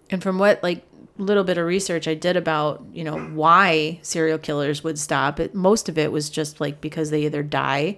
And 0.09 0.23
from 0.23 0.39
what 0.39 0.63
like 0.63 0.87
little 1.17 1.43
bit 1.43 1.57
of 1.57 1.65
research 1.65 2.07
I 2.07 2.13
did 2.13 2.37
about, 2.37 2.85
you 2.93 3.03
know, 3.03 3.19
why 3.19 3.99
serial 4.01 4.37
killers 4.37 4.81
would 4.85 4.97
stop, 4.97 5.37
it 5.37 5.53
most 5.53 5.89
of 5.89 5.97
it 5.97 6.09
was 6.13 6.29
just 6.29 6.61
like 6.61 6.79
because 6.79 7.09
they 7.09 7.25
either 7.25 7.43
die 7.43 7.97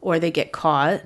or 0.00 0.18
they 0.18 0.30
get 0.30 0.50
caught 0.50 1.02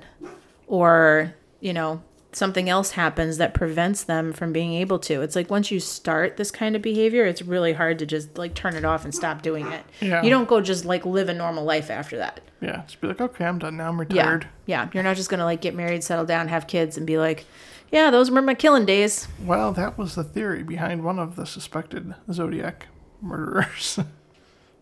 or, 0.67 1.35
you 1.59 1.73
know, 1.73 2.01
something 2.31 2.69
else 2.69 2.91
happens 2.91 3.37
that 3.37 3.53
prevents 3.53 4.03
them 4.03 4.33
from 4.33 4.53
being 4.53 4.73
able 4.73 4.99
to. 4.99 5.21
It's 5.21 5.35
like 5.35 5.49
once 5.49 5.71
you 5.71 5.79
start 5.79 6.37
this 6.37 6.51
kind 6.51 6.75
of 6.75 6.81
behavior, 6.81 7.25
it's 7.25 7.41
really 7.41 7.73
hard 7.73 7.99
to 7.99 8.05
just 8.05 8.37
like 8.37 8.53
turn 8.53 8.75
it 8.75 8.85
off 8.85 9.03
and 9.03 9.13
stop 9.13 9.41
doing 9.41 9.67
it. 9.67 9.83
Yeah. 9.99 10.21
You 10.21 10.29
don't 10.29 10.47
go 10.47 10.61
just 10.61 10.85
like 10.85 11.05
live 11.05 11.29
a 11.29 11.33
normal 11.33 11.63
life 11.63 11.89
after 11.89 12.17
that. 12.17 12.41
Yeah. 12.61 12.83
Just 12.85 13.01
be 13.01 13.07
like, 13.07 13.21
okay, 13.21 13.45
I'm 13.45 13.57
done 13.57 13.77
now. 13.77 13.89
I'm 13.89 13.99
retired. 13.99 14.47
Yeah. 14.65 14.83
Yeah. 14.85 14.89
You're 14.93 15.03
not 15.03 15.15
just 15.15 15.29
going 15.29 15.39
to 15.39 15.45
like 15.45 15.61
get 15.61 15.73
married, 15.75 16.03
settle 16.03 16.25
down, 16.25 16.47
have 16.49 16.67
kids 16.67 16.97
and 16.97 17.07
be 17.07 17.17
like, 17.17 17.45
yeah, 17.91 18.11
those 18.11 18.29
were 18.29 18.41
my 18.41 18.53
killing 18.53 18.85
days. 18.85 19.27
Well, 19.43 19.71
that 19.73 19.97
was 19.97 20.13
the 20.15 20.23
theory 20.23 20.61
behind 20.61 21.03
one 21.03 21.17
of 21.17 21.35
the 21.35 21.45
suspected 21.45 22.13
Zodiac 22.31 22.87
murderers. 23.21 23.99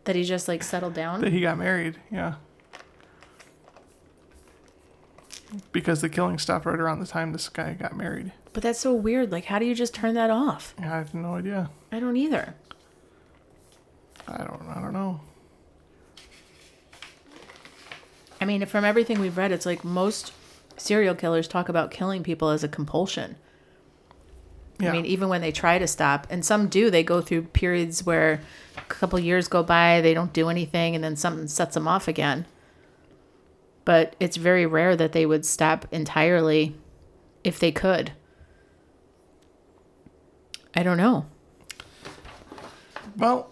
That 0.04 0.16
he 0.16 0.24
just 0.24 0.48
like 0.48 0.64
settled 0.64 0.94
down. 0.94 1.20
that 1.20 1.34
he 1.34 1.42
got 1.42 1.58
married. 1.58 2.00
Yeah. 2.10 2.36
Because 5.72 6.02
the 6.02 6.10
killing 6.10 6.38
stopped 6.40 6.66
right 6.66 6.80
around 6.80 7.00
the 7.00 7.08
time 7.08 7.32
this 7.32 7.50
guy 7.50 7.74
got 7.74 7.96
married. 7.96 8.32
But 8.54 8.64
that's 8.64 8.80
so 8.80 8.94
weird. 8.94 9.32
Like, 9.32 9.46
how 9.46 9.60
do 9.60 9.66
you 9.66 9.76
just 9.76 9.94
turn 9.94 10.14
that 10.16 10.30
off? 10.30 10.74
Yeah, 10.80 10.94
I 10.94 10.98
have 10.98 11.14
no 11.14 11.36
idea. 11.36 11.70
I 11.92 12.00
don't 12.00 12.18
either. 12.18 12.56
I 14.28 14.38
don't. 14.38 14.68
I 14.76 14.82
don't 14.82 14.94
know. 14.94 15.22
I 18.42 18.46
mean, 18.46 18.66
from 18.66 18.84
everything 18.86 19.20
we've 19.20 19.38
read, 19.38 19.52
it's 19.52 19.66
like 19.66 19.84
most 19.84 20.34
serial 20.76 21.16
killers 21.16 21.48
talk 21.48 21.70
about 21.70 21.92
killing 21.92 22.24
people 22.24 22.50
as 22.50 22.64
a 22.64 22.68
compulsion. 22.68 23.38
Yeah. 24.80 24.90
I 24.90 24.92
mean, 24.92 25.06
even 25.06 25.28
when 25.30 25.42
they 25.42 25.52
try 25.52 25.80
to 25.80 25.88
stop, 25.88 26.28
and 26.30 26.46
some 26.46 26.68
do, 26.68 26.92
they 26.92 27.04
go 27.04 27.20
through 27.20 27.44
periods 27.44 28.06
where 28.06 28.42
a 28.78 28.82
couple 28.82 29.18
years 29.18 29.48
go 29.48 29.64
by, 29.64 30.02
they 30.02 30.14
don't 30.14 30.34
do 30.34 30.50
anything, 30.50 30.94
and 30.94 31.04
then 31.04 31.16
something 31.16 31.48
sets 31.48 31.74
them 31.74 31.88
off 31.88 32.08
again. 32.08 32.46
But 33.88 34.18
it's 34.20 34.36
very 34.36 34.66
rare 34.66 34.98
that 34.98 35.14
they 35.14 35.26
would 35.26 35.46
stop 35.46 35.86
entirely 35.94 36.76
if 37.46 37.58
they 37.58 37.72
could. 37.72 38.12
I 40.76 40.84
don't 40.84 40.98
know. 40.98 41.26
Well, 43.16 43.50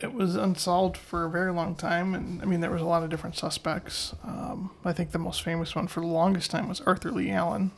it 0.00 0.12
was 0.12 0.34
unsolved 0.34 0.96
for 0.96 1.24
a 1.24 1.30
very 1.30 1.52
long 1.52 1.76
time, 1.76 2.12
and 2.12 2.42
I 2.42 2.44
mean 2.44 2.58
there 2.58 2.72
was 2.72 2.82
a 2.82 2.86
lot 2.86 3.04
of 3.04 3.08
different 3.08 3.36
suspects. 3.36 4.16
Um, 4.24 4.72
I 4.84 4.92
think 4.92 5.12
the 5.12 5.18
most 5.20 5.44
famous 5.44 5.76
one 5.76 5.86
for 5.86 6.00
the 6.00 6.08
longest 6.08 6.50
time 6.50 6.68
was 6.68 6.80
Arthur 6.80 7.12
Leigh 7.12 7.30
Allen, 7.30 7.70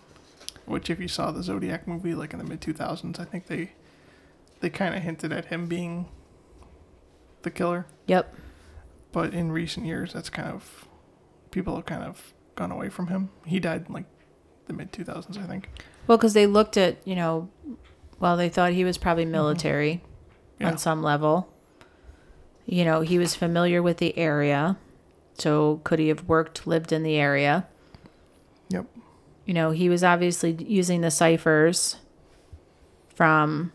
which 0.64 0.88
if 0.88 1.00
you 1.00 1.08
saw 1.08 1.30
the 1.30 1.42
Zodiac 1.42 1.86
movie 1.86 2.14
like 2.14 2.32
in 2.32 2.38
the 2.38 2.46
mid 2.46 2.62
two 2.62 2.72
thousands, 2.72 3.18
I 3.18 3.26
think 3.26 3.48
they 3.48 3.72
they 4.60 4.70
kind 4.70 4.94
of 4.94 5.02
hinted 5.02 5.34
at 5.34 5.44
him 5.44 5.66
being 5.66 6.08
the 7.42 7.50
killer. 7.50 7.84
Yep. 8.06 8.34
But 9.12 9.34
in 9.34 9.52
recent 9.52 9.84
years, 9.84 10.14
that's 10.14 10.30
kind 10.30 10.48
of 10.48 10.86
people 11.50 11.76
have 11.76 11.86
kind 11.86 12.02
of 12.02 12.32
gone 12.54 12.70
away 12.70 12.88
from 12.88 13.08
him. 13.08 13.30
He 13.46 13.60
died 13.60 13.86
in 13.88 13.94
like 13.94 14.06
the 14.66 14.72
mid 14.72 14.92
two 14.92 15.04
thousands, 15.04 15.38
I 15.38 15.42
think. 15.42 15.68
Well, 16.06 16.18
because 16.18 16.34
they 16.34 16.46
looked 16.46 16.76
at, 16.76 17.06
you 17.06 17.14
know, 17.14 17.48
well, 18.18 18.36
they 18.36 18.48
thought 18.48 18.72
he 18.72 18.84
was 18.84 18.98
probably 18.98 19.24
mm-hmm. 19.24 19.32
military 19.32 20.02
Yeah. 20.58 20.68
on 20.68 20.78
some 20.78 21.02
level. 21.02 21.52
You 22.66 22.84
know, 22.84 23.00
he 23.00 23.18
was 23.18 23.34
familiar 23.34 23.82
with 23.82 23.98
the 23.98 24.16
area. 24.16 24.76
So 25.34 25.80
could 25.84 25.98
he 25.98 26.08
have 26.08 26.24
worked, 26.28 26.66
lived 26.66 26.92
in 26.92 27.02
the 27.02 27.16
area? 27.16 27.66
Yep. 28.68 28.86
You 29.46 29.54
know, 29.54 29.70
he 29.70 29.88
was 29.88 30.04
obviously 30.04 30.52
using 30.52 31.00
the 31.00 31.10
ciphers 31.10 31.96
from, 33.14 33.72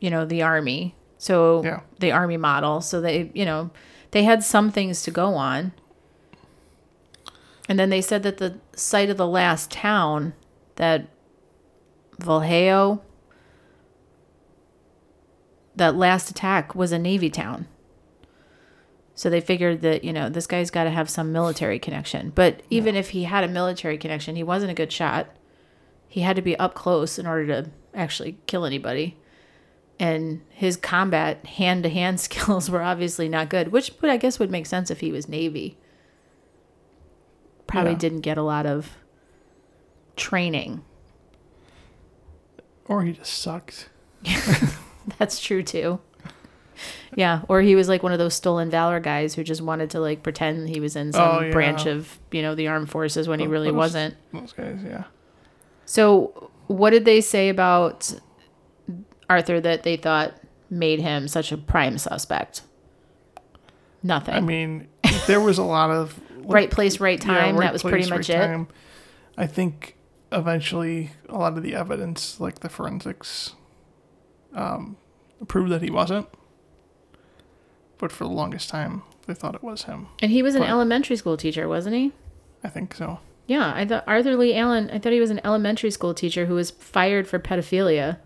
you 0.00 0.10
know, 0.10 0.24
the 0.24 0.42
army. 0.42 0.94
So 1.18 1.62
Yeah. 1.64 1.80
the 1.98 2.12
army 2.12 2.36
model. 2.36 2.80
So 2.80 3.00
they, 3.00 3.30
you 3.34 3.44
know, 3.44 3.70
they 4.12 4.22
had 4.22 4.44
some 4.44 4.70
things 4.70 5.02
to 5.02 5.10
go 5.10 5.34
on. 5.34 5.72
And 7.68 7.78
then 7.78 7.90
they 7.90 8.02
said 8.02 8.22
that 8.24 8.38
the 8.38 8.58
site 8.74 9.10
of 9.10 9.16
the 9.16 9.26
last 9.26 9.70
town, 9.70 10.34
that 10.76 11.08
Vallejo, 12.18 13.02
that 15.76 15.96
last 15.96 16.30
attack 16.30 16.74
was 16.74 16.92
a 16.92 16.98
Navy 16.98 17.30
town. 17.30 17.66
So 19.14 19.30
they 19.30 19.40
figured 19.40 19.80
that, 19.82 20.04
you 20.04 20.12
know, 20.12 20.28
this 20.28 20.46
guy's 20.46 20.70
got 20.70 20.84
to 20.84 20.90
have 20.90 21.08
some 21.08 21.32
military 21.32 21.78
connection. 21.78 22.30
But 22.34 22.62
even 22.68 22.96
if 22.96 23.10
he 23.10 23.24
had 23.24 23.44
a 23.44 23.48
military 23.48 23.96
connection, 23.96 24.36
he 24.36 24.42
wasn't 24.42 24.72
a 24.72 24.74
good 24.74 24.92
shot. 24.92 25.28
He 26.08 26.22
had 26.22 26.36
to 26.36 26.42
be 26.42 26.58
up 26.58 26.74
close 26.74 27.18
in 27.18 27.26
order 27.26 27.46
to 27.46 27.70
actually 27.94 28.38
kill 28.46 28.64
anybody. 28.64 29.16
And 30.00 30.42
his 30.50 30.76
combat 30.76 31.46
hand 31.46 31.84
to 31.84 31.88
hand 31.88 32.20
skills 32.20 32.68
were 32.68 32.82
obviously 32.82 33.28
not 33.28 33.48
good, 33.48 33.68
which 33.68 33.92
would, 34.00 34.10
I 34.10 34.16
guess, 34.16 34.38
would 34.38 34.50
make 34.50 34.66
sense 34.66 34.90
if 34.90 35.00
he 35.00 35.12
was 35.12 35.28
Navy. 35.28 35.78
Probably 37.66 37.92
Yeah. 37.92 37.98
didn't 37.98 38.20
get 38.20 38.38
a 38.38 38.42
lot 38.42 38.66
of 38.66 38.90
training. 40.16 40.84
Or 42.86 43.02
he 43.02 43.12
just 43.12 43.32
sucked. 43.40 43.88
That's 45.18 45.40
true 45.40 45.62
too. 45.62 46.00
Yeah, 47.16 47.42
or 47.48 47.60
he 47.62 47.76
was 47.76 47.88
like 47.88 48.02
one 48.02 48.12
of 48.12 48.18
those 48.18 48.34
stolen 48.34 48.68
valor 48.68 48.98
guys 48.98 49.34
who 49.34 49.44
just 49.44 49.62
wanted 49.62 49.90
to 49.90 50.00
like 50.00 50.22
pretend 50.22 50.68
he 50.68 50.80
was 50.80 50.96
in 50.96 51.12
some 51.12 51.36
Oh, 51.36 51.40
yeah. 51.40 51.52
branch 51.52 51.86
of, 51.86 52.18
you 52.32 52.42
know, 52.42 52.54
the 52.54 52.66
armed 52.68 52.90
forces 52.90 53.28
when 53.28 53.38
he 53.40 53.46
really 53.46 53.68
those- 53.68 53.76
wasn't. 53.76 54.16
Those 54.32 54.52
guys, 54.52 54.80
yeah. 54.84 55.04
So, 55.86 56.50
what 56.66 56.90
did 56.90 57.04
they 57.04 57.20
say 57.20 57.48
about 57.48 58.12
Arthur 59.30 59.60
that 59.60 59.82
they 59.84 59.96
thought 59.96 60.34
made 60.70 61.00
him 61.00 61.28
such 61.28 61.52
a 61.52 61.56
prime 61.58 61.98
suspect? 61.98 62.62
Nothing. 64.02 64.34
I 64.34 64.40
mean, 64.40 64.88
there 65.26 65.40
was 65.40 65.58
a 65.58 65.62
lot 65.62 65.90
of 65.90 66.18
right 66.46 66.70
place, 66.70 67.00
right 67.00 67.18
yeah, 67.24 67.34
time. 67.34 67.56
right 67.56 67.66
that 67.66 67.72
was 67.72 67.82
pretty 67.82 68.08
much 68.08 68.28
right 68.28 68.38
it. 68.38 68.46
time. 68.46 68.68
I 69.36 69.46
think 69.46 69.96
eventually 70.32 71.10
a 71.28 71.36
lot 71.38 71.56
of 71.56 71.62
the 71.62 71.74
evidence, 71.74 72.40
like 72.40 72.60
the 72.60 72.68
forensics, 72.68 73.54
um, 74.54 74.96
proved 75.48 75.70
that 75.72 75.82
he 75.82 75.90
wasn't. 75.90 76.28
But 77.98 78.12
for 78.12 78.24
the 78.24 78.30
longest 78.30 78.68
time, 78.68 79.02
they 79.26 79.34
thought 79.34 79.54
it 79.54 79.62
was 79.62 79.84
him. 79.84 80.08
And 80.20 80.30
he 80.30 80.42
was 80.42 80.54
an 80.54 80.62
elementary 80.62 81.16
school 81.16 81.36
teacher, 81.36 81.68
wasn't 81.68 81.94
he? 81.96 82.12
I 82.62 82.68
think 82.68 82.94
so. 82.94 83.20
Yeah, 83.46 83.72
I 83.74 83.84
thought 83.84 84.04
Arthur 84.06 84.36
Leigh 84.36 84.56
Allen. 84.56 84.90
I 84.92 84.98
thought 84.98 85.12
he 85.12 85.20
was 85.20 85.30
an 85.30 85.40
elementary 85.44 85.90
school 85.90 86.14
teacher 86.14 86.46
who 86.46 86.54
was 86.54 86.70
fired 86.70 87.28
for 87.28 87.38
pedophilia. 87.38 88.18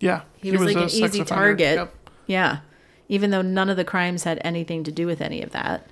Yeah, 0.00 0.22
He 0.36 0.52
was 0.52 0.60
like 0.62 0.76
a 0.76 0.82
an 0.82 0.86
easy 0.86 1.04
offender. 1.04 1.24
target. 1.24 1.76
Yep. 1.76 1.94
Yeah, 2.26 2.58
even 3.08 3.30
though 3.30 3.42
none 3.42 3.68
of 3.68 3.76
the 3.76 3.84
crimes 3.84 4.22
had 4.24 4.40
anything 4.44 4.84
to 4.84 4.92
do 4.92 5.06
with 5.06 5.20
any 5.20 5.42
of 5.42 5.50
that. 5.50 5.88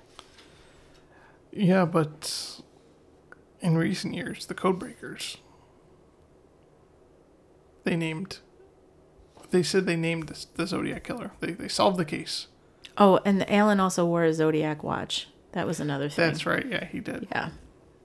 Yeah, 1.56 1.84
but 1.84 2.60
in 3.60 3.76
recent 3.78 4.14
years, 4.14 4.46
the 4.46 4.54
code 4.54 4.78
breakers 4.78 5.38
they 7.84 7.96
named. 7.96 8.38
They 9.50 9.62
said 9.62 9.86
they 9.86 9.96
named 9.96 10.28
the, 10.28 10.46
the 10.56 10.66
Zodiac 10.66 11.04
killer. 11.04 11.30
They 11.40 11.52
they 11.52 11.68
solved 11.68 11.98
the 11.98 12.04
case. 12.04 12.48
Oh, 12.98 13.20
and 13.24 13.48
Allen 13.50 13.78
also 13.78 14.04
wore 14.06 14.24
a 14.24 14.32
zodiac 14.32 14.82
watch. 14.82 15.28
That 15.52 15.66
was 15.66 15.80
another 15.80 16.08
thing. 16.08 16.26
That's 16.26 16.46
right. 16.46 16.66
Yeah, 16.66 16.84
he 16.86 17.00
did. 17.00 17.28
yeah, 17.30 17.50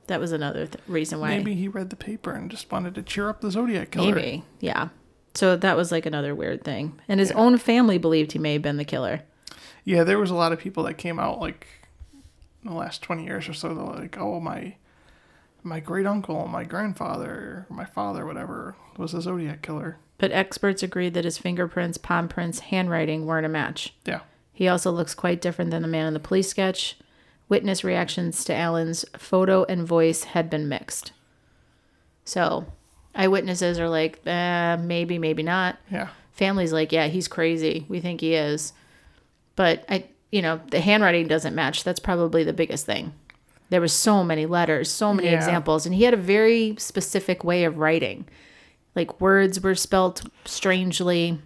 that 0.08 0.20
was 0.20 0.32
another 0.32 0.68
th- 0.68 0.84
reason 0.88 1.20
why. 1.20 1.30
Maybe 1.30 1.56
he 1.56 1.68
read 1.68 1.90
the 1.90 1.96
paper 1.96 2.32
and 2.34 2.52
just 2.52 2.72
wanted 2.72 2.96
to 2.96 3.02
cheer 3.02 3.30
up 3.30 3.42
the 3.42 3.52
Zodiac 3.52 3.92
killer. 3.92 4.14
Maybe, 4.16 4.44
yeah. 4.60 4.90
So 5.34 5.56
that 5.56 5.78
was 5.78 5.92
like 5.92 6.06
another 6.06 6.36
weird 6.36 6.64
thing. 6.64 7.00
And 7.08 7.20
his 7.20 7.30
Yeah. 7.30 7.38
own 7.38 7.58
family 7.58 7.98
believed 7.98 8.34
he 8.34 8.40
may 8.40 8.54
have 8.54 8.62
been 8.62 8.76
the 8.78 8.86
killer. 8.86 9.22
Yeah, 9.86 10.04
there 10.04 10.20
was 10.20 10.30
a 10.30 10.36
lot 10.36 10.52
of 10.52 10.60
people 10.60 10.84
that 10.84 10.96
came 10.96 11.20
out 11.20 11.40
like 11.40 11.66
in 12.64 12.70
the 12.70 12.76
last 12.76 13.02
twenty 13.02 13.26
years 13.26 13.48
or 13.50 13.54
so. 13.54 13.74
They're 13.74 13.84
like, 13.84 14.18
"Oh, 14.18 14.40
my, 14.40 14.76
my 15.64 15.80
great 15.80 16.06
uncle, 16.06 16.48
my 16.48 16.64
grandfather, 16.64 17.66
my 17.70 17.86
father, 17.86 18.26
whatever, 18.26 18.76
was 18.98 19.14
a 19.14 19.22
Zodiac 19.22 19.62
killer." 19.62 19.98
But 20.18 20.32
experts 20.32 20.84
agreed 20.84 21.14
that 21.16 21.26
his 21.26 21.38
fingerprints, 21.40 21.98
palm 21.98 22.28
prints, 22.28 22.60
handwriting 22.60 23.26
weren't 23.26 23.46
a 23.46 23.50
match. 23.50 23.94
Yeah, 24.06 24.20
He 24.54 24.68
also 24.68 24.92
looks 24.92 25.16
quite 25.16 25.42
different 25.42 25.72
than 25.72 25.82
the 25.82 25.88
man 25.88 26.06
in 26.06 26.14
the 26.14 26.20
police 26.20 26.48
sketch. 26.48 26.96
Witness 27.50 27.84
reactions 27.84 28.44
to 28.46 28.56
Allen's 28.56 29.04
photo 29.18 29.64
and 29.66 29.86
voice 29.88 30.24
had 30.26 30.50
been 30.50 30.70
mixed. 30.70 31.12
So, 32.24 32.68
eyewitnesses 33.16 33.80
are 33.80 33.90
like, 33.90 34.20
eh, 34.26 34.76
maybe, 34.78 35.18
maybe 35.18 35.44
not. 35.44 35.78
yeah, 35.92 36.10
family's 36.32 36.72
like, 36.72 36.92
yeah, 36.92 37.08
he's 37.08 37.28
crazy. 37.28 37.86
We 37.90 38.00
think 38.00 38.22
he 38.22 38.36
is. 38.36 38.74
But 39.56 39.84
I, 39.90 40.06
you 40.32 40.42
know, 40.42 40.60
the 40.70 40.82
handwriting 40.82 41.28
doesn't 41.28 41.56
match. 41.56 41.84
That's 41.84 42.00
probably 42.00 42.44
the 42.44 42.54
biggest 42.54 42.86
thing. 42.86 43.14
There 43.70 43.82
was 43.82 43.94
so 43.94 44.24
many 44.24 44.46
letters, 44.46 44.90
so 44.90 45.14
many 45.14 45.30
Yeah. 45.30 45.36
examples, 45.36 45.86
and 45.86 45.96
he 45.96 46.04
had 46.04 46.14
a 46.14 46.18
very 46.18 46.76
specific 46.78 47.44
way 47.44 47.64
of 47.64 47.78
writing. 47.78 48.26
Like 48.96 49.22
words 49.22 49.62
were 49.62 49.76
spelt 49.76 50.30
strangely. 50.46 51.40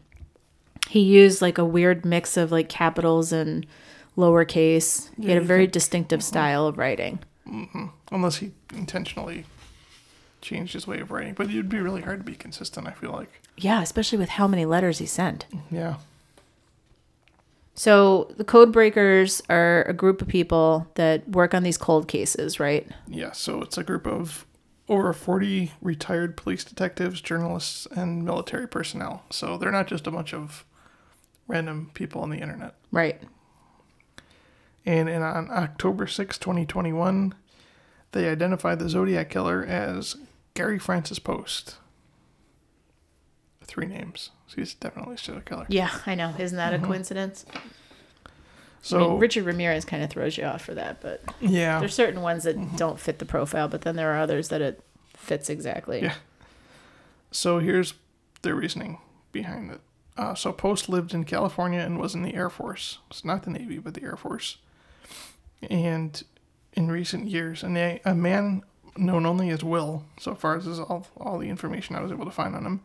He 0.89 1.02
used 1.02 1.41
like 1.41 1.58
a 1.58 1.65
weird 1.65 2.06
mix 2.06 2.38
of 2.38 2.52
like 2.52 2.69
capitals 2.69 3.32
and 3.32 3.65
lowercase. 4.17 5.10
He 5.19 5.30
had 5.30 5.38
a 5.38 5.45
very 5.45 5.63
think- 5.63 5.74
distinctive 5.74 6.19
mm-hmm. 6.19 6.28
style 6.28 6.67
of 6.67 6.78
writing. 6.78 7.19
Mm-hmm. 7.48 7.86
Unless 8.12 8.38
he 8.38 8.52
intentionally 8.74 9.45
changed 10.41 10.74
his 10.74 10.88
way 10.88 11.00
of 11.00 11.12
writing. 11.12 11.34
But 11.34 11.50
it'd 11.50 11.69
be 11.69 11.80
really 11.80 12.02
hard 12.02 12.19
to 12.19 12.24
be 12.24 12.36
consistent, 12.36 12.88
I 12.88 12.91
feel 12.91 13.12
like. 13.12 13.41
Yeah, 13.58 13.82
especially 13.82 14.17
with 14.17 14.30
how 14.30 14.48
many 14.48 14.65
letters 14.65 14.98
he 15.00 15.06
sent. 15.06 15.45
Yeah. 15.71 15.95
So 17.76 18.32
the 18.38 18.46
code 18.46 18.72
breakers 18.72 19.42
are 19.50 19.84
a 19.84 19.94
group 19.94 20.22
of 20.22 20.30
people 20.30 20.88
that 20.96 21.30
work 21.30 21.54
on 21.54 21.64
these 21.64 21.78
cold 21.78 22.08
cases, 22.08 22.60
right? 22.60 22.88
Yeah, 23.08 23.34
so 23.34 23.62
it's 23.62 23.78
a 23.78 23.84
group 23.84 24.08
of 24.08 24.46
over 24.88 25.12
40 25.12 25.74
retired 25.82 26.38
police 26.38 26.64
detectives, 26.64 27.20
journalists, 27.20 27.86
and 27.96 28.24
military 28.24 28.68
personnel. 28.68 29.24
So 29.30 29.58
they're 29.58 29.72
not 29.72 29.88
just 29.88 30.08
a 30.08 30.12
bunch 30.12 30.34
of 30.34 30.64
random 31.48 31.92
people 31.94 32.22
on 32.22 32.30
the 32.30 32.38
internet. 32.38 32.76
Right. 32.92 33.22
And, 34.86 35.10
and 35.10 35.24
on 35.24 35.50
October 35.52 36.08
6, 36.08 36.38
2021, 36.38 37.34
they 38.14 38.30
identified 38.30 38.80
the 38.80 38.88
Zodiac 38.88 39.30
Killer 39.30 39.66
as 39.66 40.16
Gary 40.54 40.80
Francis 40.80 41.20
Poste. 41.20 41.78
Three 43.65 43.88
names. 43.88 44.30
So 44.47 44.58
he's 44.58 44.73
definitely 44.73 45.15
a 45.15 45.17
serial 45.17 45.43
killer. 45.43 45.65
Yeah, 45.69 45.91
I 46.06 46.15
know. 46.15 46.34
Isn't 46.38 46.58
that 46.58 46.73
a 46.73 46.80
coincidence? 46.80 47.45
So, 48.82 48.97
I 48.97 49.08
mean, 49.08 49.19
Richard 49.19 49.45
Ramirez 49.45 49.84
kind 49.84 50.04
of 50.04 50.12
throws 50.12 50.38
you 50.38 50.43
off 50.43 50.62
for 50.62 50.75
that, 50.75 51.01
but 51.01 51.23
yeah. 51.41 51.80
there's 51.80 51.95
certain 51.95 52.21
ones 52.21 52.43
that 52.43 52.78
don't 52.78 52.99
fit 52.99 53.17
the 53.17 53.25
profile, 53.25 53.67
but 53.67 53.82
then 53.82 53.95
there 53.95 54.13
are 54.13 54.19
others 54.19 54.49
that 54.49 54.62
it 54.62 54.80
fits 55.15 55.49
exactly. 55.49 56.04
Yeah. 56.04 56.13
So 57.32 57.58
here's 57.58 57.95
their 58.43 58.54
reasoning 58.54 58.99
behind 59.32 59.71
it. 59.71 59.82
Uh, 60.15 60.36
so 60.36 60.51
Poste 60.51 60.88
lived 60.88 61.15
in 61.15 61.23
California 61.23 61.80
and 61.80 61.99
was 61.99 62.13
in 62.13 62.21
the 62.21 62.36
Air 62.36 62.49
Force. 62.49 62.99
It's 63.10 63.25
not 63.25 63.41
the 63.41 63.49
Navy, 63.49 63.80
but 63.80 63.95
the 63.95 64.04
Air 64.04 64.15
Force. 64.15 64.58
And 65.67 66.23
in 66.73 66.91
recent 66.91 67.28
years, 67.28 67.63
and 67.63 67.75
a, 67.78 67.99
a 68.06 68.13
man 68.13 68.62
known 68.95 69.25
only 69.25 69.49
as 69.49 69.63
Will, 69.63 70.06
so 70.19 70.36
far 70.36 70.58
as 70.58 70.67
is 70.67 70.80
all, 70.80 71.08
all 71.17 71.39
the 71.39 71.49
information 71.49 71.95
I 71.95 72.01
was 72.01 72.12
able 72.12 72.25
to 72.25 72.32
find 72.32 72.56
on 72.56 72.65
him, 72.65 72.82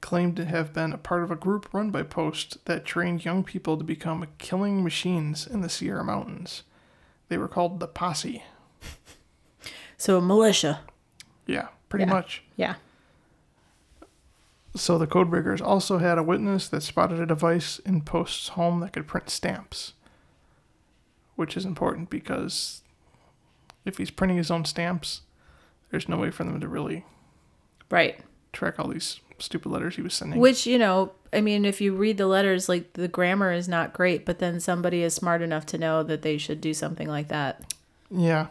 claimed 0.00 0.36
to 0.36 0.44
have 0.44 0.72
been 0.72 0.92
a 0.92 0.98
part 0.98 1.22
of 1.22 1.30
a 1.30 1.36
group 1.36 1.72
run 1.72 1.90
by 1.90 2.02
Poste 2.02 2.64
that 2.66 2.84
trained 2.84 3.24
young 3.24 3.42
people 3.44 3.76
to 3.76 3.84
become 3.84 4.26
killing 4.38 4.82
machines 4.84 5.46
in 5.46 5.60
the 5.60 5.68
Sierra 5.68 6.04
Mountains. 6.04 6.62
They 7.28 7.38
were 7.38 7.48
called 7.48 7.80
the 7.80 7.88
Posse. 7.88 8.42
So 9.96 10.18
a 10.18 10.20
militia. 10.22 10.80
Yeah, 11.46 11.68
pretty 11.88 12.04
Yeah. 12.04 12.12
much. 12.12 12.42
Yeah. 12.56 12.74
So 14.74 14.98
the 14.98 15.06
codebreakers 15.06 15.62
also 15.62 15.98
had 15.98 16.18
a 16.18 16.22
witness 16.22 16.68
that 16.68 16.82
spotted 16.82 17.18
a 17.18 17.26
device 17.26 17.78
in 17.78 18.02
Poste's 18.02 18.48
home 18.48 18.80
that 18.80 18.92
could 18.92 19.06
print 19.06 19.30
stamps, 19.30 19.94
which 21.34 21.56
is 21.56 21.64
important 21.64 22.10
because 22.10 22.82
if 23.86 23.96
he's 23.96 24.10
printing 24.10 24.36
his 24.36 24.50
own 24.50 24.64
stamps, 24.66 25.22
there's 25.90 26.08
no 26.10 26.18
way 26.18 26.30
for 26.30 26.44
them 26.44 26.60
to 26.60 26.68
really 26.68 27.06
Right. 27.90 28.20
track 28.52 28.78
all 28.78 28.88
these 28.88 29.20
stupid 29.38 29.70
letters 29.70 29.96
he 29.96 30.02
was 30.02 30.14
sending. 30.14 30.40
Which, 30.40 30.66
you 30.66 30.78
know, 30.78 31.12
I 31.32 31.40
mean, 31.40 31.64
if 31.64 31.80
you 31.80 31.94
read 31.94 32.18
the 32.18 32.26
letters, 32.26 32.68
like 32.68 32.94
the 32.94 33.08
grammar 33.08 33.52
is 33.52 33.68
not 33.68 33.92
great, 33.92 34.24
but 34.24 34.38
then 34.38 34.60
somebody 34.60 35.02
is 35.02 35.14
smart 35.14 35.42
enough 35.42 35.66
to 35.66 35.78
know 35.78 36.02
that 36.02 36.22
they 36.22 36.38
should 36.38 36.60
do 36.60 36.74
something 36.74 37.08
like 37.08 37.28
that. 37.28 37.74
yeah. 38.10 38.48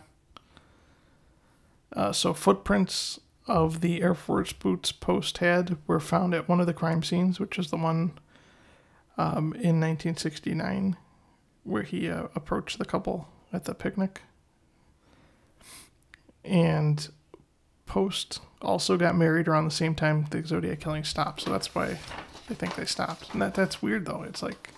Uh, 1.96 2.12
so 2.12 2.34
footprints 2.34 3.22
of 3.48 3.80
the 3.80 4.02
Air 4.02 4.16
Force 4.16 4.52
boots 4.52 4.92
Poste 4.92 5.38
had 5.38 5.78
were 5.88 6.02
found 6.02 6.34
at 6.34 6.50
one 6.50 6.60
of 6.60 6.68
the 6.68 6.74
crime 6.74 7.04
scenes, 7.04 7.40
which 7.40 7.58
is 7.58 7.70
the 7.70 7.78
one 7.78 8.12
um, 9.18 9.54
in 9.54 9.80
1969 9.80 10.98
where 11.64 11.84
he 11.84 12.10
uh, 12.10 12.28
approached 12.36 12.78
the 12.78 12.86
couple 12.86 13.28
at 13.52 13.66
the 13.66 13.74
picnic. 13.74 14.22
And 16.44 17.10
Poste 17.86 18.40
also 18.62 18.98
got 18.98 19.16
married 19.16 19.48
around 19.48 19.66
the 19.66 19.72
same 19.72 19.96
time 19.96 20.26
the 20.30 20.46
Zodiac 20.46 20.80
killing 20.80 21.04
stopped, 21.04 21.42
so 21.42 21.52
that's 21.52 21.74
why 21.76 21.98
they 22.48 22.56
think 22.56 22.76
they 22.76 22.86
stopped. 22.86 23.32
And 23.34 23.42
that 23.42 23.54
that's 23.54 23.82
weird 23.82 24.06
though. 24.06 24.24
It's 24.24 24.42
like, 24.42 24.72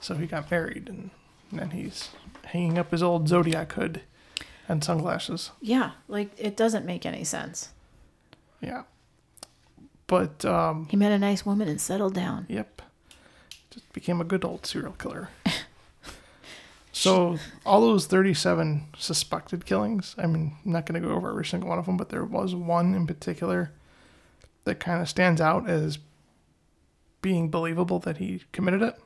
so 0.00 0.14
he 0.14 0.26
got 0.26 0.50
married, 0.50 0.88
and, 0.88 1.10
and 1.50 1.60
then 1.60 1.70
he's 1.70 2.10
hanging 2.46 2.78
up 2.78 2.90
his 2.90 3.02
old 3.02 3.28
Zodiac 3.28 3.72
hood 3.72 4.02
and 4.68 4.82
sunglasses. 4.82 5.50
Yeah. 5.60 5.92
Like 6.08 6.30
it 6.38 6.56
doesn't 6.56 6.86
make 6.86 7.06
any 7.06 7.24
sense. 7.24 7.70
Yeah. 8.60 8.82
But 10.06 10.44
um, 10.44 10.86
He 10.90 10.96
met 10.96 11.12
a 11.12 11.18
nice 11.18 11.46
woman 11.46 11.68
and 11.68 11.80
settled 11.80 12.14
down. 12.14 12.46
Yep. 12.48 12.82
Just 13.70 13.92
became 13.92 14.20
a 14.20 14.24
good 14.24 14.44
old 14.44 14.66
serial 14.66 14.92
killer. 14.92 15.28
So, 17.00 17.38
all 17.64 17.80
those 17.80 18.06
37 18.06 18.88
suspected 18.98 19.64
killings, 19.64 20.14
I 20.18 20.26
mean, 20.26 20.58
I'm 20.62 20.72
not 20.72 20.84
going 20.84 21.00
to 21.00 21.08
go 21.08 21.14
over 21.14 21.30
every 21.30 21.46
single 21.46 21.70
one 21.70 21.78
of 21.78 21.86
them, 21.86 21.96
but 21.96 22.10
there 22.10 22.26
was 22.26 22.54
one 22.54 22.94
in 22.94 23.06
particular 23.06 23.72
that 24.64 24.80
kind 24.80 25.00
of 25.00 25.08
stands 25.08 25.40
out 25.40 25.66
as 25.66 25.98
being 27.22 27.48
believable 27.48 28.00
that 28.00 28.18
he 28.18 28.42
committed 28.52 28.82
it. 28.82 29.00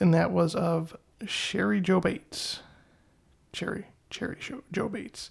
And 0.00 0.14
that 0.14 0.30
was 0.30 0.54
of 0.54 0.96
Cheri 1.26 1.82
Jo 1.82 2.00
Bates. 2.00 2.60
Cheri, 3.52 3.84
Cheri 4.08 4.38
Jo, 4.72 4.88
Bates. 4.88 5.28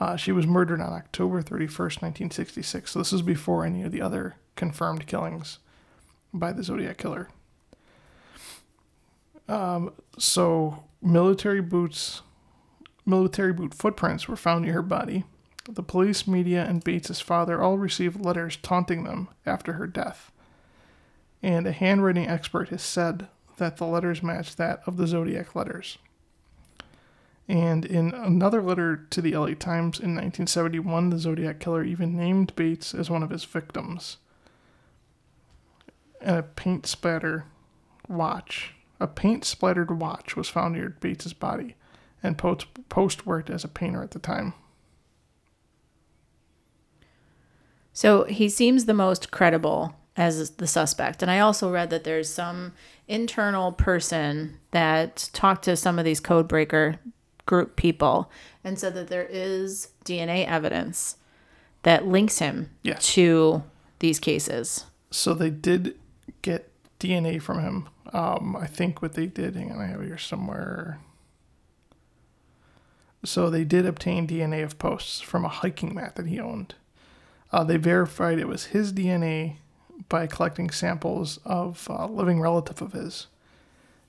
Uh, 0.00 0.16
she 0.16 0.32
was 0.32 0.46
murdered 0.46 0.80
on 0.80 0.94
October 0.94 1.42
31st, 1.42 2.00
1966. 2.00 2.92
So, 2.92 2.98
this 2.98 3.12
is 3.12 3.20
before 3.20 3.66
any 3.66 3.82
of 3.82 3.92
the 3.92 4.00
other 4.00 4.36
confirmed 4.56 5.06
killings 5.06 5.58
by 6.32 6.50
the 6.50 6.64
Zodiac 6.64 6.96
Killer. 6.96 7.28
Um, 9.48 9.92
so 10.18 10.84
military 11.00 11.60
boots, 11.60 12.22
military 13.06 13.52
boot 13.52 13.74
footprints 13.74 14.28
were 14.28 14.36
found 14.36 14.64
near 14.64 14.74
her 14.74 14.82
body. 14.82 15.24
The 15.68 15.82
police, 15.82 16.26
media, 16.26 16.64
and 16.64 16.82
Bates's 16.82 17.20
father 17.20 17.60
all 17.60 17.78
received 17.78 18.24
letters 18.24 18.56
taunting 18.56 19.04
them 19.04 19.28
after 19.44 19.74
her 19.74 19.86
death. 19.86 20.32
And 21.42 21.66
a 21.66 21.72
handwriting 21.72 22.26
expert 22.26 22.70
has 22.70 22.82
said 22.82 23.28
that 23.58 23.76
the 23.76 23.86
letters 23.86 24.22
match 24.22 24.56
that 24.56 24.80
of 24.86 24.96
the 24.96 25.06
Zodiac 25.06 25.54
letters. 25.54 25.98
And 27.46 27.84
in 27.84 28.12
another 28.12 28.62
letter 28.62 29.06
to 29.10 29.22
the 29.22 29.34
LA 29.34 29.54
Times 29.54 29.98
in 29.98 30.14
1971, 30.14 31.10
the 31.10 31.18
Zodiac 31.18 31.60
Killer 31.60 31.82
even 31.82 32.16
named 32.16 32.54
Bates 32.56 32.94
as 32.94 33.08
one 33.08 33.22
of 33.22 33.30
his 33.30 33.44
victims 33.44 34.18
and 36.20 36.36
a 36.36 36.42
paint 36.42 36.86
spatter 36.86 37.44
watch. 38.08 38.74
A 39.00 39.06
paint 39.06 39.44
splattered 39.44 40.00
watch 40.00 40.36
was 40.36 40.48
found 40.48 40.74
near 40.74 40.96
Bates's 41.00 41.32
body, 41.32 41.76
and 42.22 42.36
Poste, 42.36 42.66
Poste 42.88 43.26
worked 43.26 43.48
as 43.50 43.64
a 43.64 43.68
painter 43.68 44.02
at 44.02 44.10
the 44.10 44.18
time. 44.18 44.54
So 47.92 48.24
he 48.24 48.48
seems 48.48 48.84
the 48.84 48.94
most 48.94 49.30
credible 49.30 49.94
as 50.16 50.50
the 50.50 50.66
suspect. 50.66 51.22
And 51.22 51.30
I 51.30 51.38
also 51.40 51.70
read 51.70 51.90
that 51.90 52.04
there's 52.04 52.28
some 52.28 52.72
internal 53.06 53.72
person 53.72 54.58
that 54.72 55.30
talked 55.32 55.64
to 55.64 55.76
some 55.76 55.98
of 55.98 56.04
these 56.04 56.20
code 56.20 56.48
breaker 56.48 56.96
group 57.46 57.76
people 57.76 58.30
and 58.62 58.78
said 58.78 58.94
that 58.94 59.08
there 59.08 59.26
is 59.28 59.88
DNA 60.04 60.46
evidence 60.46 61.16
that 61.82 62.06
links 62.06 62.38
him 62.40 62.70
Yeah. 62.82 62.98
to 63.00 63.62
these 64.00 64.18
cases. 64.18 64.84
So 65.10 65.34
they 65.34 65.50
did 65.50 65.96
get 66.42 66.70
DNA 67.00 67.40
from 67.40 67.60
him. 67.60 67.88
Um, 68.12 68.56
I 68.56 68.66
think 68.66 69.02
what 69.02 69.12
they 69.14 69.26
did, 69.26 69.54
hang 69.56 69.70
on, 69.72 69.80
I 69.80 69.86
have 69.86 70.00
it 70.00 70.06
here 70.06 70.18
somewhere. 70.18 70.98
So 73.24 73.50
they 73.50 73.64
did 73.64 73.84
obtain 73.86 74.26
DNA 74.26 74.62
of 74.62 74.78
Poste's 74.78 75.20
from 75.20 75.44
a 75.44 75.48
hiking 75.48 75.94
mat 75.94 76.16
that 76.16 76.26
he 76.26 76.38
owned. 76.38 76.74
Uh, 77.52 77.64
they 77.64 77.76
verified 77.76 78.38
it 78.38 78.48
was 78.48 78.66
his 78.66 78.92
DNA 78.92 79.56
by 80.08 80.26
collecting 80.26 80.70
samples 80.70 81.38
of 81.44 81.86
a 81.90 82.06
living 82.06 82.40
relative 82.40 82.80
of 82.80 82.92
his. 82.92 83.26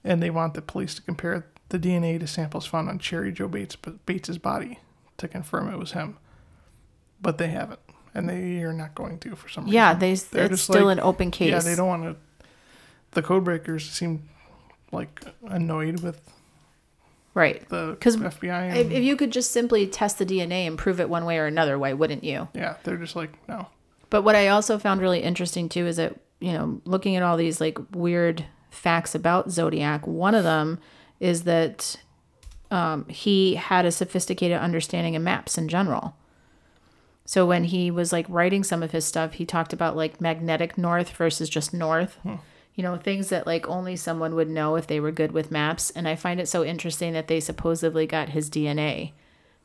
And 0.04 0.22
they 0.22 0.30
want 0.30 0.54
the 0.54 0.62
police 0.62 0.96
to 0.96 1.02
compare 1.02 1.48
the 1.70 1.80
DNA 1.80 2.20
to 2.20 2.28
samples 2.28 2.66
found 2.66 2.90
on 2.90 3.00
Cheri 3.00 3.32
Jo 3.32 3.48
Bates, 3.48 3.76
Bates's 4.06 4.38
body 4.38 4.80
to 5.18 5.28
confirm 5.28 5.70
it 5.70 5.78
was 5.80 5.92
him. 5.94 6.18
But 7.22 7.38
they 7.38 7.48
haven't. 7.50 7.80
And 8.14 8.30
they 8.30 8.62
are 8.64 8.74
not 8.74 8.96
going 8.96 9.20
to 9.20 9.36
for 9.36 9.50
some 9.50 9.66
reason. 9.66 9.74
Yeah, 9.76 9.94
they 9.94 10.16
They're 10.16 10.52
it's 10.52 10.62
still 10.64 10.86
like- 10.86 10.98
an 10.98 11.04
open 11.04 11.32
case. 11.32 11.50
Yeah, 11.52 11.60
they 11.60 11.76
don't 11.76 11.88
want 11.88 12.04
to. 12.04 12.16
The 13.12 13.22
code 13.22 13.44
breakers 13.44 13.90
seem 13.90 14.30
like 14.92 15.22
annoyed 15.48 16.02
with 16.02 16.22
Right. 17.36 17.68
the 17.70 17.96
FBI. 18.02 18.72
If, 18.76 18.86
And, 18.86 18.92
if 18.94 19.04
you 19.04 19.16
could 19.16 19.32
just 19.32 19.52
simply 19.52 19.88
test 19.88 20.18
the 20.18 20.26
DNA 20.26 20.68
and 20.68 20.78
prove 20.78 21.00
it 21.00 21.10
one 21.10 21.26
way 21.26 21.38
or 21.38 21.46
another, 21.46 21.78
why 21.80 21.94
wouldn't 21.94 22.24
you? 22.24 22.48
yeah, 22.54 22.76
they're 22.84 22.98
just 22.98 23.16
like 23.16 23.32
no. 23.48 23.68
But 24.10 24.24
what 24.24 24.36
I 24.36 24.48
also 24.48 24.78
found 24.80 25.02
really 25.02 25.22
interesting 25.22 25.70
too 25.70 25.86
is 25.88 25.98
that 25.98 26.16
you 26.40 26.54
know, 26.54 26.82
looking 26.86 27.16
at 27.16 27.24
all 27.24 27.36
these 27.38 27.60
like 27.60 27.78
weird 27.94 28.46
facts 28.72 29.14
about 29.14 29.52
Zodiac, 29.52 30.08
one 30.08 30.34
of 30.36 30.44
them 30.44 30.80
is 31.20 31.44
that 31.44 31.98
um, 32.72 33.06
he 33.10 33.56
had 33.56 33.86
a 33.86 33.92
sophisticated 33.92 34.58
understanding 34.58 35.16
of 35.16 35.22
maps 35.22 35.58
in 35.58 35.68
general. 35.68 36.16
So 37.26 37.46
when 37.46 37.66
he 37.66 37.92
was 37.92 38.12
like 38.14 38.26
writing 38.30 38.64
some 38.64 38.82
of 38.82 38.92
his 38.92 39.06
stuff, 39.06 39.34
he 39.34 39.46
talked 39.46 39.74
about 39.74 39.96
like 39.98 40.20
magnetic 40.22 40.78
north 40.78 41.10
versus 41.12 41.50
just 41.50 41.74
north. 41.74 42.18
You 42.76 42.84
know, 42.84 42.96
things 42.98 43.30
that 43.30 43.46
like 43.46 43.68
only 43.68 43.96
someone 43.98 44.36
would 44.36 44.50
know 44.50 44.76
if 44.76 44.88
they 44.88 45.00
were 45.00 45.12
good 45.12 45.32
with 45.34 45.52
maps. 45.52 45.90
And 45.92 46.08
I 46.08 46.16
find 46.16 46.40
it 46.40 46.48
so 46.48 46.64
interesting 46.64 47.12
that 47.14 47.28
they 47.28 47.40
supposedly 47.42 48.08
got 48.08 48.30
his 48.30 48.50
DNA 48.50 49.12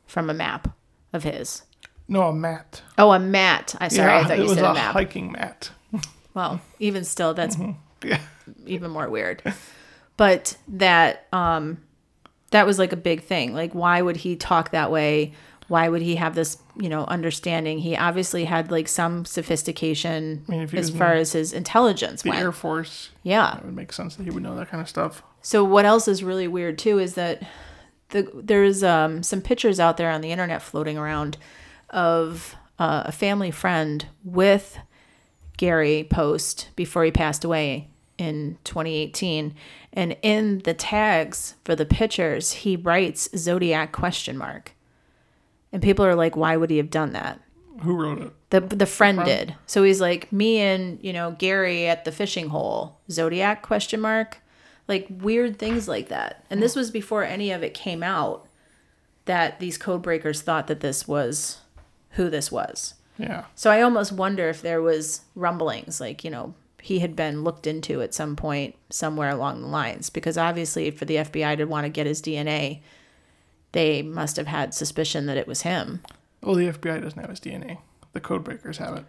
from 0.05 0.29
a 0.29 0.33
map 0.33 0.75
of 1.13 1.23
his. 1.23 1.63
No, 2.07 2.23
a 2.23 2.33
mat. 2.33 2.81
Oh, 2.97 3.11
a 3.13 3.19
mat. 3.19 3.73
I 3.79 3.87
sorry, 3.87 4.11
I 4.13 4.23
thought 4.25 4.37
you 4.39 4.49
said 4.49 4.63
a 4.65 4.71
a 4.71 4.73
map. 4.73 4.93
hiking 4.93 5.31
mat. 5.31 5.71
Well, 6.33 6.59
even 6.79 7.03
still, 7.05 7.33
that's 7.33 7.57
Yeah. 8.03 8.19
even 8.67 8.91
more 8.91 9.09
weird. 9.09 9.41
But 10.17 10.57
that 10.67 11.27
um 11.31 11.77
that 12.51 12.67
was 12.67 12.77
like 12.77 12.91
a 12.91 12.97
big 12.97 13.23
thing. 13.23 13.53
Like 13.53 13.73
why 13.73 14.01
would 14.01 14.17
he 14.17 14.35
talk 14.35 14.71
that 14.71 14.91
way? 14.91 15.33
Why 15.67 15.89
would 15.89 16.01
he 16.01 16.15
have 16.15 16.35
this, 16.35 16.57
you 16.79 16.89
know, 16.89 17.05
understanding? 17.05 17.79
He 17.79 17.95
obviously 17.97 18.45
had 18.45 18.71
like 18.71 18.87
some 18.87 19.25
sophistication 19.25 20.45
mean, 20.47 20.69
as 20.73 20.89
far 20.91 21.13
as 21.13 21.31
his 21.33 21.53
intelligence 21.53 22.21
The 22.21 22.29
went. 22.29 22.41
Air 22.41 22.51
Force. 22.51 23.09
yeah. 23.23 23.57
It 23.57 23.65
would 23.65 23.75
make 23.75 23.91
sense 23.91 24.15
that 24.15 24.23
he 24.23 24.29
would 24.29 24.43
know 24.43 24.55
that 24.55 24.69
kind 24.69 24.81
of 24.81 24.87
stuff. 24.89 25.23
So 25.41 25.63
what 25.63 25.85
else 25.85 26.07
is 26.07 26.23
really 26.23 26.47
weird 26.47 26.77
too 26.77 26.99
is 26.99 27.15
that 27.15 27.41
the 28.09 28.29
there's 28.35 28.83
um, 28.83 29.23
some 29.23 29.41
pictures 29.41 29.79
out 29.79 29.97
there 29.97 30.11
on 30.11 30.21
the 30.21 30.31
internet 30.31 30.61
floating 30.61 30.97
around 30.97 31.37
of 31.89 32.55
uh, 32.77 33.03
a 33.05 33.11
family 33.11 33.51
friend 33.51 34.05
with 34.23 34.77
Gary 35.57 36.05
Poste 36.09 36.69
before 36.75 37.03
he 37.05 37.11
passed 37.11 37.43
away 37.43 37.89
in 38.17 38.57
2018, 38.63 39.53
and 39.93 40.15
in 40.21 40.59
the 40.59 40.73
tags 40.73 41.55
for 41.65 41.75
the 41.75 41.85
pictures 41.85 42.51
he 42.51 42.75
writes 42.75 43.29
zodiac 43.35 43.91
question 43.91 44.37
mark, 44.37 44.73
and 45.75 45.83
people 45.83 46.05
are 46.05 46.15
like, 46.15 46.37
why 46.37 46.55
would 46.55 46.69
he 46.69 46.77
have 46.77 46.89
done 46.89 47.11
that? 47.11 47.41
Who 47.81 47.97
wrote 47.97 48.21
it? 48.21 48.31
The 48.49 48.61
the 48.61 48.85
friend 48.85 49.25
did. 49.25 49.55
So 49.67 49.83
he's 49.83 49.99
like 49.99 50.31
me 50.31 50.59
and 50.59 50.97
you 51.01 51.11
know 51.11 51.31
Gary 51.31 51.85
at 51.85 52.05
the 52.05 52.13
fishing 52.13 52.47
hole. 52.47 53.01
Zodiac 53.11 53.61
question 53.61 53.99
mark, 53.99 54.37
like 54.87 55.05
weird 55.09 55.59
things 55.59 55.89
like 55.89 56.07
that. 56.07 56.45
And 56.49 56.63
this 56.63 56.77
was 56.77 56.91
before 56.91 57.25
any 57.25 57.51
of 57.51 57.61
it 57.61 57.73
came 57.73 58.03
out 58.03 58.47
that 59.25 59.59
these 59.59 59.77
code 59.77 60.01
breakers 60.01 60.41
thought 60.41 60.67
that 60.67 60.79
this 60.79 61.09
was 61.09 61.59
who 62.11 62.29
this 62.29 62.49
was. 62.49 62.93
Yeah. 63.17 63.43
So 63.53 63.69
I 63.69 63.81
almost 63.81 64.13
wonder 64.13 64.47
if 64.47 64.61
there 64.61 64.81
was 64.81 65.25
rumblings, 65.35 65.99
like 65.99 66.23
you 66.23 66.29
know 66.29 66.53
he 66.81 66.99
had 66.99 67.17
been 67.17 67.43
looked 67.43 67.67
into 67.67 68.01
at 68.01 68.13
some 68.13 68.37
point 68.37 68.77
somewhere 68.89 69.31
along 69.31 69.59
the 69.59 69.67
lines, 69.67 70.09
because 70.09 70.37
obviously 70.37 70.89
for 70.91 71.03
the 71.03 71.17
FBI 71.17 71.57
to 71.57 71.65
want 71.65 71.83
to 71.83 71.89
get 71.89 72.07
his 72.07 72.21
DNA, 72.21 72.79
they 73.75 74.01
must 74.01 74.37
have 74.37 74.47
had 74.47 74.73
suspicion 74.73 75.25
that 75.27 75.37
it 75.37 75.45
was 75.47 75.61
him. 75.61 76.01
Well, 76.41 76.55
the 76.55 76.71
FBI 76.71 77.01
doesn't 77.01 77.19
have 77.19 77.29
his 77.29 77.39
DNA. 77.39 77.77
The 78.13 78.19
code 78.21 78.43
breakers 78.43 78.77
have 78.79 78.95
it. 78.97 79.05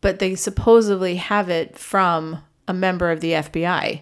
but 0.00 0.18
they 0.18 0.34
supposedly 0.34 1.16
have 1.16 1.48
it 1.48 1.78
from 1.78 2.42
a 2.68 2.74
member 2.74 3.10
of 3.10 3.20
the 3.20 3.32
FBI. 3.32 4.00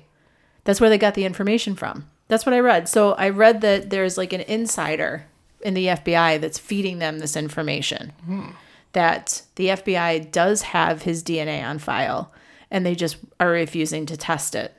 That's 0.64 0.80
where 0.80 0.90
they 0.90 0.98
got 0.98 1.14
the 1.14 1.24
information 1.26 1.76
from. 1.76 2.08
That's 2.28 2.46
what 2.46 2.54
I 2.54 2.60
read. 2.60 2.88
So 2.88 3.12
I 3.12 3.28
read 3.28 3.60
that 3.60 3.90
there's 3.90 4.16
like 4.16 4.32
an 4.32 4.40
insider 4.42 5.26
in 5.60 5.74
the 5.74 5.86
FBI 5.86 6.40
that's 6.40 6.58
feeding 6.58 6.98
them 6.98 7.18
this 7.18 7.36
information. 7.36 8.12
Hmm. 8.24 8.50
That 8.92 9.42
the 9.56 9.68
FBI 9.68 10.30
does 10.32 10.62
have 10.62 11.02
his 11.02 11.22
DNA 11.22 11.62
on 11.62 11.78
file 11.78 12.32
and 12.70 12.84
they 12.86 12.94
just 12.94 13.18
are 13.38 13.50
refusing 13.50 14.06
to 14.06 14.16
test 14.16 14.54
it. 14.54 14.74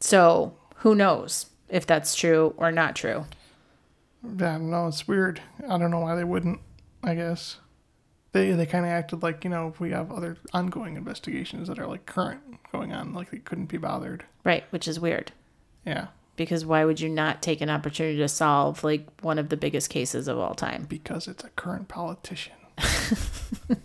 So 0.00 0.56
who 0.76 0.94
knows 0.94 1.46
if 1.72 1.84
that's 1.86 2.14
true 2.14 2.54
or 2.56 2.70
not 2.70 2.94
true? 2.94 3.24
Yeah, 4.38 4.58
no, 4.58 4.86
it's 4.86 5.08
weird. 5.08 5.40
I 5.68 5.78
don't 5.78 5.90
know 5.90 5.98
why 5.98 6.14
they 6.14 6.22
wouldn't. 6.22 6.60
I 7.02 7.16
guess 7.16 7.56
they 8.30 8.52
they 8.52 8.66
kind 8.66 8.84
of 8.84 8.92
acted 8.92 9.24
like 9.24 9.42
you 9.42 9.50
know 9.50 9.66
if 9.66 9.80
we 9.80 9.90
have 9.90 10.12
other 10.12 10.36
ongoing 10.52 10.96
investigations 10.96 11.66
that 11.66 11.80
are 11.80 11.86
like 11.88 12.06
current 12.06 12.40
going 12.70 12.92
on, 12.92 13.12
like 13.12 13.30
they 13.30 13.38
couldn't 13.38 13.66
be 13.66 13.78
bothered. 13.78 14.24
Right, 14.44 14.62
which 14.70 14.86
is 14.86 15.00
weird. 15.00 15.32
Yeah, 15.84 16.08
because 16.36 16.64
why 16.64 16.84
would 16.84 17.00
you 17.00 17.08
not 17.08 17.42
take 17.42 17.60
an 17.60 17.70
opportunity 17.70 18.18
to 18.18 18.28
solve 18.28 18.84
like 18.84 19.08
one 19.22 19.38
of 19.40 19.48
the 19.48 19.56
biggest 19.56 19.90
cases 19.90 20.28
of 20.28 20.38
all 20.38 20.54
time? 20.54 20.84
because 20.88 21.26
it's 21.26 21.42
a 21.42 21.50
current 21.50 21.88
politician. 21.88 22.52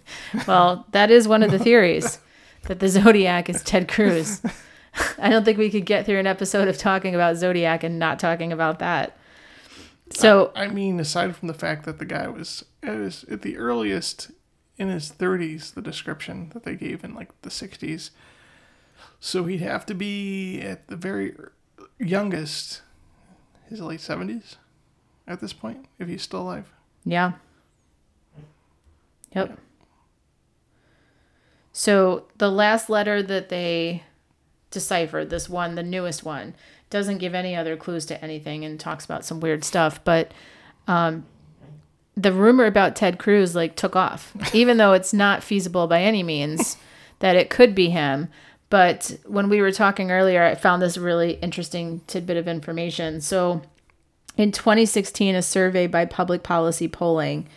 Well, 0.46 0.86
that 0.92 1.10
is 1.10 1.28
one 1.28 1.44
of 1.44 1.52
the 1.52 1.60
theories 1.60 2.20
that 2.64 2.80
the 2.80 2.90
Zodiac 2.90 3.50
is 3.50 3.64
Ted 3.64 3.88
Cruz. 3.88 4.42
I 5.18 5.30
don't 5.30 5.44
think 5.44 5.58
we 5.58 5.70
could 5.70 5.86
get 5.86 6.06
through 6.06 6.20
an 6.20 6.28
episode 6.28 6.68
of 6.68 6.78
talking 6.78 7.16
about 7.16 7.38
Zodiac 7.38 7.84
and 7.84 8.00
not 8.00 8.20
talking 8.20 8.52
about 8.52 8.80
that. 8.80 9.18
So, 10.10 10.52
I 10.56 10.68
mean, 10.68 11.00
aside 11.00 11.36
from 11.36 11.48
the 11.50 11.54
fact 11.54 11.86
that 11.86 12.00
the 12.00 12.06
guy 12.06 12.28
was 12.28 12.64
was 12.82 13.26
at 13.26 13.42
the 13.42 13.58
earliest 13.58 14.32
in 14.78 14.90
his 14.90 15.12
30s, 15.12 15.74
the 15.74 15.82
description 15.82 16.50
that 16.54 16.64
they 16.64 16.76
gave 16.76 17.04
in 17.04 17.14
like 17.14 17.42
the 17.42 17.50
60s. 17.50 18.12
So 19.20 19.46
he'd 19.46 19.62
have 19.62 19.86
to 19.88 19.94
be 19.94 20.62
at 20.62 20.88
the 20.88 20.96
very 20.96 21.36
youngest, 22.00 22.82
his 23.68 23.82
late 23.82 24.00
70s 24.00 24.56
at 25.28 25.42
this 25.42 25.54
point, 25.54 25.88
if 26.00 26.08
he's 26.08 26.22
still 26.22 26.42
alive. 26.42 26.72
yeah. 27.04 27.34
Yep. 29.36 29.60
So, 31.74 32.28
the 32.38 32.50
last 32.50 32.90
letter 32.90 33.22
that 33.22 33.50
they 33.50 34.04
deciphered, 34.72 35.30
this 35.30 35.50
one, 35.50 35.76
the 35.76 35.84
newest 35.84 36.24
one, 36.24 36.56
doesn't 36.90 37.18
give 37.18 37.34
any 37.34 37.56
other 37.56 37.76
clues 37.76 38.06
to 38.06 38.24
anything 38.24 38.64
and 38.64 38.80
talks 38.80 39.06
about 39.06 39.26
some 39.26 39.40
weird 39.40 39.64
stuff, 39.64 40.04
but 40.04 40.32
um, 40.88 41.26
the 42.16 42.34
rumor 42.34 42.66
about 42.66 42.96
Ted 42.96 43.20
Cruz 43.20 43.56
like 43.56 43.76
took 43.76 43.96
off, 43.96 44.34
even 44.54 44.78
though 44.78 44.94
it's 44.94 45.14
not 45.14 45.44
feasible 45.44 45.88
by 45.88 46.02
any 46.02 46.24
means 46.24 46.78
that 47.20 47.36
it 47.36 47.50
could 47.50 47.76
be 47.76 47.90
him. 47.90 48.30
But 48.70 49.18
when 49.26 49.48
we 49.48 49.62
were 49.62 49.72
talking 49.72 50.12
earlier, 50.12 50.44
I 50.44 50.56
found 50.56 50.82
this 50.82 50.98
really 50.98 51.34
interesting 51.36 52.02
tidbit 52.08 52.36
of 52.36 52.50
information. 52.50 53.22
So, 53.22 53.62
in 54.36 54.52
2016, 54.52 55.36
a 55.36 55.42
survey 55.42 55.88
by 55.88 56.06
Public 56.06 56.44
Policy 56.44 56.88
Polling 56.88 57.48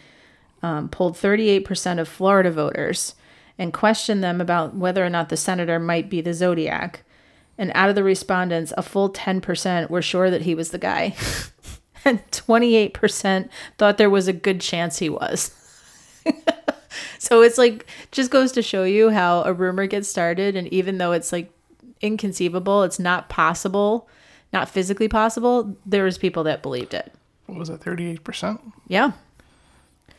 um, 0.63 0.89
polled 0.89 1.15
38% 1.15 1.99
of 1.99 2.09
Florida 2.09 2.51
voters 2.51 3.15
and 3.61 3.75
questioned 3.75 4.25
them 4.25 4.41
about 4.41 4.75
whether 4.75 5.05
or 5.05 5.11
not 5.11 5.29
the 5.29 5.37
senator 5.37 5.79
might 5.79 6.09
be 6.09 6.23
the 6.23 6.33
Zodiac. 6.33 7.05
And 7.59 7.71
out 7.75 7.91
of 7.91 7.95
the 7.95 8.03
respondents, 8.03 8.73
a 8.79 8.83
full 8.83 9.13
10% 9.13 9.91
were 9.91 10.01
sure 10.01 10.31
that 10.31 10.41
he 10.41 10.55
was 10.55 10.71
the 10.71 10.79
guy. 10.79 11.15
and 12.07 12.27
28% 12.31 13.51
thought 13.77 13.99
there 13.99 14.09
was 14.09 14.29
a 14.29 14.33
good 14.33 14.63
chance 14.63 14.99
he 14.99 15.11
was. 15.11 15.55
so 17.19 17.43
it's 17.43 17.59
like, 17.59 17.87
just 18.13 18.31
goes 18.31 18.51
to 18.53 18.63
show 18.63 18.85
you 18.85 19.11
how 19.11 19.43
a 19.43 19.53
rumor 19.53 19.87
gets 19.87 20.09
started. 20.09 20.57
And 20.57 20.67
even 20.69 20.97
though 20.97 21.13
it's 21.13 21.31
like 21.31 21.53
inconceivable, 22.01 22.83
it's 22.83 22.99
not 22.99 23.29
possible, 23.29 24.09
not 24.55 24.71
physically 24.71 25.07
possible, 25.07 25.77
there 25.85 26.05
was 26.05 26.17
people 26.17 26.45
that 26.45 26.63
believed 26.63 26.95
it. 26.95 27.13
What 27.45 27.59
was 27.59 27.69
it, 27.69 27.81
38%? 27.83 28.59
Yeah. 28.89 29.13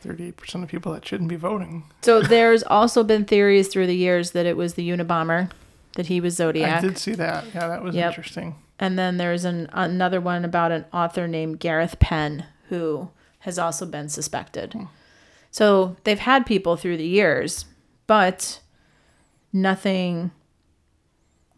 38% 0.04 0.62
of 0.62 0.68
people 0.68 0.92
that 0.92 1.06
shouldn't 1.06 1.28
be 1.28 1.36
voting. 1.36 1.84
So 2.02 2.20
there's 2.20 2.62
also 2.62 3.02
been 3.04 3.24
theories 3.24 3.68
through 3.68 3.86
the 3.86 3.96
years 3.96 4.32
that 4.32 4.46
it 4.46 4.56
was 4.56 4.74
the 4.74 4.88
Unabomber, 4.88 5.50
that 5.96 6.06
he 6.06 6.20
was 6.20 6.34
Zodiac. 6.36 6.78
I 6.78 6.86
did 6.86 6.98
see 6.98 7.14
that. 7.14 7.44
Yeah, 7.54 7.68
that 7.68 7.82
was 7.82 7.94
Yep. 7.94 8.08
interesting. 8.08 8.54
And 8.78 8.98
then 8.98 9.16
there's 9.18 9.44
an 9.44 9.68
another 9.72 10.20
one 10.20 10.44
about 10.44 10.72
an 10.72 10.84
author 10.92 11.28
named 11.28 11.60
Gareth 11.60 11.98
Penn 12.00 12.46
who 12.68 13.10
has 13.40 13.58
also 13.58 13.86
been 13.86 14.08
suspected. 14.08 14.72
Hmm. 14.72 14.84
So 15.50 15.96
they've 16.04 16.18
had 16.18 16.46
people 16.46 16.76
through 16.76 16.96
the 16.96 17.06
years, 17.06 17.66
but 18.06 18.60
nothing 19.52 20.30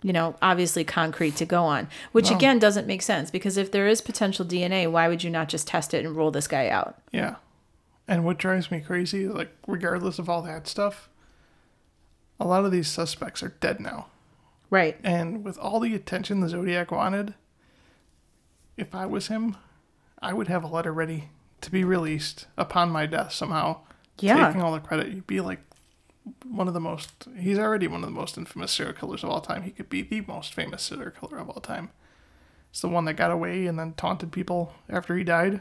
you 0.03 0.13
know, 0.13 0.37
obviously 0.43 0.85
concrete 0.85 1.35
to 1.35 1.47
go 1.47 1.65
on, 1.65 1.89
which 2.13 2.31
No. 2.31 2.37
again 2.37 2.59
doesn't 2.59 2.87
make 2.87 3.01
sense 3.01 3.31
because 3.31 3.57
if 3.57 3.73
there 3.73 3.87
is 3.89 4.03
potential 4.03 4.45
DNA, 4.45 4.87
why 4.87 5.09
would 5.09 5.25
you 5.25 5.31
not 5.31 5.49
just 5.49 5.67
test 5.67 5.95
it 5.95 6.05
and 6.05 6.15
rule 6.15 6.31
this 6.31 6.47
guy 6.47 6.69
out? 6.69 6.99
Yeah. 7.11 7.37
And 8.07 8.25
what 8.25 8.39
drives 8.39 8.71
me 8.71 8.81
crazy, 8.81 9.27
like, 9.29 9.51
regardless 9.67 10.19
of 10.19 10.29
all 10.29 10.43
that 10.43 10.69
stuff, 10.69 11.09
a 12.39 12.47
lot 12.47 12.65
of 12.65 12.73
these 12.73 12.89
suspects 12.89 13.43
are 13.43 13.55
dead 13.61 13.81
now. 13.81 14.09
Right. 14.69 14.99
And 15.03 15.45
with 15.45 15.57
all 15.57 15.81
the 15.81 15.95
attention 15.95 16.41
the 16.41 16.49
Zodiac 16.49 16.91
wanted, 16.91 17.35
if 18.77 18.95
I 18.95 19.07
was 19.07 19.29
him, 19.29 19.57
I 20.21 20.33
would 20.33 20.49
have 20.49 20.65
a 20.65 20.69
letter 20.69 20.93
ready 20.93 21.31
to 21.61 21.71
be 21.71 21.85
released 21.85 22.47
upon 22.57 22.91
my 22.91 23.07
death 23.07 23.33
somehow. 23.33 23.79
Yeah. 24.19 24.47
Taking 24.47 24.63
all 24.63 24.73
the 24.73 24.81
credit. 24.81 25.09
You'd 25.09 25.27
be 25.27 25.41
like 25.41 25.61
one 26.47 26.69
of 26.69 26.75
the 26.75 26.81
most, 26.81 27.29
he's 27.39 27.59
already 27.59 27.87
one 27.87 28.03
of 28.03 28.09
the 28.09 28.15
most 28.15 28.37
infamous 28.37 28.73
serial 28.73 28.95
killers 28.95 29.25
of 29.25 29.31
all 29.31 29.41
time. 29.41 29.63
He 29.63 29.71
could 29.71 29.89
be 29.89 30.03
the 30.03 30.23
most 30.23 30.53
famous 30.53 30.83
serial 30.83 31.11
killer 31.11 31.39
of 31.39 31.49
all 31.49 31.61
time. 31.61 31.91
It's 32.71 32.81
the 32.81 32.89
one 32.89 33.05
that 33.05 33.15
got 33.15 33.31
away 33.31 33.67
and 33.67 33.79
then 33.79 33.95
taunted 33.95 34.33
people 34.33 34.73
after 34.89 35.17
he 35.17 35.25
died. 35.25 35.61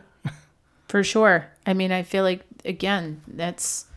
For 0.93 1.03
sure. 1.03 1.47
I 1.65 1.73
mean, 1.73 1.91
I 1.91 2.03
feel 2.03 2.21
like 2.23 2.41
again, 2.65 3.23
that's 3.27 3.87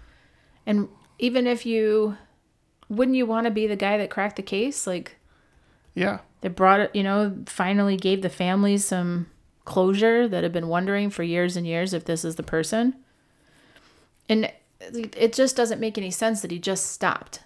and 0.64 0.88
even 1.18 1.46
if 1.46 1.66
you 1.66 2.16
wouldn't 2.88 3.18
you 3.18 3.26
want 3.26 3.44
to 3.44 3.50
be 3.50 3.66
the 3.66 3.76
guy 3.76 3.98
that 3.98 4.08
cracked 4.08 4.36
the 4.36 4.42
case? 4.42 4.86
Like 4.86 5.16
Yeah. 5.92 6.20
that 6.40 6.56
brought 6.56 6.80
it, 6.80 6.96
you 6.96 7.02
know, 7.02 7.36
finally 7.44 7.98
gave 7.98 8.22
the 8.22 8.30
families 8.30 8.86
some 8.86 9.26
closure 9.66 10.26
that 10.26 10.42
had 10.42 10.54
been 10.54 10.68
wondering 10.68 11.10
for 11.10 11.22
years 11.22 11.54
and 11.54 11.66
years 11.66 11.92
if 11.92 12.06
this 12.06 12.24
is 12.24 12.36
the 12.36 12.42
person. 12.42 12.94
And 14.26 14.50
it 14.80 15.34
just 15.34 15.54
doesn't 15.54 15.78
make 15.82 15.98
any 15.98 16.10
sense 16.10 16.40
that 16.40 16.50
he 16.50 16.58
just 16.58 16.92
stopped. 16.92 17.40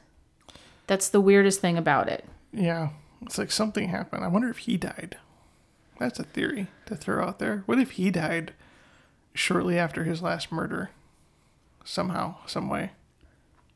That's 0.86 1.08
the 1.08 1.20
weirdest 1.20 1.60
thing 1.60 1.76
about 1.76 2.08
it. 2.08 2.24
Yeah. 2.52 2.90
It's 3.22 3.36
like 3.36 3.50
something 3.50 3.88
happened. 3.88 4.22
I 4.22 4.28
wonder 4.28 4.48
if 4.48 4.58
he 4.58 4.76
died. 4.76 5.16
That's 5.98 6.20
a 6.20 6.22
theory 6.22 6.68
to 6.86 6.94
throw 6.94 7.24
out 7.24 7.40
there. 7.40 7.64
What 7.66 7.80
if 7.80 7.90
he 7.92 8.12
died 8.12 8.52
shortly 9.34 9.78
after 9.78 10.04
his 10.04 10.22
last 10.22 10.50
murder? 10.52 10.90
Somehow, 11.84 12.36
some 12.46 12.68
way. 12.68 12.92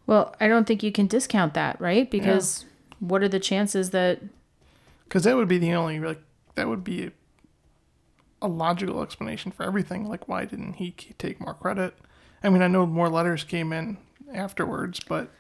Well, 0.07 0.35
I 0.41 0.49
don't 0.49 0.67
think 0.67 0.83
you 0.83 0.93
can 0.93 1.07
discount 1.07 1.55
that, 1.55 1.81
right? 1.81 2.11
Because 2.11 2.67
what 3.01 3.23
are 3.23 3.29
the 3.29 3.41
chances 3.41 3.91
that 3.91 4.21
Because 5.05 5.25
that 5.25 5.37
would 5.37 5.49
be 5.49 5.59
the 5.59 5.73
only, 5.73 5.99
like, 5.99 6.23
that 6.55 6.69
would 6.69 6.85
be 6.85 7.07
a, 7.07 7.13
a 8.43 8.49
logical 8.49 9.03
explanation 9.03 9.51
for 9.51 9.65
everything. 9.65 10.09
Like, 10.09 10.29
why 10.29 10.45
didn't 10.45 10.75
he 10.75 10.93
take 11.19 11.41
more 11.41 11.55
credit? 11.55 11.95
I 12.43 12.51
mean, 12.51 12.61
I 12.63 12.69
know 12.69 12.85
more 12.87 13.09
letters 13.09 13.43
came 13.45 13.73
in 13.73 13.97
afterwards, 14.33 15.01
but 15.01 15.31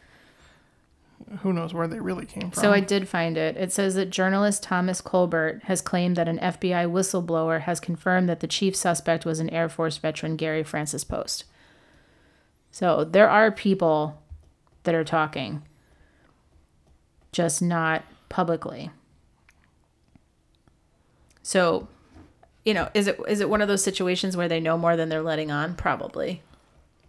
who 1.40 1.52
knows 1.52 1.74
where 1.74 1.88
they 1.88 2.00
really 2.00 2.26
came 2.26 2.50
from. 2.50 2.62
So 2.62 2.72
I 2.72 2.80
did 2.80 3.08
find 3.08 3.36
it. 3.36 3.56
It 3.56 3.72
says 3.72 3.94
that 3.94 4.10
journalist 4.10 4.62
Thomas 4.62 5.00
Colbert 5.00 5.62
has 5.64 5.80
claimed 5.80 6.16
that 6.16 6.28
an 6.28 6.38
FBI 6.38 6.90
whistleblower 6.90 7.62
has 7.62 7.80
confirmed 7.80 8.28
that 8.28 8.40
the 8.40 8.46
chief 8.46 8.76
suspect 8.76 9.24
was 9.24 9.40
an 9.40 9.50
Air 9.50 9.68
Force 9.68 9.96
veteran, 9.96 10.36
Gary 10.36 10.62
Francis 10.62 11.04
Poste. 11.04 11.44
So 12.70 13.04
there 13.04 13.28
are 13.28 13.50
people 13.50 14.22
that 14.82 14.94
are 14.94 15.04
talking, 15.04 15.62
just 17.32 17.62
not 17.62 18.04
publicly. 18.28 18.90
So, 21.42 21.88
you 22.64 22.74
know, 22.74 22.88
is 22.94 23.06
it 23.06 23.20
is 23.28 23.40
it 23.40 23.48
one 23.48 23.62
of 23.62 23.68
those 23.68 23.84
situations 23.84 24.36
where 24.36 24.48
they 24.48 24.60
know 24.60 24.76
more 24.76 24.96
than 24.96 25.08
they're 25.08 25.22
letting 25.22 25.50
on? 25.50 25.76
Probably. 25.76 26.42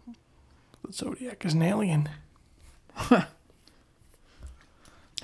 the 0.05 0.93
Zodiac 0.93 1.45
is 1.45 1.53
an 1.53 1.61
alien. 1.61 2.09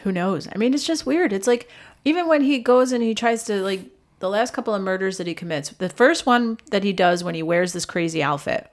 who 0.03 0.11
knows? 0.11 0.47
I 0.53 0.57
mean 0.57 0.73
it's 0.73 0.85
just 0.85 1.05
weird. 1.05 1.33
It's 1.33 1.47
like 1.47 1.69
even 2.05 2.27
when 2.27 2.41
he 2.41 2.59
goes 2.59 2.91
and 2.91 3.03
he 3.03 3.13
tries 3.15 3.43
to 3.45 3.61
like 3.61 3.81
the 4.19 4.29
last 4.29 4.53
couple 4.53 4.73
of 4.75 4.81
murders 4.83 5.17
that 5.17 5.27
he 5.27 5.33
commits 5.33 5.69
the 5.69 5.89
first 5.89 6.25
one 6.25 6.57
that 6.71 6.83
he 6.83 6.93
does 6.93 7.23
when 7.23 7.33
he 7.35 7.41
wears 7.43 7.73
this 7.73 7.85
crazy 7.85 8.21
outfit 8.21 8.69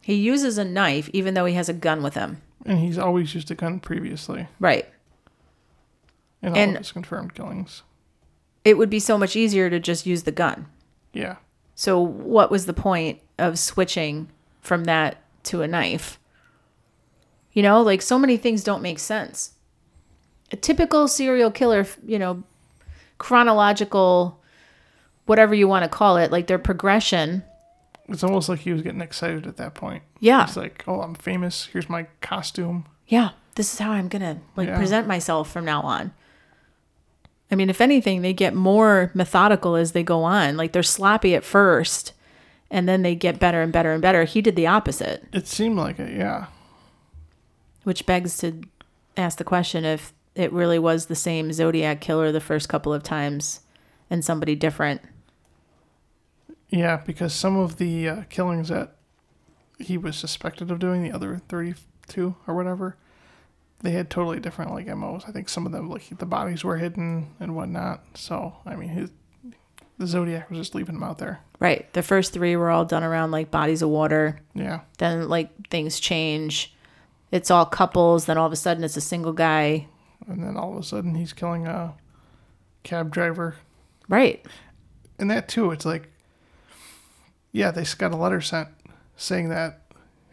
he 0.00 0.14
uses 0.14 0.56
a 0.58 0.64
knife 0.64 1.10
even 1.12 1.34
though 1.34 1.44
he 1.46 1.54
has 1.54 1.68
a 1.68 1.72
gun 1.72 2.00
with 2.02 2.14
him. 2.14 2.40
And 2.64 2.78
he's 2.78 2.96
always 2.98 3.34
used 3.34 3.50
a 3.50 3.56
gun 3.56 3.80
previously. 3.80 4.46
Right. 4.60 4.86
In 6.42 6.50
all 6.50 6.56
And- 6.56 6.70
of 6.72 6.78
his 6.78 6.92
confirmed 6.92 7.34
killings. 7.34 7.82
it 8.64 8.78
would 8.78 8.90
be 8.90 9.00
so 9.00 9.18
much 9.18 9.34
easier 9.34 9.68
to 9.70 9.80
just 9.80 10.06
use 10.06 10.22
the 10.22 10.30
gun. 10.32 10.66
Yeah. 11.12 11.36
so 11.74 12.00
what 12.00 12.50
was 12.52 12.66
the 12.66 12.72
point 12.72 13.20
of 13.38 13.58
switching 13.58 14.28
from 14.60 14.84
that 14.84 15.16
to 15.44 15.62
a 15.62 15.68
knife? 15.68 16.18
You 17.52 17.62
know 17.64 17.82
like 17.82 18.00
so 18.02 18.16
many 18.18 18.36
things 18.36 18.62
don't 18.62 18.82
make 18.82 18.98
sense 19.00 19.54
a 20.52 20.56
typical 20.56 21.08
serial 21.08 21.50
killer 21.50 21.86
you 22.06 22.18
know 22.18 22.42
chronological 23.18 24.40
whatever 25.26 25.54
you 25.54 25.66
want 25.66 25.82
to 25.82 25.88
call 25.88 26.16
it 26.16 26.30
like 26.30 26.46
their 26.46 26.58
progression 26.58 27.42
It's 28.08 28.22
almost 28.22 28.48
like 28.48 28.60
he 28.60 28.72
was 28.72 28.82
getting 28.82 29.00
excited 29.00 29.46
at 29.48 29.56
that 29.56 29.74
point. 29.74 30.04
Yeah. 30.20 30.44
It's 30.44 30.56
like, 30.56 30.84
oh, 30.86 31.00
I'm 31.00 31.14
famous. 31.16 31.66
Here's 31.72 31.88
my 31.88 32.06
costume. 32.20 32.86
yeah 33.08 33.30
this 33.56 33.72
is 33.72 33.78
how 33.78 33.90
i'm 33.90 34.06
gonna 34.08 34.38
like 34.54 34.68
Yeah. 34.68 34.76
present 34.76 35.06
myself 35.08 35.50
from 35.50 35.64
now 35.64 35.80
on 35.80 36.12
i 37.50 37.54
mean 37.54 37.70
if 37.70 37.80
anything 37.80 38.20
they 38.20 38.34
get 38.34 38.54
more 38.54 39.10
methodical 39.14 39.76
as 39.76 39.92
they 39.92 40.02
go 40.02 40.24
on 40.24 40.58
like 40.58 40.72
they're 40.72 40.82
sloppy 40.82 41.34
at 41.34 41.42
first 41.42 42.12
and 42.70 42.86
then 42.86 43.00
they 43.02 43.14
get 43.14 43.38
better 43.40 43.62
and 43.62 43.72
better 43.72 43.92
and 43.92 44.02
better 44.02 44.24
he 44.24 44.42
did 44.42 44.56
the 44.56 44.66
opposite 44.66 45.24
It 45.32 45.46
seemed 45.48 45.76
like 45.78 45.98
it, 45.98 46.12
yeah. 46.18 46.46
which 47.84 48.04
begs 48.04 48.36
to 48.38 48.60
ask 49.16 49.38
the 49.38 49.44
question 49.44 49.86
if 49.86 50.12
it 50.36 50.52
really 50.52 50.78
was 50.78 51.06
the 51.06 51.14
same 51.16 51.52
zodiac 51.52 52.00
killer 52.00 52.30
the 52.30 52.40
first 52.40 52.68
couple 52.68 52.92
of 52.92 53.02
times 53.02 53.60
and 54.10 54.24
somebody 54.24 54.54
different 54.54 55.00
Yeah, 56.68 57.00
because 57.04 57.32
some 57.32 57.56
of 57.56 57.76
the 57.76 58.08
uh, 58.08 58.22
killings 58.28 58.68
that 58.68 58.96
he 59.78 59.96
was 59.98 60.16
suspected 60.16 60.70
of 60.70 60.78
doing, 60.78 61.02
the 61.02 61.12
other 61.12 61.40
32 61.48 62.34
or 62.46 62.54
whatever, 62.54 62.96
they 63.80 63.92
had 63.92 64.10
totally 64.10 64.40
different 64.40 64.72
like 64.72 64.86
MOs. 64.86 65.24
I 65.28 65.32
think 65.32 65.48
some 65.48 65.66
of 65.66 65.72
them, 65.72 65.88
like 65.90 66.18
the 66.18 66.26
bodies 66.26 66.64
were 66.64 66.76
hidden 66.78 67.34
and 67.38 67.54
whatnot. 67.54 68.02
So, 68.14 68.54
I 68.64 68.74
mean, 68.74 68.88
his, 68.88 69.10
the 69.98 70.06
Zodiac 70.06 70.48
was 70.50 70.58
just 70.58 70.74
leaving 70.74 70.94
them 70.94 71.02
out 71.04 71.18
there. 71.18 71.40
right 71.60 71.90
the 71.94 72.02
first 72.02 72.32
three 72.32 72.56
were 72.56 72.70
all 72.70 72.84
done 72.84 73.02
around 73.04 73.30
like 73.30 73.50
bodies 73.50 73.80
of 73.82 73.88
water 73.88 74.38
Yeah. 74.54 74.80
then 74.98 75.28
like 75.28 75.48
things 75.70 75.98
change 75.98 76.74
it's 77.32 77.50
all 77.50 77.64
couples 77.64 78.26
then 78.26 78.36
all 78.36 78.46
of 78.46 78.52
a 78.52 78.56
sudden 78.56 78.84
it's 78.84 78.98
a 78.98 79.00
single 79.00 79.32
guy 79.32 79.86
And 80.26 80.42
then 80.42 80.56
all 80.56 80.72
of 80.72 80.78
a 80.78 80.82
sudden 80.82 81.14
he's 81.14 81.32
killing 81.32 81.66
a 81.66 81.94
cab 82.82 83.10
driver 83.12 83.56
right 84.08 84.44
and 85.18 85.30
that 85.30 85.48
too, 85.48 85.70
it's 85.70 85.84
like, 85.86 86.08
yeah, 87.52 87.70
they 87.70 87.84
got 87.98 88.12
a 88.12 88.16
letter 88.16 88.40
sent 88.40 88.68
saying 89.16 89.48
that 89.48 89.80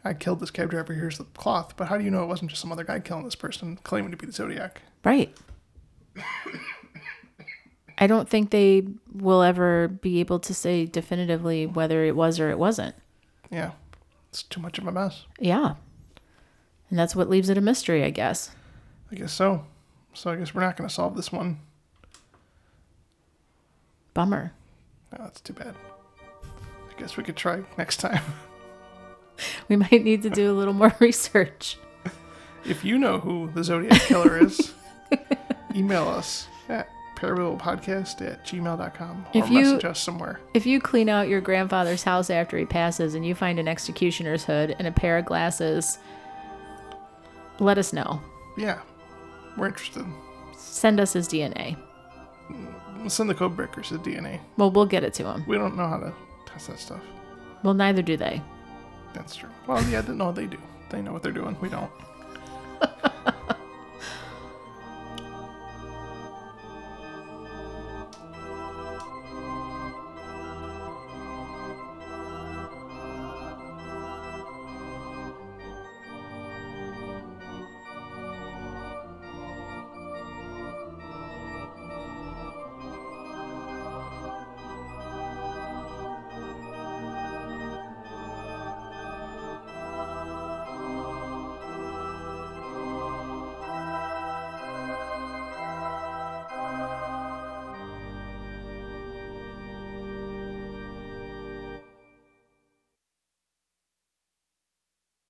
I 0.04 0.14
killed 0.14 0.40
this 0.42 0.52
cab 0.52 0.70
driver. 0.72 0.94
Here's 0.94 1.18
the 1.18 1.24
cloth. 1.24 1.76
But 1.78 1.88
how 1.88 1.98
do 1.98 2.04
you 2.04 2.12
know 2.12 2.22
it 2.24 2.28
wasn't 2.28 2.50
just 2.52 2.62
some 2.62 2.72
other 2.74 2.84
guy 2.84 3.00
killing 3.00 3.24
this 3.24 3.36
person, 3.36 3.78
claiming 3.84 4.12
to 4.12 4.18
be 4.18 4.26
the 4.26 4.34
Zodiac? 4.34 4.82
right 5.06 5.34
i 7.98 8.08
don't 8.08 8.30
think 8.30 8.50
they 8.52 8.86
will 9.14 9.42
ever 9.42 9.88
be 9.88 10.20
able 10.20 10.40
to 10.40 10.54
say 10.54 10.86
definitively 10.86 11.66
whether 11.66 12.04
it 12.04 12.16
was 12.16 12.40
or 12.40 12.50
it 12.50 12.58
wasn't 12.60 12.96
Yeah, 13.52 13.72
it's 14.30 14.44
too 14.44 14.62
much 14.62 14.78
of 14.80 14.88
a 14.88 14.92
mess. 14.92 15.26
yeah 15.40 15.76
and 16.90 16.98
that's 17.00 17.16
what 17.16 17.30
leaves 17.30 17.50
it 17.50 17.58
a 17.58 17.62
mystery 17.62 18.04
i 18.04 18.10
guess 18.10 18.52
I 19.12 19.16
guess 19.16 19.32
so. 19.34 19.66
So 20.14 20.32
I 20.32 20.36
guess 20.36 20.54
we're 20.54 20.62
not 20.62 20.78
going 20.78 20.88
to 20.88 20.94
solve 20.94 21.16
this 21.16 21.32
one. 21.32 21.60
bummer 24.14 24.54
No, 25.12 25.18
that's 25.24 25.42
too 25.42 25.54
bad. 25.54 25.76
I 26.44 27.00
guess 27.00 27.18
we 27.18 27.24
could 27.24 27.36
try 27.36 27.64
next 27.78 27.98
time. 27.98 28.22
we 29.70 29.76
might 29.76 30.04
need 30.04 30.22
to 30.24 30.30
do 30.30 30.52
a 30.52 30.54
little 30.54 30.74
more 30.74 30.94
research 31.00 31.78
if 32.66 32.84
you 32.86 32.98
know 32.98 33.20
who 33.20 33.50
the 33.54 33.64
Zodiac 33.64 34.02
Killer 34.04 34.38
is, 34.38 34.74
email 35.76 36.08
us 36.08 36.48
at 36.70 36.88
parablepodcast 37.18 38.22
at 38.26 38.46
gmail.com 38.46 39.26
or 39.34 39.38
If 39.38 39.50
you- 39.50 39.62
message 39.62 39.86
us 39.86 40.00
somewhere. 40.00 40.40
If 40.54 40.66
you 40.66 40.80
clean 40.80 41.10
out 41.10 41.28
your 41.28 41.42
grandfather's 41.42 42.04
house 42.04 42.30
after 42.30 42.58
he 42.58 42.66
passes 42.66 43.16
and 43.16 43.26
you 43.26 43.36
find 43.36 43.60
an 43.60 43.68
executioner's 43.68 44.46
hood 44.46 44.76
and 44.80 44.88
a 44.88 44.92
pair 44.92 45.18
of 45.18 45.26
glasses, 45.26 45.98
let 47.60 47.78
us 47.78 47.94
know. 47.94 48.22
Yeah, 48.58 48.80
we're 49.58 49.68
interested. 49.68 50.06
Send 50.58 51.00
us 51.00 51.14
his 51.14 51.28
DNA. 51.28 51.78
Send 53.08 53.30
the 53.30 53.36
code 53.36 53.56
breakers 53.56 53.90
the 53.90 53.98
DNA. 53.98 54.40
Well, 54.58 54.72
we'll 54.72 54.86
get 54.86 55.04
it 55.04 55.14
to 55.16 55.24
him. 55.26 55.44
We 55.48 55.58
don't 55.58 55.76
know 55.76 55.88
how 55.88 55.98
to 55.98 56.14
test 56.46 56.68
that 56.68 56.80
stuff. 56.80 57.02
Well, 57.64 57.74
neither 57.74 58.02
do 58.02 58.18
they. 58.18 58.42
That's 59.14 59.36
true. 59.36 59.50
Well, 59.68 59.84
yeah, 59.90 60.02
no, 60.08 60.32
they 60.32 60.46
do. 60.46 60.58
They 60.90 61.02
know 61.02 61.14
what 61.14 61.24
they're 61.24 61.32
doing. 61.32 61.58
We 61.62 61.70
don't. 61.70 61.92